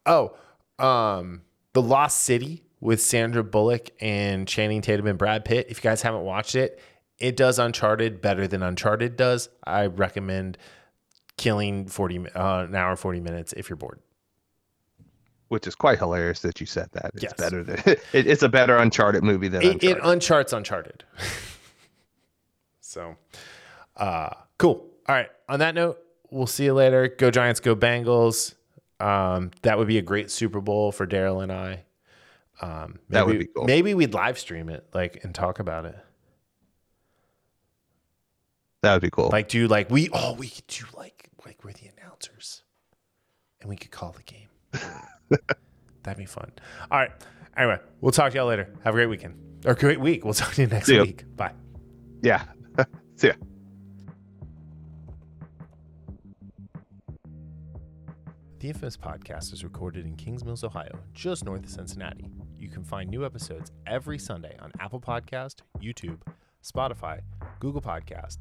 oh, 0.05 0.35
um, 0.77 1.41
the 1.73 1.81
Lost 1.81 2.21
City 2.21 2.63
with 2.79 3.01
Sandra 3.01 3.43
Bullock 3.43 3.91
and 4.01 4.45
Channing 4.45 4.81
Tatum 4.81 5.07
and 5.07 5.17
Brad 5.17 5.45
Pitt. 5.45 5.67
If 5.69 5.77
you 5.77 5.89
guys 5.89 6.01
haven't 6.01 6.23
watched 6.23 6.55
it, 6.55 6.81
it 7.23 7.37
does 7.37 7.57
Uncharted 7.57 8.21
better 8.21 8.47
than 8.47 8.61
Uncharted 8.61 9.15
does. 9.15 9.47
I 9.65 9.85
recommend 9.85 10.57
killing 11.37 11.87
40 11.87 12.27
uh, 12.35 12.65
an 12.67 12.75
hour 12.75 12.97
40 12.97 13.21
minutes 13.21 13.53
if 13.53 13.69
you're 13.69 13.77
bored. 13.77 13.99
Which 15.47 15.65
is 15.65 15.73
quite 15.73 15.99
hilarious 15.99 16.41
that 16.41 16.59
you 16.59 16.65
said 16.65 16.89
that. 16.91 17.11
It's 17.13 17.23
Yes. 17.23 17.33
better 17.37 17.63
than 17.63 17.79
it, 17.85 18.01
it's 18.13 18.43
a 18.43 18.49
better 18.49 18.75
Uncharted 18.75 19.23
movie 19.23 19.47
than 19.47 19.61
It, 19.63 19.83
it 19.83 19.97
uncharts 19.99 20.51
Uncharted. 20.51 21.05
so, 22.81 23.15
uh, 23.95 24.29
cool. 24.57 24.85
All 25.07 25.15
right. 25.15 25.29
On 25.47 25.59
that 25.59 25.75
note, 25.75 25.99
we'll 26.29 26.45
see 26.45 26.65
you 26.65 26.73
later. 26.73 27.07
Go 27.07 27.31
Giants, 27.31 27.61
go 27.61 27.73
Bengals. 27.73 28.53
Um, 28.99 29.51
that 29.61 29.77
would 29.77 29.87
be 29.87 29.97
a 29.97 30.01
great 30.01 30.29
Super 30.29 30.59
Bowl 30.59 30.91
for 30.91 31.07
Darryl 31.07 31.41
and 31.41 31.51
I. 31.53 31.83
Um, 32.61 32.91
maybe, 32.91 32.99
That 33.09 33.25
would 33.27 33.39
be 33.39 33.45
cool. 33.45 33.63
Maybe 33.65 33.93
we'd 33.93 34.13
live 34.13 34.37
stream 34.37 34.67
it, 34.69 34.87
like, 34.93 35.23
and 35.23 35.33
talk 35.33 35.59
about 35.59 35.85
it. 35.85 35.97
That 38.83 38.93
would 38.93 39.01
be 39.01 39.09
cool. 39.09 39.29
Like, 39.31 39.47
do 39.47 39.65
like 39.67 39.89
we? 39.89 40.09
Oh, 40.11 40.33
we 40.33 40.49
could 40.49 40.67
do 40.67 40.83
like 40.95 41.29
like 41.45 41.63
we're 41.63 41.71
the 41.71 41.89
announcers, 41.97 42.63
and 43.61 43.69
we 43.69 43.77
could 43.77 43.91
call 43.91 44.11
the 44.11 44.23
game. 44.23 44.49
That'd 46.03 46.17
be 46.17 46.25
fun. 46.25 46.51
All 46.91 46.99
right. 46.99 47.11
Anyway, 47.55 47.79
we'll 48.01 48.11
talk 48.11 48.31
to 48.33 48.37
y'all 48.37 48.47
later. 48.47 48.73
Have 48.83 48.93
a 48.93 48.97
great 48.97 49.07
weekend 49.07 49.35
or 49.65 49.73
great 49.73 50.01
week. 50.01 50.25
We'll 50.25 50.33
talk 50.33 50.53
to 50.55 50.61
you 50.61 50.67
next 50.67 50.87
See 50.87 50.99
week. 50.99 51.23
Bye. 51.37 51.53
yeah. 52.21 52.43
See 53.15 53.27
ya. 53.27 53.33
The 58.59 58.67
Infamous 58.69 58.97
Podcast 58.97 59.53
is 59.53 59.63
recorded 59.63 60.05
in 60.05 60.15
Kings 60.15 60.43
Mills, 60.43 60.63
Ohio, 60.63 60.97
just 61.13 61.45
north 61.45 61.63
of 61.63 61.69
Cincinnati. 61.69 62.29
You 62.59 62.69
can 62.69 62.83
find 62.83 63.09
new 63.09 63.25
episodes 63.25 63.71
every 63.85 64.17
Sunday 64.17 64.57
on 64.61 64.71
Apple 64.79 65.01
Podcast, 65.01 65.55
YouTube, 65.81 66.19
Spotify, 66.63 67.19
Google 67.59 67.81
Podcast, 67.81 68.39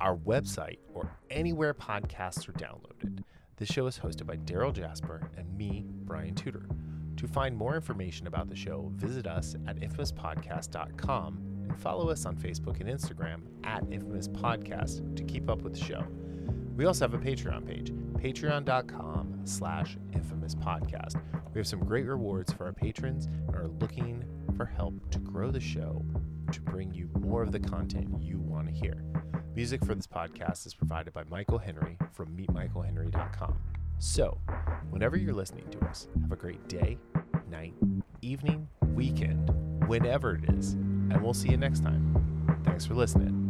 our 0.00 0.16
website, 0.16 0.78
or 0.94 1.10
anywhere 1.30 1.74
podcasts 1.74 2.48
are 2.48 2.52
downloaded. 2.52 3.22
This 3.56 3.68
show 3.68 3.86
is 3.86 3.98
hosted 3.98 4.26
by 4.26 4.36
Darryl 4.36 4.72
Jasper 4.72 5.30
and 5.36 5.56
me, 5.56 5.84
Brian 6.04 6.34
Tudor. 6.34 6.66
To 7.16 7.26
find 7.26 7.56
more 7.56 7.74
information 7.74 8.28
about 8.28 8.48
the 8.48 8.54
show, 8.54 8.92
visit 8.94 9.26
us 9.26 9.56
at 9.66 9.80
infamouspodcast.com 9.80 11.38
and 11.68 11.80
follow 11.80 12.08
us 12.10 12.24
on 12.26 12.36
Facebook 12.36 12.80
and 12.80 12.88
Instagram 12.88 13.40
at 13.64 13.82
Infamous 13.90 14.28
Podcast 14.28 15.16
to 15.16 15.24
keep 15.24 15.50
up 15.50 15.62
with 15.62 15.74
the 15.74 15.84
show. 15.84 16.04
We 16.76 16.84
also 16.84 17.08
have 17.08 17.14
a 17.14 17.18
Patreon 17.18 17.66
page, 17.66 17.90
patreon.com 18.22 19.40
slash 19.44 19.98
infamous 20.12 20.54
podcast. 20.54 21.20
We 21.52 21.58
have 21.58 21.66
some 21.66 21.80
great 21.80 22.06
rewards 22.06 22.52
for 22.52 22.66
our 22.66 22.72
patrons 22.72 23.26
and 23.26 23.56
are 23.56 23.66
looking 23.80 24.22
for 24.56 24.66
help 24.66 24.94
to 25.10 25.18
grow 25.18 25.50
the 25.50 25.60
show 25.60 26.04
to 26.52 26.60
bring 26.60 26.92
you 26.92 27.08
more 27.18 27.42
of 27.42 27.52
the 27.52 27.60
content 27.60 28.08
you 28.20 28.38
want 28.38 28.68
to 28.68 28.72
hear. 28.72 29.04
Music 29.54 29.84
for 29.84 29.94
this 29.94 30.06
podcast 30.06 30.66
is 30.66 30.74
provided 30.74 31.12
by 31.12 31.24
Michael 31.30 31.58
Henry 31.58 31.96
from 32.12 32.36
meetmichaelhenry.com. 32.36 33.58
So, 33.98 34.38
whenever 34.90 35.16
you're 35.16 35.34
listening 35.34 35.68
to 35.70 35.84
us, 35.86 36.08
have 36.22 36.32
a 36.32 36.36
great 36.36 36.66
day, 36.68 36.98
night, 37.50 37.74
evening, 38.22 38.68
weekend, 38.94 39.50
whenever 39.88 40.36
it 40.36 40.48
is, 40.50 40.72
and 40.74 41.20
we'll 41.20 41.34
see 41.34 41.50
you 41.50 41.56
next 41.56 41.80
time. 41.80 42.62
Thanks 42.64 42.86
for 42.86 42.94
listening. 42.94 43.47